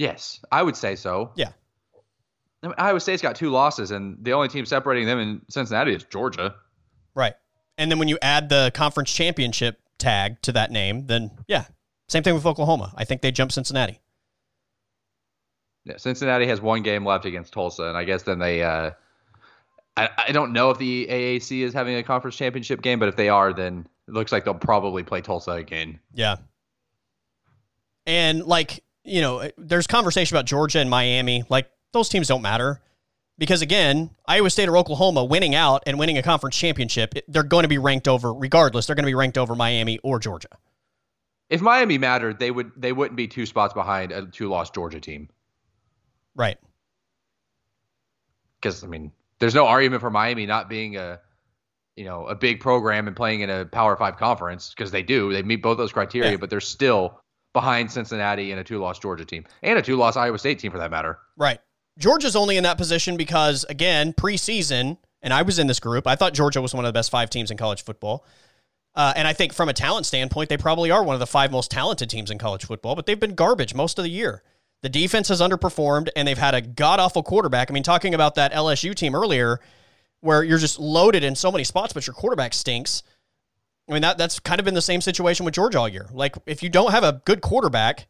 [0.00, 1.30] Yes, I would say so.
[1.34, 1.50] Yeah.
[2.62, 5.92] I mean, Iowa State's got two losses, and the only team separating them in Cincinnati
[5.92, 6.54] is Georgia.
[7.14, 7.34] Right.
[7.76, 11.66] And then when you add the conference championship tag to that name, then yeah,
[12.08, 12.94] same thing with Oklahoma.
[12.96, 14.00] I think they jump Cincinnati.
[15.84, 18.62] Yeah, Cincinnati has one game left against Tulsa, and I guess then they.
[18.62, 18.92] Uh,
[19.98, 23.16] I, I don't know if the AAC is having a conference championship game, but if
[23.16, 26.00] they are, then it looks like they'll probably play Tulsa again.
[26.14, 26.36] Yeah.
[28.06, 31.44] And like you know, there's conversation about Georgia and Miami.
[31.48, 32.80] Like those teams don't matter
[33.38, 37.62] because again, Iowa State or Oklahoma winning out and winning a conference championship, they're going
[37.62, 38.86] to be ranked over regardless.
[38.86, 40.48] They're going to be ranked over Miami or Georgia.
[41.48, 45.28] If Miami mattered, they would they wouldn't be two spots behind a two-loss Georgia team.
[46.36, 46.58] Right.
[48.60, 51.18] Because I mean, there's no argument for Miami not being a
[51.96, 55.32] you know a big program and playing in a Power Five conference because they do.
[55.32, 56.36] They meet both those criteria, Yeah.
[56.36, 57.20] but they're still
[57.52, 60.90] behind Cincinnati and a two-loss Georgia team and a two-loss Iowa State team for that
[60.90, 61.18] matter.
[61.36, 61.60] Right.
[61.98, 66.06] Georgia's only in that position because, again, preseason, and I was in this group.
[66.06, 68.24] I thought Georgia was one of the best five teams in college football.
[68.94, 71.52] Uh, and I think from a talent standpoint, they probably are one of the five
[71.52, 74.42] most talented teams in college football, but they've been garbage most of the year.
[74.82, 77.70] The defense has underperformed, and they've had a god awful quarterback.
[77.70, 79.60] I mean, talking about that LSU team earlier,
[80.20, 83.02] where you're just loaded in so many spots, but your quarterback stinks.
[83.90, 86.08] I mean, that that's kind of been the same situation with Georgia all year.
[86.12, 88.06] Like, if you don't have a good quarterback,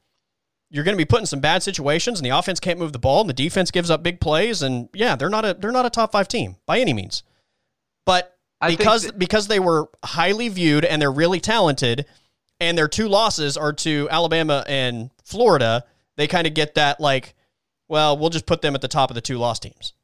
[0.70, 2.98] you're going to be put in some bad situations, and the offense can't move the
[2.98, 5.86] ball, and the defense gives up big plays, and yeah, they're not a they're not
[5.86, 7.23] a top five team by any means.
[8.05, 12.05] But I because that- because they were highly viewed and they're really talented,
[12.61, 15.85] and their two losses are to Alabama and Florida,
[16.16, 17.35] they kind of get that like,
[17.89, 19.94] well, we'll just put them at the top of the two loss teams.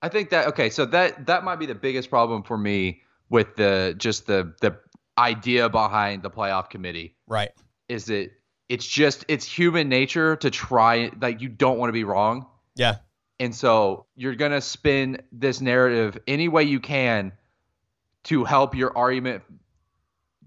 [0.00, 3.56] I think that okay, so that that might be the biggest problem for me with
[3.56, 4.76] the just the the
[5.16, 7.50] idea behind the playoff committee Right.
[7.88, 8.32] is it
[8.68, 12.46] it's just it's human nature to try like you don't want to be wrong.
[12.76, 12.96] Yeah.
[13.40, 17.32] And so you're going to spin this narrative any way you can
[18.24, 19.42] to help your argument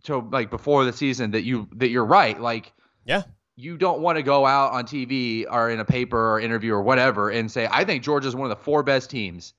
[0.04, 2.40] to like before the season that you that you're right.
[2.40, 2.72] Like
[3.06, 3.24] Yeah.
[3.56, 6.82] you don't want to go out on TV or in a paper or interview or
[6.82, 9.54] whatever and say I think Georgia's one of the four best teams.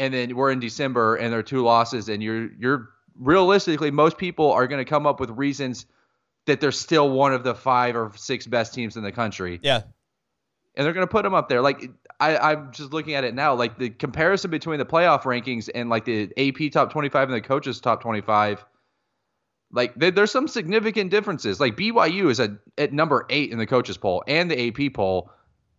[0.00, 4.16] And then we're in December and there are two losses and you're you're realistically most
[4.16, 5.84] people are going to come up with reasons
[6.46, 9.82] that they're still one of the five or six best teams in the country Yeah.
[10.74, 11.60] and they're going to put them up there.
[11.60, 13.52] Like I, I'm just looking at it now.
[13.54, 17.42] Like the comparison between the playoff rankings and like the AP top 25 and the
[17.42, 18.64] coaches top 25.
[19.72, 21.60] Like there, there's some significant differences.
[21.60, 25.30] Like BYU is at, at number eight in the coaches poll and the AP poll,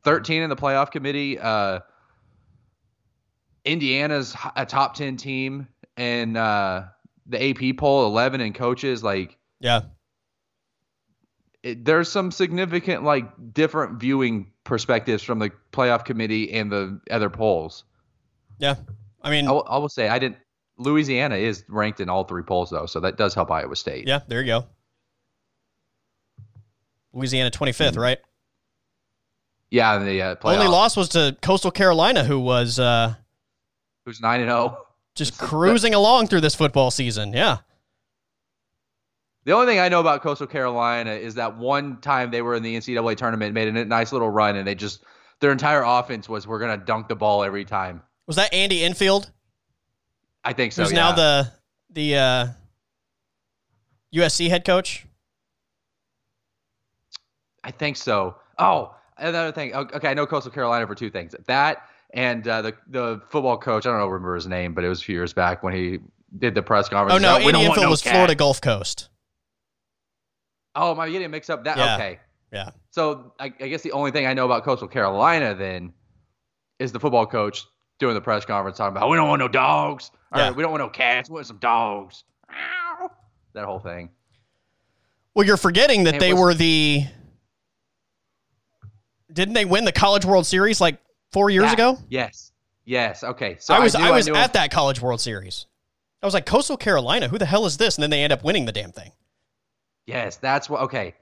[0.04, 1.40] 13 in the playoff committee.
[1.40, 1.80] Uh,
[3.66, 5.68] Indiana's a top 10 team
[5.98, 6.84] and uh,
[7.28, 9.04] the AP poll 11 and coaches.
[9.04, 9.82] Like Yeah.
[11.64, 17.30] it, there's some significant like different viewing perspectives from the playoff committee and the other
[17.30, 17.84] polls.
[18.60, 18.76] Yeah.
[19.22, 20.38] I mean, I will, I will say I didn't.
[20.78, 24.08] Louisiana is ranked in all three polls though, so that does help Iowa State.
[24.08, 24.66] yeah, there you go.
[27.14, 28.18] Louisiana 25th, right?
[29.70, 30.00] yeah.
[30.00, 33.16] The uh, playoff, Only loss was to Coastal Carolina, who was uh,
[34.06, 34.86] who's nine and zero.
[35.16, 37.34] just cruising along through this football season.
[37.34, 37.58] Yeah.
[39.44, 42.62] The only thing I know about Coastal Carolina is that one time they were in
[42.62, 45.04] the NCAA tournament, made a nice little run, and they just
[45.40, 48.04] their entire offense was we're gonna dunk the ball every time.
[48.28, 49.32] Was that Andy Enfield?
[50.44, 50.84] I think so.
[50.84, 51.00] who's yeah.
[51.00, 51.52] now the
[51.90, 52.48] the uh,
[54.16, 55.06] USC head coach.
[57.64, 58.36] I think so.
[58.58, 59.74] Oh, another thing.
[59.74, 61.36] Okay, I know Coastal Carolina for two things.
[61.48, 61.84] That
[62.14, 63.86] and uh, the the football coach.
[63.86, 66.00] I don't know remember his name, but it was a few years back when he
[66.38, 67.14] did the press conference.
[67.14, 69.10] Oh no, He's like, "We don't want Enfield no was cat." Florida Gulf Coast.
[70.76, 71.64] Oh, am I getting mixed up?
[71.66, 71.96] That Yeah.
[71.96, 72.20] okay.
[72.54, 75.94] Yeah, So I, I guess the only thing I know about Coastal Carolina then
[76.80, 77.66] is the football coach
[77.98, 80.12] doing the press conference talking about we don't want no dogs.
[80.34, 80.52] Or, Yeah.
[80.52, 81.30] we don't want no cats.
[81.30, 82.26] We want some dogs.
[82.52, 83.10] Ow.
[83.54, 84.10] That whole thing.
[85.34, 87.06] Well, you're forgetting that they was- were the.
[89.32, 90.98] Didn't they win the College World Series like
[91.32, 91.98] four years That- ago?
[92.10, 92.52] Yes.
[92.86, 93.24] Yes.
[93.24, 93.58] Okay.
[93.60, 95.66] So I was knew I was knew at that College World Series.
[96.22, 97.28] I was like Coastal Carolina.
[97.28, 97.96] Who the hell is this?
[97.96, 99.12] And then they end up winning the damn thing.
[100.08, 100.82] Yes, that's what.
[100.82, 101.14] Okay,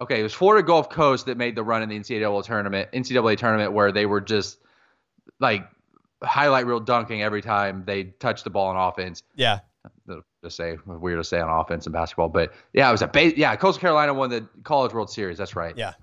[0.00, 0.20] okay.
[0.20, 2.88] It was Florida Gulf Coast that made the run in the NCAA tournament.
[2.92, 4.58] NCAA tournament where they were just
[5.38, 5.66] like
[6.22, 9.22] highlight reel dunking every time they touched the ball on offense.
[9.36, 9.60] Yeah,
[10.08, 13.34] To say weird to say on offense in basketball, but yeah, it was a base.
[13.36, 15.38] Yeah, Coastal Carolina won the College World Series.
[15.38, 15.76] That's right.
[15.76, 15.94] yeah,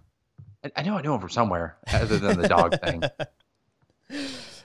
[0.76, 3.04] I, know I knew him from somewhere other than the dog thing.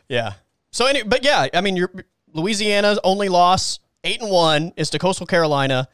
[0.08, 0.34] yeah.
[0.70, 1.90] So any, but yeah, I mean, your
[2.32, 5.88] Louisiana's only loss, eight and one, is to Coastal Carolina.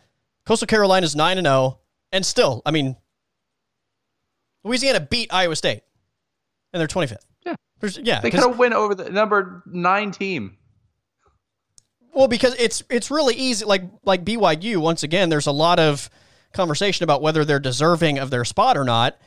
[0.47, 1.81] Coastal Carolina's nine and zero,
[2.13, 2.97] and still, I mean,
[4.65, 5.83] Louisiana beat Iowa State,
[6.73, 7.27] and they're twenty fifth.
[7.45, 7.55] Yeah.
[7.81, 8.21] There's, yeah.
[8.21, 10.57] They could have win over the number nine team.
[12.13, 13.65] Well, because it's it's really easy.
[13.65, 16.09] Like like BYU, once again, there's a lot of
[16.53, 19.19] conversation about whether they're deserving of their spot or not.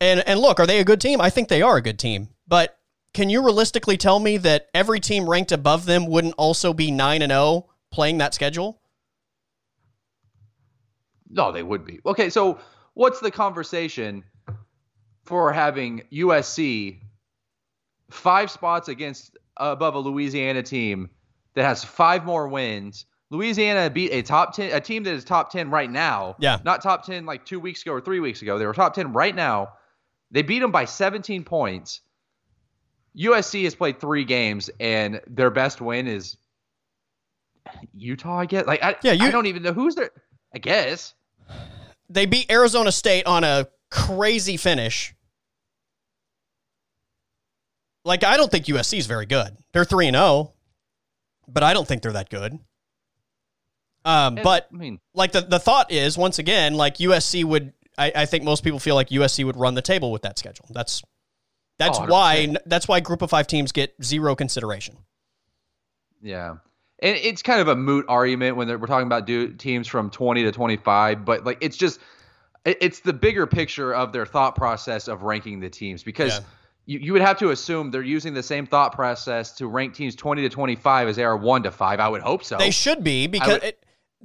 [0.00, 1.20] And and look, are they a good team?
[1.20, 2.28] I think they are a good team.
[2.46, 2.78] But
[3.14, 7.22] can you realistically tell me that every team ranked above them wouldn't also be nine
[7.22, 8.80] and zero playing that schedule?
[11.30, 12.00] No, they would be.
[12.06, 12.58] Okay, so
[12.94, 14.24] what's the conversation
[15.24, 17.00] for having USC
[18.10, 21.10] five spots against above a Louisiana team
[21.54, 23.04] that has five more wins?
[23.30, 26.36] Louisiana beat a top ten, a team that is top ten right now.
[26.38, 26.58] Yeah.
[26.64, 28.58] not top ten like two weeks ago or three weeks ago.
[28.58, 29.72] They were top ten right now.
[30.30, 32.00] They beat them by 17 points.
[33.16, 36.36] USC has played three games, and their best win is
[37.94, 38.66] Utah, I guess.
[38.66, 40.10] Like, I, Yeah, you- I don't even know who's there.
[40.54, 41.14] I guess.
[42.08, 45.14] They beat Arizona State on a crazy finish.
[48.04, 49.56] Like I don't think USC is very good.
[49.72, 50.54] They're 3 and 0,
[51.46, 52.54] but I don't think they're that good.
[54.04, 57.74] Um, And, but I mean, like the, the thought is once again like USC would
[57.98, 60.66] I, I think most people feel like USC would run the table with that schedule.
[60.70, 61.02] That's
[61.78, 62.08] that's Oh, 100%.
[62.08, 64.96] why that's why group of 5 teams get zero consideration.
[66.22, 66.56] yeah.
[67.00, 70.42] And it's kind of a moot argument when we're talking about do, teams from 20
[70.42, 72.00] to 25, but like it's just
[72.64, 76.44] it's the bigger picture of their thought process of ranking the teams because Yeah.
[76.86, 80.16] you, you would have to assume they're using the same thought process to rank teams
[80.16, 82.00] 20 to 25 as they are 1 to 5.
[82.00, 82.58] I would hope so.
[82.58, 83.84] They should be because it,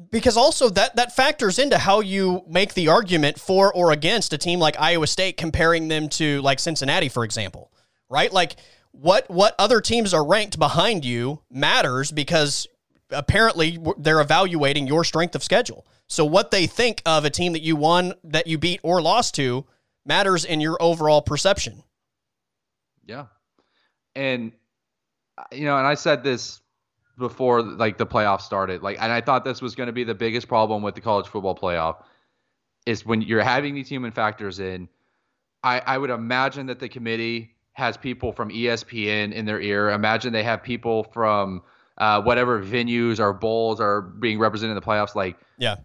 [0.10, 4.38] because also that that factors into how you make the argument for or against a
[4.38, 7.72] team like Iowa State comparing them to like Cincinnati for example.
[8.10, 8.32] Right?
[8.32, 8.56] Like
[8.92, 12.68] what what other teams are ranked behind you matters because
[13.12, 15.86] apparently they're evaluating your strength of schedule.
[16.08, 19.36] So what they think of a team that you won that you beat or lost
[19.36, 19.66] to
[20.06, 21.84] matters in your overall perception.
[23.06, 23.26] Yeah.
[24.16, 24.54] And
[25.38, 26.62] uh, you know, and I said this
[27.18, 28.82] before like the playoffs started.
[28.82, 31.28] Like and I thought this was going to be the biggest problem with the college
[31.28, 32.04] football playoff
[32.86, 34.90] is when you're having these human factors in
[35.64, 39.90] I I would imagine that the committee has people from ESPN in their ear.
[39.90, 41.64] Imagine they have people from
[41.98, 45.76] uh, whatever venues or bowls are being represented in the playoffs like Yeah.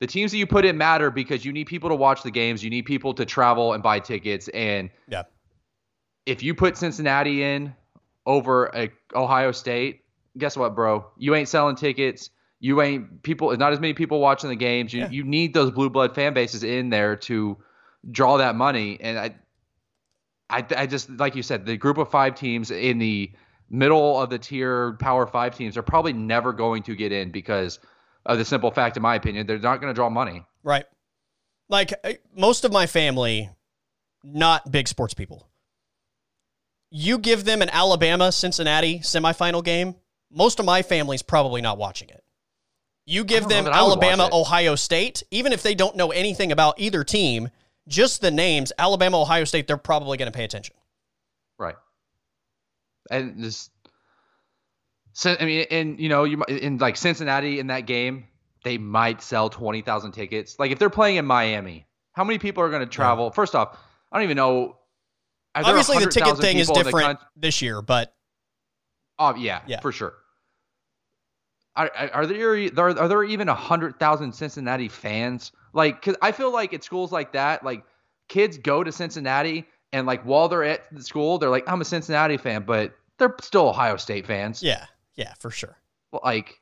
[0.00, 2.62] the teams that you put in matter because you need people to watch the games,
[2.64, 5.24] you need people to travel and buy tickets and Yeah.
[6.26, 7.74] if you put Cincinnati in
[8.26, 10.02] over a Ohio State,
[10.40, 11.06] guess what, bro?
[11.16, 12.30] You ain't selling tickets.
[12.58, 13.56] You ain't people.
[13.56, 14.92] Not as many people watching the games.
[14.92, 15.10] You Yeah.
[15.10, 17.56] you need those blue blood fan bases in there to
[18.10, 18.98] draw that money.
[19.00, 19.34] And I,
[20.50, 23.30] I, I just like you said, the group of five teams in the
[23.70, 27.78] middle of the tier Power Five teams are probably never going to get in because
[28.26, 30.44] of the simple fact, in my opinion, they're not going to draw money.
[30.62, 30.84] Right.
[31.68, 31.92] Like
[32.36, 33.48] most of my family,
[34.24, 35.46] not big sports people.
[36.90, 39.94] You give them an Alabama Cincinnati semifinal game,
[40.30, 42.22] most of my family's probably not watching it.
[43.06, 44.28] You give them that I would watch Alabama.
[44.32, 47.48] Ohio State, even if they don't know anything about either team,
[47.88, 50.76] just the names Alabama Ohio State, they're probably going to pay attention.
[51.58, 51.74] Right.
[53.10, 53.72] And just,
[55.12, 58.28] so, I mean, and you know, you in like Cincinnati in that game,
[58.62, 60.56] they might sell twenty thousand tickets.
[60.58, 63.32] Like if they're playing in Miami, how many people are going to travel?
[63.32, 63.76] First off,
[64.12, 64.76] I don't even know.
[65.56, 68.14] Obviously, the ticket thing is different this year, but
[69.20, 69.78] Oh yeah, Yeah.
[69.80, 70.14] for sure.
[71.76, 75.52] Are, are are there are, are there even a hundred thousand Cincinnati fans?
[75.72, 77.84] Like, cause I feel like at schools like that, like
[78.28, 81.84] kids go to Cincinnati and like while they're at the school, they're like, I'm a
[81.84, 84.62] Cincinnati fan, but they're still Ohio State fans.
[84.62, 85.76] yeah, yeah, for sure.
[86.24, 86.60] Like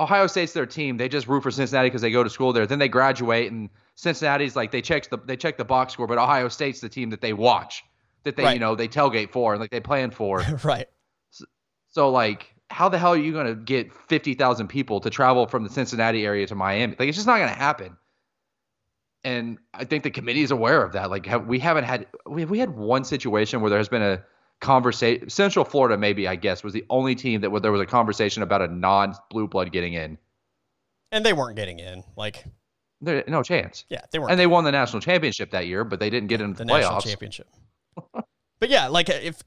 [0.00, 0.96] Ohio State's their team.
[0.96, 2.66] They just root for Cincinnati because they go to school there.
[2.66, 6.18] Then they graduate and Cincinnati's like they check the they check the box score, but
[6.18, 7.84] Ohio State's the team that they watch,
[8.24, 8.54] that they Right.
[8.54, 10.40] you know they tailgate for, and like they plan for.
[10.64, 10.88] right.
[11.90, 15.64] So like, how the hell are you gonna get fifty thousand people to travel from
[15.64, 16.96] the Cincinnati area to Miami?
[16.98, 17.96] Like, it's just not gonna happen.
[19.22, 21.10] And I think the committee is aware of that.
[21.10, 24.22] Like, have, we haven't had we we had one situation where there has been a
[24.60, 25.28] conversation.
[25.28, 28.42] Central Florida, maybe I guess, was the only team that where there was a conversation
[28.42, 30.16] about a non-blue blood getting in.
[31.12, 32.04] And they weren't getting in.
[32.16, 32.44] Like,
[33.00, 33.84] There, no chance.
[33.88, 34.30] yeah, they weren't.
[34.30, 36.72] And they won the national championship that year, but they didn't get into the the,
[36.72, 37.48] national championship.
[38.60, 39.42] but yeah, like if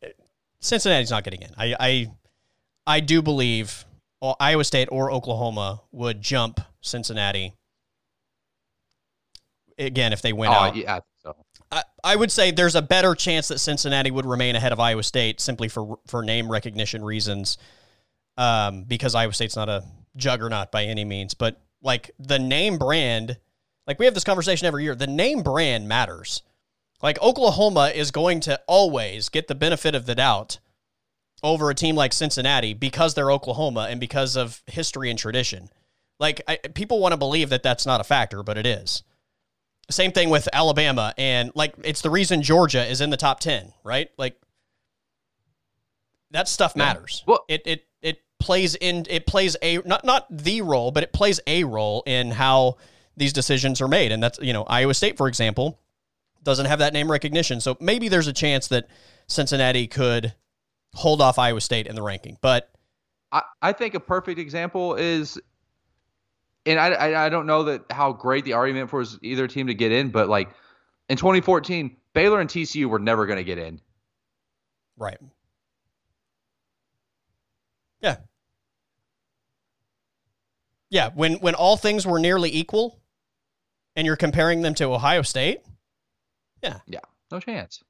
[0.60, 2.12] Cincinnati's not getting in, I I,
[2.86, 3.86] I do believe
[4.22, 7.54] well, Iowa State or Oklahoma would jump Cincinnati
[9.78, 10.76] again if they win Oh, out.
[10.76, 11.36] yeah, I so.
[11.72, 15.04] I, I would say there's a better chance that Cincinnati would remain ahead of Iowa
[15.04, 17.58] State simply for for name recognition reasons,
[18.38, 19.84] um, because Iowa State's not a
[20.16, 21.34] juggernaut by any means.
[21.34, 23.38] But like the name brand,
[23.88, 24.96] like we have this conversation every year.
[24.96, 26.44] The name brand matters.
[27.02, 30.60] Like Oklahoma is going to always get the benefit of the doubt
[31.44, 35.70] over a team like Cincinnati because they're Oklahoma and because of history and tradition.
[36.20, 39.04] Like I, people want to believe that that's not a factor, but it is.
[39.90, 43.74] Same thing with Alabama, and like it's the reason Georgia is in the top ten,
[43.84, 44.10] right?
[44.18, 44.40] Like
[46.32, 47.24] that stuff matters.
[47.28, 51.12] Well- it it it plays in it plays a not not the role, but it
[51.12, 52.78] plays a role in how
[53.18, 55.80] these decisions are made, and that's you know Iowa State, for example,
[56.42, 58.88] doesn't have that name recognition, so maybe there's a chance that
[59.28, 60.34] Cincinnati could
[60.94, 62.70] hold off Iowa State in the ranking, but
[63.32, 65.40] I, I think a perfect example is,
[66.66, 69.68] and I, I I don't know that how great the argument for is either team
[69.68, 70.50] to get in, but like
[71.10, 73.82] in 2014, Baylor and TCU were never going to get in.
[74.98, 75.18] right,
[78.02, 78.18] yeah,
[80.94, 83.02] Yeah, when when all things were nearly equal,
[83.96, 85.62] and you're comparing them to Ohio State.
[86.62, 87.00] Yeah, yeah,
[87.32, 87.84] no chance.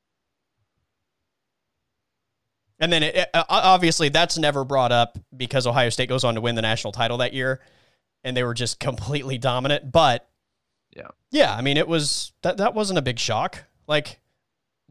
[2.84, 6.35] And then it, uh, it, obviously that's never brought up because Ohio State goes on
[6.35, 7.61] to win the national title that year,
[8.26, 9.89] and they were just completely dominant.
[9.89, 10.27] But
[10.93, 13.64] yeah, yeah, I mean it was that that wasn't a big shock.
[13.88, 14.19] Like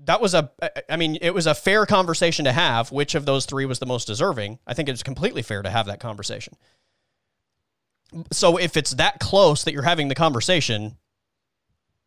[0.05, 0.51] that was a
[0.89, 2.90] I mean it was a fair conversation to have.
[2.90, 4.59] Which of those three was the most deserving?
[4.66, 6.55] I think it's completely fair to have that conversation.
[8.32, 10.97] So if it's that close that you're having the conversation,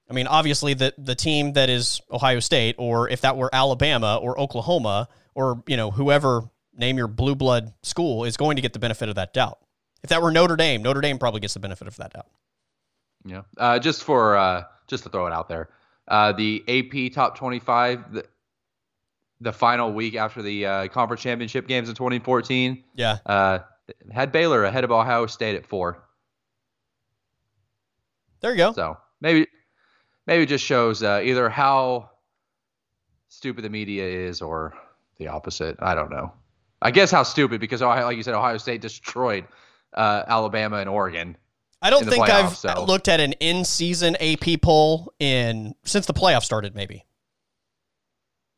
[0.10, 4.18] I mean obviously the the team that is Ohio State, or if that were Alabama
[4.20, 8.74] or Oklahoma or you know whoever name your blue blood school is going to get
[8.74, 9.60] the benefit of that doubt.
[10.04, 12.28] If that were Notre Dame, Notre Dame probably gets the benefit of that doubt.
[13.26, 13.42] Yeah.
[13.58, 15.70] Uh, just for uh, just to throw it out there,
[16.08, 18.26] uh, the AP top twenty-five, the,
[19.42, 22.84] the final week after the uh, conference championship games in 2014.
[22.96, 23.18] Yeah.
[23.26, 23.60] Uh,
[24.12, 26.04] had Baylor ahead of Ohio State at four.
[28.42, 28.74] There you go.
[28.74, 29.48] So maybe
[30.28, 32.12] maybe it just shows uh, either how
[33.30, 34.74] stupid the media is or
[35.18, 35.78] the opposite.
[35.80, 36.32] I don't know.
[36.82, 39.46] I guess how stupid because Ohio, like you said, Ohio State destroyed
[39.94, 41.38] uh, Alabama and Oregon.
[41.82, 42.86] I don't think playoffs, I've so.
[42.86, 46.76] looked at an in-season AP poll in since the playoffs started.
[46.76, 47.06] Maybe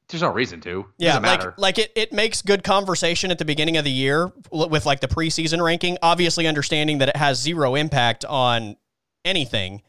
[0.09, 0.79] there's no reason to.
[0.79, 4.31] It yeah, like like it it makes good conversation at the beginning of the year
[4.51, 5.97] with like the preseason ranking.
[6.01, 8.77] Obviously, understanding that it has zero impact on
[9.25, 9.81] anything,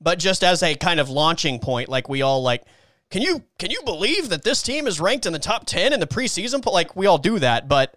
[0.00, 2.62] but just as a kind of launching point, like we all like
[3.10, 6.00] can you can you believe that this team is ranked in the top 10 in
[6.00, 6.62] the preseason?
[6.62, 7.96] But like we all do that but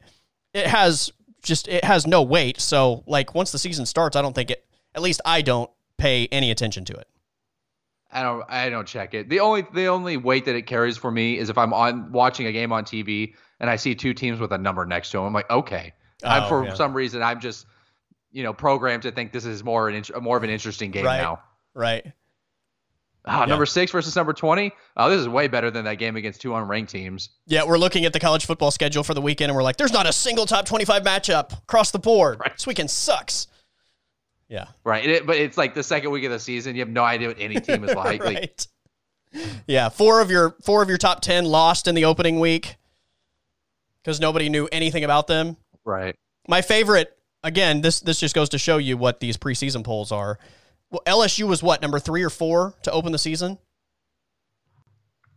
[0.53, 1.11] it has
[1.41, 2.59] just it has no weight.
[2.59, 4.65] So like once the season starts i don't think it
[4.95, 7.07] at least i don't pay any attention to it.
[8.11, 9.29] I don't i don't check it.
[9.29, 12.47] The only the only weight that it carries for me is if i'm on watching
[12.47, 15.25] a game on tv and i see two teams with a number next to them
[15.25, 15.93] i'm like okay.
[16.23, 16.73] Oh, I'm, for yeah.
[16.73, 17.65] some reason i'm just
[18.31, 21.21] you know programmed to think this is more an more of an interesting game right.
[21.21, 21.41] now.
[21.73, 22.13] Right
[23.29, 23.45] Oh, yeah.
[23.45, 24.71] number six versus number 20.
[24.97, 27.29] Oh, this is way better than that game against two unranked teams.
[27.45, 29.93] Yeah, we're looking at the college football schedule for the weekend and we're like, there's
[29.93, 32.39] not a single top 25 matchup across the board.
[32.39, 32.53] Right.
[32.53, 33.47] This weekend sucks.
[34.47, 34.65] Yeah.
[34.83, 35.05] Right.
[35.05, 36.75] It, but it's like the second week of the season.
[36.75, 38.23] You have no idea what any team is like.
[38.23, 38.67] right.
[39.33, 39.89] Like, yeah.
[39.89, 42.77] Four of your four of your top 10 lost in the opening week
[44.03, 45.55] because nobody knew anything about them.
[45.85, 46.15] Right.
[46.47, 50.39] My favorite, again, this this just goes to show you what these preseason polls are.
[50.91, 53.59] Well, LSU was what number three or four to open the season.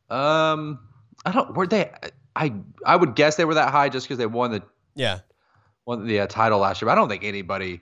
[0.08, 0.78] Um,
[1.24, 1.54] I don't.
[1.54, 1.90] Were they?
[2.34, 2.54] I
[2.84, 4.62] I would guess they were that high just because they won the
[4.94, 5.20] yeah
[5.86, 6.86] won the uh, title last year.
[6.86, 7.80] But I don't think anybody.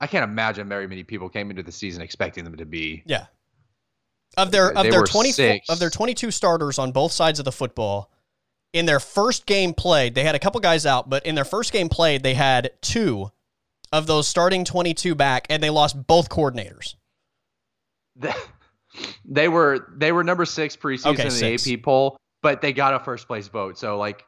[0.00, 3.02] I can't imagine very many people came into the season expecting them to be.
[3.04, 3.26] Yeah.
[4.36, 7.52] Of their of their twenty of their twenty two starters on both sides of the
[7.52, 8.12] football,
[8.72, 11.72] in their first game played, they had a couple guys out, but in their first
[11.72, 13.30] game played, they had two
[13.92, 16.94] of those starting twenty two back, and they lost both coordinators.
[19.24, 21.70] they were they were number six preseason okay, in the six.
[21.70, 23.78] AP poll, but they got a first place vote.
[23.78, 24.24] So like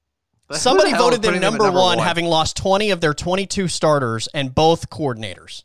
[0.52, 3.68] somebody the voted them number, number one, one, having lost twenty of their twenty two
[3.68, 5.64] starters and both coordinators.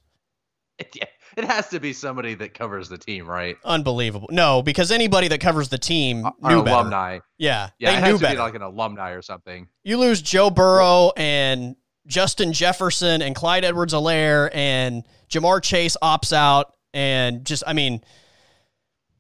[0.78, 0.96] It,
[1.38, 3.58] it has to be somebody that covers the team, right?
[3.64, 4.30] Unbelievable.
[4.32, 7.16] No, because anybody that covers the team Our knew alumni.
[7.16, 7.26] Better.
[7.38, 8.36] Yeah, yeah, they it knew has to better.
[8.36, 9.68] be like an alumni or something.
[9.84, 11.76] You lose Joe Burrow and
[12.08, 18.02] Justin Jefferson and Clyde Edwards-Helaire and Ja'Marr Chase opts out and just I mean,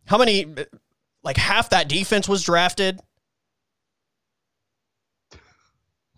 [0.05, 0.45] how many
[1.23, 2.99] like half that defense was drafted?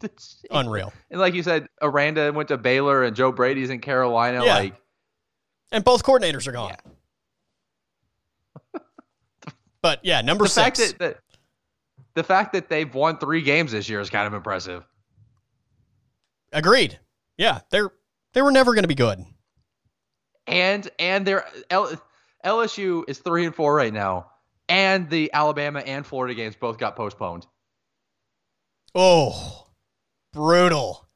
[0.52, 0.94] Unreal.
[1.10, 4.44] And like you said, Aranda went to Baylor and Joe Brady's in Carolina.
[4.44, 4.56] Yeah.
[4.56, 4.76] Like,
[5.72, 6.76] and both coordinators are gone.
[8.74, 8.80] Yeah.
[9.82, 10.80] but yeah, number the six.
[10.80, 11.20] Fact that, that,
[12.16, 14.84] the fact that they've won three games this year is kind of impressive.
[16.52, 17.00] Agreed.
[17.38, 17.92] Yeah, they're
[18.34, 19.24] they were never going to be good
[20.52, 21.92] and and their L,
[22.46, 24.32] LSU is three and four right now,
[24.70, 27.48] and the Alabama and Florida games both got postponed.
[28.94, 29.68] Oh,
[30.34, 31.08] brutal!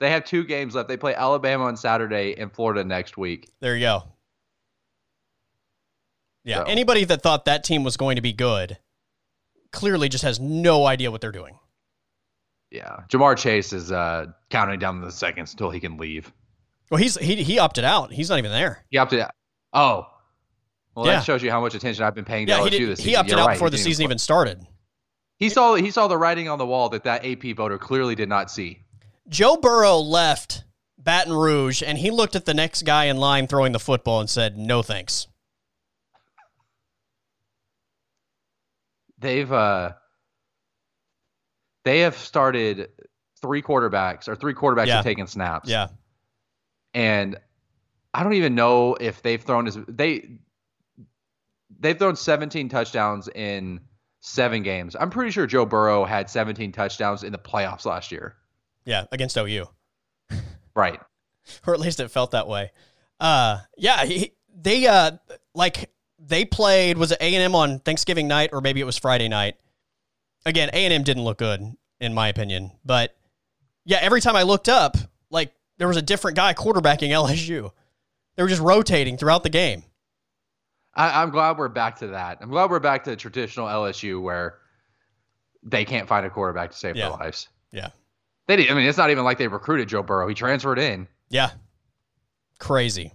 [0.00, 0.88] They have two games left.
[0.88, 3.50] They play Alabama on Saturday and Florida next week.
[3.60, 4.04] There you go.
[6.44, 6.62] Yeah, so.
[6.64, 8.78] anybody that thought that team was going to be good
[9.72, 11.58] clearly just has no idea what they're doing.
[12.70, 16.32] Yeah, Ja'Marr Chase is uh, counting down the seconds until he can leave.
[16.90, 18.12] Well, he's he he opted out.
[18.12, 18.84] He's not even there.
[18.90, 19.32] He opted out.
[19.72, 20.06] Oh.
[20.94, 21.16] Well, yeah.
[21.16, 22.98] that shows you how much attention I've been paying to yeah, LSU he did, this
[22.98, 23.10] season.
[23.10, 23.54] He opted You're out right.
[23.54, 24.66] before the season even started.
[25.36, 28.28] He saw he saw the writing on the wall that that AP voter clearly did
[28.28, 28.82] not see.
[29.28, 30.64] Joe Burrow left
[30.98, 34.28] Baton Rouge and he looked at the next guy in line throwing the football and
[34.28, 35.28] said, "No thanks."
[39.20, 39.92] They've uh
[41.84, 42.88] they have started
[43.40, 44.96] three quarterbacks or three quarterbacks yeah.
[44.96, 45.68] have taken snaps.
[45.68, 45.88] Yeah.
[46.98, 47.38] And
[48.12, 50.30] I don't even know if they've thrown as they
[51.78, 53.80] they've thrown 17 touchdowns in
[54.18, 54.96] seven games.
[54.98, 58.34] I'm pretty sure Joe Burrow had 17 touchdowns in the playoffs last year.
[58.84, 59.66] Yeah, against OU.
[60.74, 60.98] Right.
[61.68, 62.72] or at least it felt that way.
[63.20, 65.12] Uh, yeah, he, they uh
[65.54, 68.98] like they played was it A and M on Thanksgiving night or maybe it was
[68.98, 69.54] Friday night.
[70.44, 71.62] Again, A and M didn't look good
[72.00, 73.16] in my opinion, but
[73.84, 74.96] yeah, every time I looked up,
[75.78, 77.70] there was a different guy quarterbacking LSU.
[78.36, 79.82] They were just rotating throughout the game.
[80.94, 82.38] I, I'm glad we're back to that.
[82.40, 84.58] I'm glad we're back to traditional LSU where
[85.62, 87.08] they can't find a quarterback to save Yeah.
[87.08, 87.48] their lives.
[87.72, 87.88] Yeah.
[88.46, 90.26] They did, I mean, it's not even like they recruited Joe Burrow.
[90.28, 91.06] He transferred in.
[91.30, 91.50] Yeah.
[92.58, 93.12] Crazy.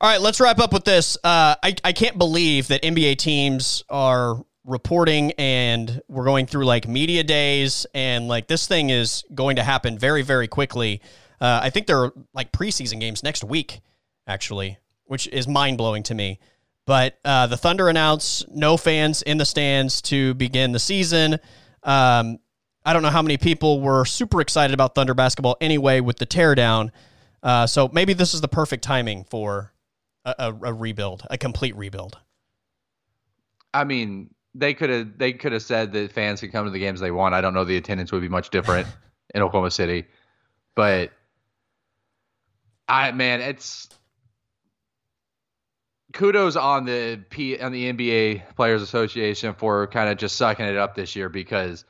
[0.00, 1.16] All right, let's wrap up with this.
[1.22, 6.86] Uh, I, I can't believe that NBA teams are reporting and we're going through like
[6.86, 11.00] media days and like this thing is going to happen very, very quickly.
[11.42, 13.80] Uh, I think there are like preseason games next week,
[14.28, 16.38] actually, which is mind blowing to me.
[16.86, 21.34] But uh, the Thunder announced no fans in the stands to begin the season.
[21.82, 22.38] Um,
[22.84, 26.26] I don't know how many people were super excited about Thunder basketball anyway with the
[26.26, 26.90] teardown.
[27.42, 29.72] Uh, so maybe this is the perfect timing for
[30.24, 32.18] a, a, a rebuild, a complete rebuild.
[33.74, 36.78] I mean, they could have they could have said that fans could come to the
[36.78, 37.34] games they want.
[37.34, 38.86] I don't know the attendance would be much different
[39.34, 40.06] in Oklahoma City,
[40.76, 41.10] but
[42.88, 43.88] I man, it's
[46.12, 50.76] kudos on the P on the NBA Players Association for kind of just sucking it
[50.76, 51.84] up this year because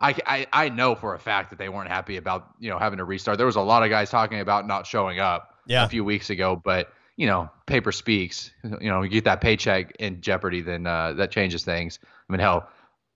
[0.00, 2.98] I, I I know for a fact that they weren't happy about you know having
[2.98, 3.36] to restart.
[3.38, 5.84] There was a lot of guys talking about not showing up Yeah.
[5.84, 8.50] a few weeks ago, but you know paper speaks.
[8.80, 11.98] You know you get that paycheck in jeopardy, then uh, that changes things.
[12.28, 12.68] I mean hell,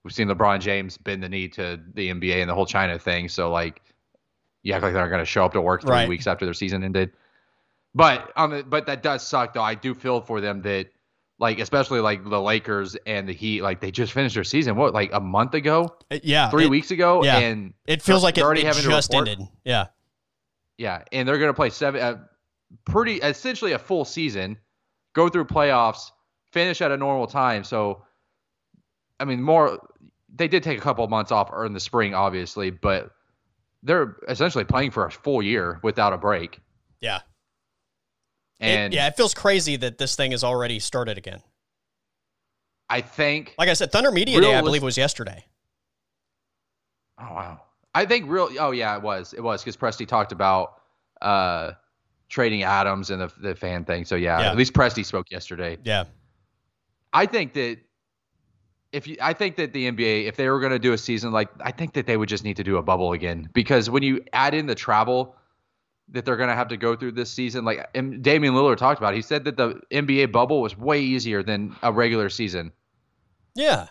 [0.03, 3.29] we've seen LeBron James bend the knee to the NBA and the whole China thing.
[3.29, 3.81] So like,
[4.63, 6.09] you act like they're going to show up to work three Right.
[6.09, 7.11] weeks after their season ended.
[7.95, 9.63] But on the but that does suck though.
[9.63, 10.87] I do feel for them that
[11.39, 14.93] like especially like the Lakers and the Heat, like they just finished their season what
[14.93, 16.49] like a month ago, yeah.
[16.49, 17.39] three it, weeks ago, yeah.
[17.39, 19.39] and It feels like it, already it having just ended.
[19.63, 19.87] Yeah.
[20.77, 22.17] yeah, and they're gonna play seven, uh,
[22.85, 24.57] pretty essentially a full season,
[25.13, 26.11] go through playoffs,
[26.51, 27.63] finish at a normal time.
[27.63, 28.03] So,
[29.19, 29.79] I mean, more
[30.35, 33.11] they did take a couple of months off or in the spring, obviously, but
[33.83, 36.59] they're essentially playing for a full year without a break.
[36.99, 37.17] Yeah.
[38.59, 39.07] It- And yeah.
[39.07, 41.41] It feels crazy that this thing has already started again.
[42.89, 45.45] I think Like I said, Thunder Media Day, I believe, was yesterday.
[47.19, 47.61] Oh wow.
[47.93, 48.49] I think real.
[48.59, 49.33] Oh yeah, it was.
[49.33, 50.81] It was because Presti talked about
[51.21, 51.71] uh
[52.29, 54.05] trading Adams and the the fan thing.
[54.05, 54.51] So yeah, Yeah.
[54.51, 55.77] at least Presti spoke yesterday.
[55.83, 56.05] Yeah.
[57.13, 57.77] I think that
[58.91, 61.31] if you, I think that the NBA, if they were going to do a season
[61.31, 64.03] like, I think that they would just need to do a bubble again because when
[64.03, 65.35] you add in the travel
[66.09, 68.99] that they're going to have to go through this season, like and Damian Lillard talked
[68.99, 72.71] about, he said that the NBA bubble was way easier than a regular season.
[73.55, 73.87] Yeah.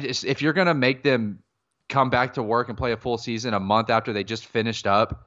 [0.00, 1.42] Just, if you're gonna make them
[1.88, 4.86] come back to work and play a full season a month after they just finished
[4.86, 5.26] up,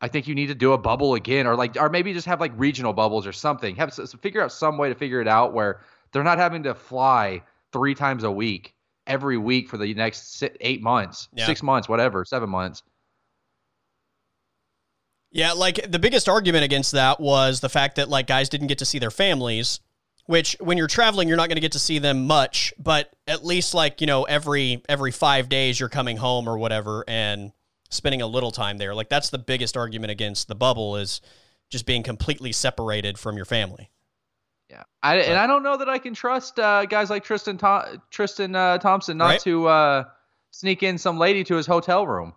[0.00, 2.40] I think you need to do a bubble again, or like, or maybe just have
[2.40, 3.76] like regional bubbles or something.
[3.76, 7.42] Have figure out some way to figure it out where they're not having to fly
[7.72, 8.74] three times a week
[9.06, 11.46] every week for the next eight months, Yeah.
[11.46, 12.82] six months, whatever, seven months.
[15.30, 18.78] Yeah, like the biggest argument against that was the fact that like guys didn't get
[18.78, 19.80] to see their families,
[20.26, 23.44] which when you're traveling you're not going to get to see them much, but at
[23.44, 27.52] least like, you know, every every 5 days you're coming home or whatever and
[27.90, 28.94] spending a little time there.
[28.94, 31.20] Like that's the biggest argument against the bubble is
[31.70, 33.90] just being completely separated from your family.
[34.72, 37.60] Yeah, I, and I don't know that I can trust uh, guys like Tristan
[38.10, 39.40] Tristan uh, Thompson not Right.
[39.40, 40.04] to uh,
[40.50, 42.32] sneak in some lady to his hotel room.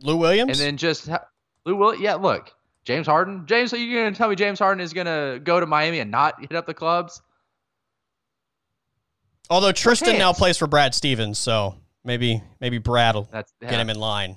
[0.00, 0.50] Lou Williams?
[0.50, 1.24] and then just ha-
[1.66, 2.52] Lou will yeah look
[2.84, 5.98] James Harden James are you gonna tell me James Harden is gonna go to Miami
[5.98, 7.20] and not hit up the clubs
[9.50, 13.90] Although Tristan now plays for Brad Stevens, so maybe maybe Brad will that's get him
[13.90, 14.36] in line.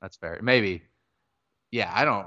[0.00, 0.82] that's fair maybe
[1.70, 2.26] yeah I don't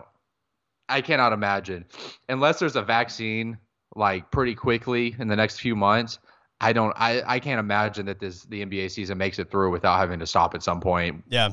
[0.89, 1.85] I cannot imagine
[2.29, 3.57] unless there's a vaccine
[3.95, 6.19] like pretty quickly in the next few months
[6.61, 9.97] I don't I, I can't imagine that this the NBA season makes it through without
[9.97, 11.49] having to stop at some point Yeah.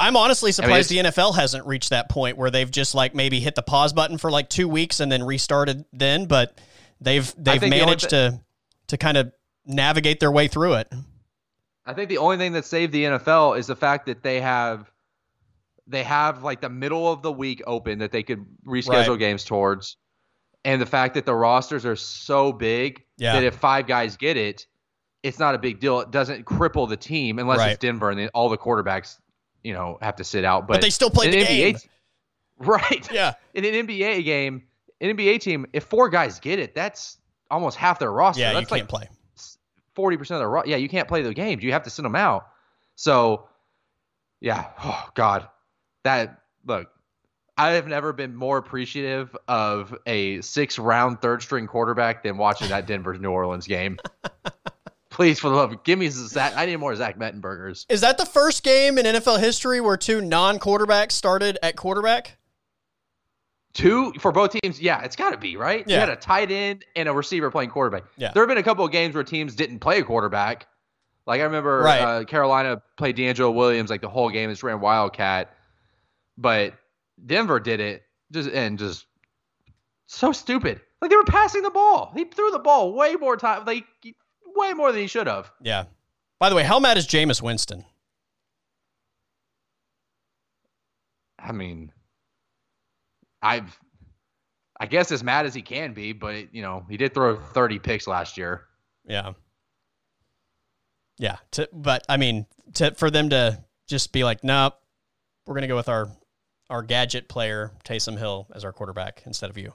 [0.00, 3.40] I'm honestly surprised it's- the NFL hasn't reached that point where they've just like maybe
[3.40, 6.60] hit the pause button for like two weeks and then restarted then, but
[7.00, 8.40] they've they've think the managed to
[8.88, 9.32] to kind of
[9.66, 10.92] navigate their way through it.
[11.84, 14.88] I think the only thing that saved the NFL is the fact that they have
[15.88, 19.18] they have like the middle of the week open that they could reschedule Right.
[19.18, 19.96] games towards.
[20.68, 23.32] And the fact that the rosters are so big Yeah.
[23.34, 24.66] that if five guys get it,
[25.22, 26.00] it's not a big deal.
[26.00, 27.70] It doesn't cripple the team unless Right.
[27.72, 29.18] it's Denver and all the quarterbacks,
[29.64, 30.66] you know, have to sit out.
[30.66, 31.76] But, But they still play the game.
[32.58, 33.08] Right.
[33.12, 33.34] Yeah.
[33.54, 34.64] In an NBA game,
[35.00, 37.16] an NBA team, if four guys get it, that's
[37.50, 38.40] almost half their roster.
[38.42, 39.08] Yeah, you that's can't like play.
[39.94, 40.76] forty percent of the ro- yeah.
[40.76, 41.62] You can't play the games.
[41.62, 42.48] You have to send them out.
[42.96, 43.48] So,
[44.40, 44.66] yeah.
[44.82, 45.48] Oh God,
[46.02, 46.88] that look.
[47.58, 52.68] I have never been more appreciative of a six round third string quarterback than watching
[52.68, 53.98] that Denver New Orleans game.
[55.10, 56.52] Please, for the love, of give me Zach.
[56.54, 57.84] I need more Zach Mettenbergers.
[57.88, 62.36] Is that the first game in NFL history where two non-quarterbacks started at quarterback?
[63.74, 64.80] Two for both teams.
[64.80, 65.80] Yeah, it's got to be right.
[65.88, 66.00] You Yeah.
[66.00, 68.04] had a tight end and a receiver playing quarterback.
[68.16, 68.30] Yeah.
[68.32, 70.66] There have been a couple of games where teams didn't play a quarterback.
[71.26, 72.00] Like I remember Right.
[72.00, 74.50] uh, Carolina played DeAngelo Williams like the whole game.
[74.50, 75.54] Just ran Wildcat,
[76.36, 76.74] but
[77.26, 79.06] Denver did it just and just
[80.06, 80.80] so stupid.
[81.00, 82.12] Like they were passing the ball.
[82.14, 83.84] He threw the ball way more time, like
[84.56, 85.50] way more than he should have.
[85.60, 85.84] Yeah.
[86.38, 87.84] By the way, how mad is Jameis Winston?
[91.38, 91.92] I mean,
[93.42, 93.78] I've,
[94.78, 97.78] I guess as mad as he can be, but you know he did throw 30
[97.78, 98.64] picks last year.
[99.06, 99.32] Yeah.
[101.18, 101.36] Yeah.
[101.52, 104.74] To, but I mean, to, for them to just be like, nope,
[105.46, 106.08] we're going to go with our,
[106.70, 109.72] our gadget player, Taysom Hill, as our quarterback instead of you.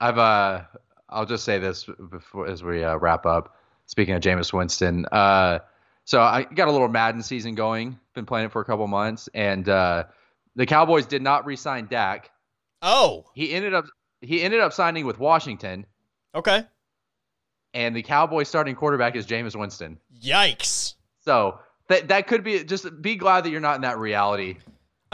[0.00, 0.62] I've uh
[1.08, 3.56] I'll just say this before as we uh, wrap up.
[3.86, 5.58] Speaking of Jameis Winston, uh,
[6.06, 7.98] so I got a little Madden season going.
[8.14, 10.04] Been playing it for a couple months, and uh,
[10.56, 12.30] the Cowboys did not re-sign Dak.
[12.80, 13.84] Oh, He ended up
[14.22, 15.84] he ended up signing with Washington,
[16.34, 16.64] okay.
[17.74, 19.98] and the Cowboys starting quarterback is Jameis Winston.
[20.22, 20.94] Yikes.
[21.20, 21.58] So
[21.88, 24.56] that that could be just be glad that you're not in that reality.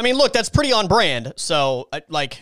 [0.00, 1.34] I mean, look, that's pretty on brand.
[1.36, 2.40] So, I- like,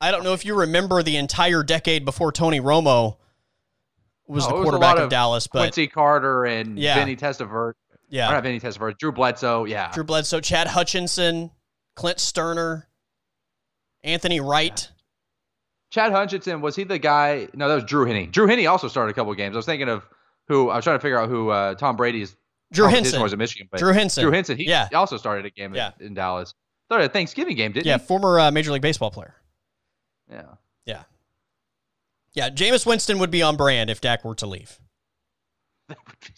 [0.00, 3.16] I don't know if you remember the entire decade before Tony Romo
[4.26, 6.96] was Oh, the was quarterback of, of Dallas, but Quincy Carter and Yeah.
[6.96, 7.74] Vinny Testaverde.
[8.08, 9.66] yeah, not Vinny Testaverde, Drew Bledsoe.
[9.66, 9.92] Yeah.
[9.92, 11.52] Drew Bledsoe, Chad Hutchinson,
[11.94, 12.86] Clint Stoerner,
[14.02, 14.90] Anthony Wright.
[15.90, 17.46] Chad Hutchinson was he the guy?
[17.54, 18.26] No, that was Drew Henney.
[18.26, 19.54] Drew Henney also started a couple of games.
[19.54, 20.04] I was thinking of
[20.48, 22.36] who I was trying to figure out who uh, Tom Brady's
[22.72, 23.22] Drew Henson.
[23.22, 23.68] was in Michigan.
[23.70, 24.22] But Drew Henson.
[24.24, 24.56] Drew Henson.
[24.56, 24.88] He Yeah.
[24.92, 25.92] also started a game in- Yeah.
[26.00, 26.52] in, Dallas.
[26.86, 29.34] Started a Thanksgiving game, didn't Yeah, former uh, Major League Baseball player.
[30.30, 30.42] Yeah.
[30.84, 31.02] Yeah.
[32.34, 34.78] Yeah, Jameis Winston would be on brand if Dak were to leave.
[35.88, 36.32] That would be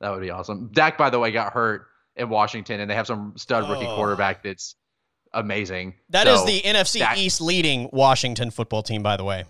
[0.00, 0.70] that would be awesome.
[0.72, 1.86] Dak, by the way, got hurt
[2.16, 3.94] in Washington, and they have some stud rookie Oh.
[3.96, 4.74] quarterback that's
[5.32, 5.94] amazing.
[6.10, 9.44] That is So, the NFC Dak- East leading Washington football team, by the way.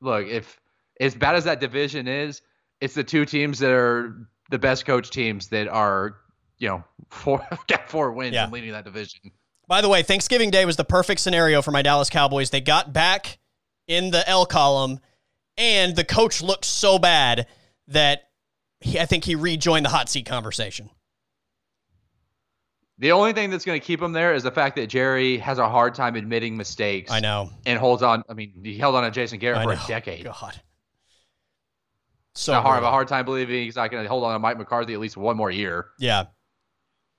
[0.00, 0.26] look.
[0.26, 0.60] If
[1.00, 2.42] as bad as that division is,
[2.80, 6.16] it's the two teams that are the best coach teams that are,
[6.58, 8.44] you know, four got four wins Yeah.
[8.44, 9.30] and leading that division.
[9.66, 12.50] By the way, Thanksgiving Day was the perfect scenario for my Dallas Cowboys.
[12.50, 13.38] They got back
[13.86, 15.00] in the L column,
[15.56, 17.46] and the coach looked so bad
[17.88, 18.28] that
[18.80, 20.90] he, I think he rejoined the hot seat conversation.
[22.98, 25.58] The only thing that's going to keep him there is the fact that Jerry has
[25.58, 27.10] a hard time admitting mistakes.
[27.10, 27.50] I know.
[27.66, 28.22] And holds on.
[28.28, 30.24] I mean, he held on to Jason Garrett for a decade.
[30.24, 30.60] God.
[32.36, 34.38] So So I have a hard time believing he's not going to hold on to
[34.38, 35.86] Mike McCarthy at least one more year.
[35.98, 36.26] Yeah.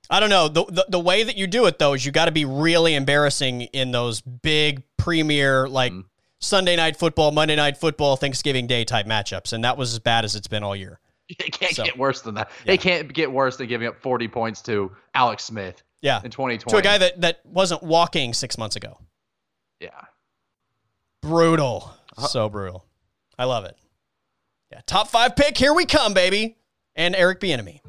[0.10, 0.48] I don't know.
[0.48, 2.95] The, the the way that you do it though is you got to be really
[2.95, 6.06] embarrassing in those big premier like Mhm.
[6.40, 10.26] Sunday night football, Monday night football, Thanksgiving Day type matchups, and that was as bad
[10.26, 10.99] as it's been all year.
[11.30, 12.52] It can't So- get worse than that.
[12.65, 12.73] Yeah.
[12.73, 16.72] It can't get worse than giving up 40 points to Alex Smith Yeah, in 2020.
[16.72, 18.99] to a guy that that wasn't walking six months ago.
[19.80, 19.90] yeah.
[21.22, 22.27] Brutal, Uh-huh.
[22.27, 22.86] so brutal.
[23.40, 23.76] I love it.
[24.72, 25.57] Yeah, top five pick.
[25.57, 26.57] Here we come, baby.
[26.95, 27.80] And Eric Bieniemy.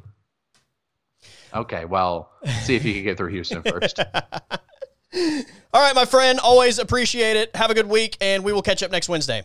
[1.57, 2.31] Okay, well,
[2.63, 3.99] see if you can get through Houston first.
[3.99, 6.39] All right, my friend.
[6.39, 7.57] Always appreciate it.
[7.57, 9.43] Have a good week, and we will catch up next Wednesday.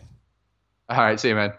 [0.88, 1.54] All right, see you, man.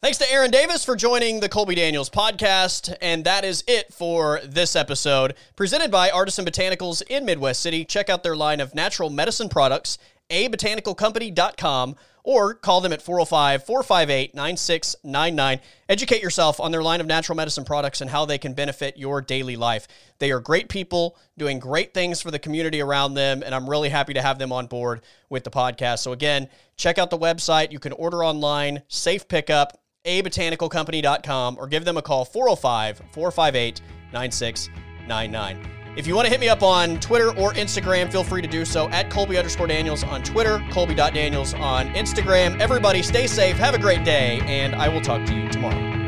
[0.00, 2.94] Thanks to Aaron Davis for joining the Colby Daniels podcast.
[3.02, 5.34] And that is it for this episode.
[5.56, 7.84] Presented by Artisan Botanicals in Midwest City.
[7.84, 9.98] Check out their line of natural medicine products,
[10.30, 11.96] abotanicalcompany.com,
[12.28, 15.60] or call them at 405 458 9699.
[15.88, 19.22] Educate yourself on their line of natural medicine products and how they can benefit your
[19.22, 19.88] daily life.
[20.18, 23.88] They are great people doing great things for the community around them, and I'm really
[23.88, 25.00] happy to have them on board
[25.30, 26.00] with the podcast.
[26.00, 27.72] So, again, check out the website.
[27.72, 33.80] You can order online, safe pickup, abotanicalcompany.com, or give them a call 405 458
[34.12, 35.77] 9699.
[35.98, 38.64] If you want to hit me up on Twitter or Instagram, feel free to do
[38.64, 42.60] so at Colby underscore Daniels on Twitter, Colby.Daniels on Instagram.
[42.60, 46.07] Everybody stay safe, have a great day, and I will talk to you tomorrow.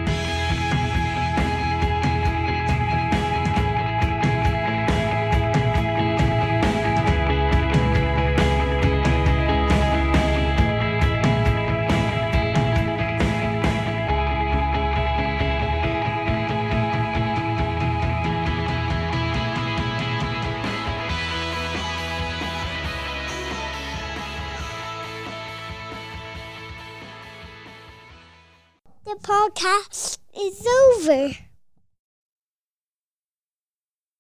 [29.31, 31.49] Podcast is over.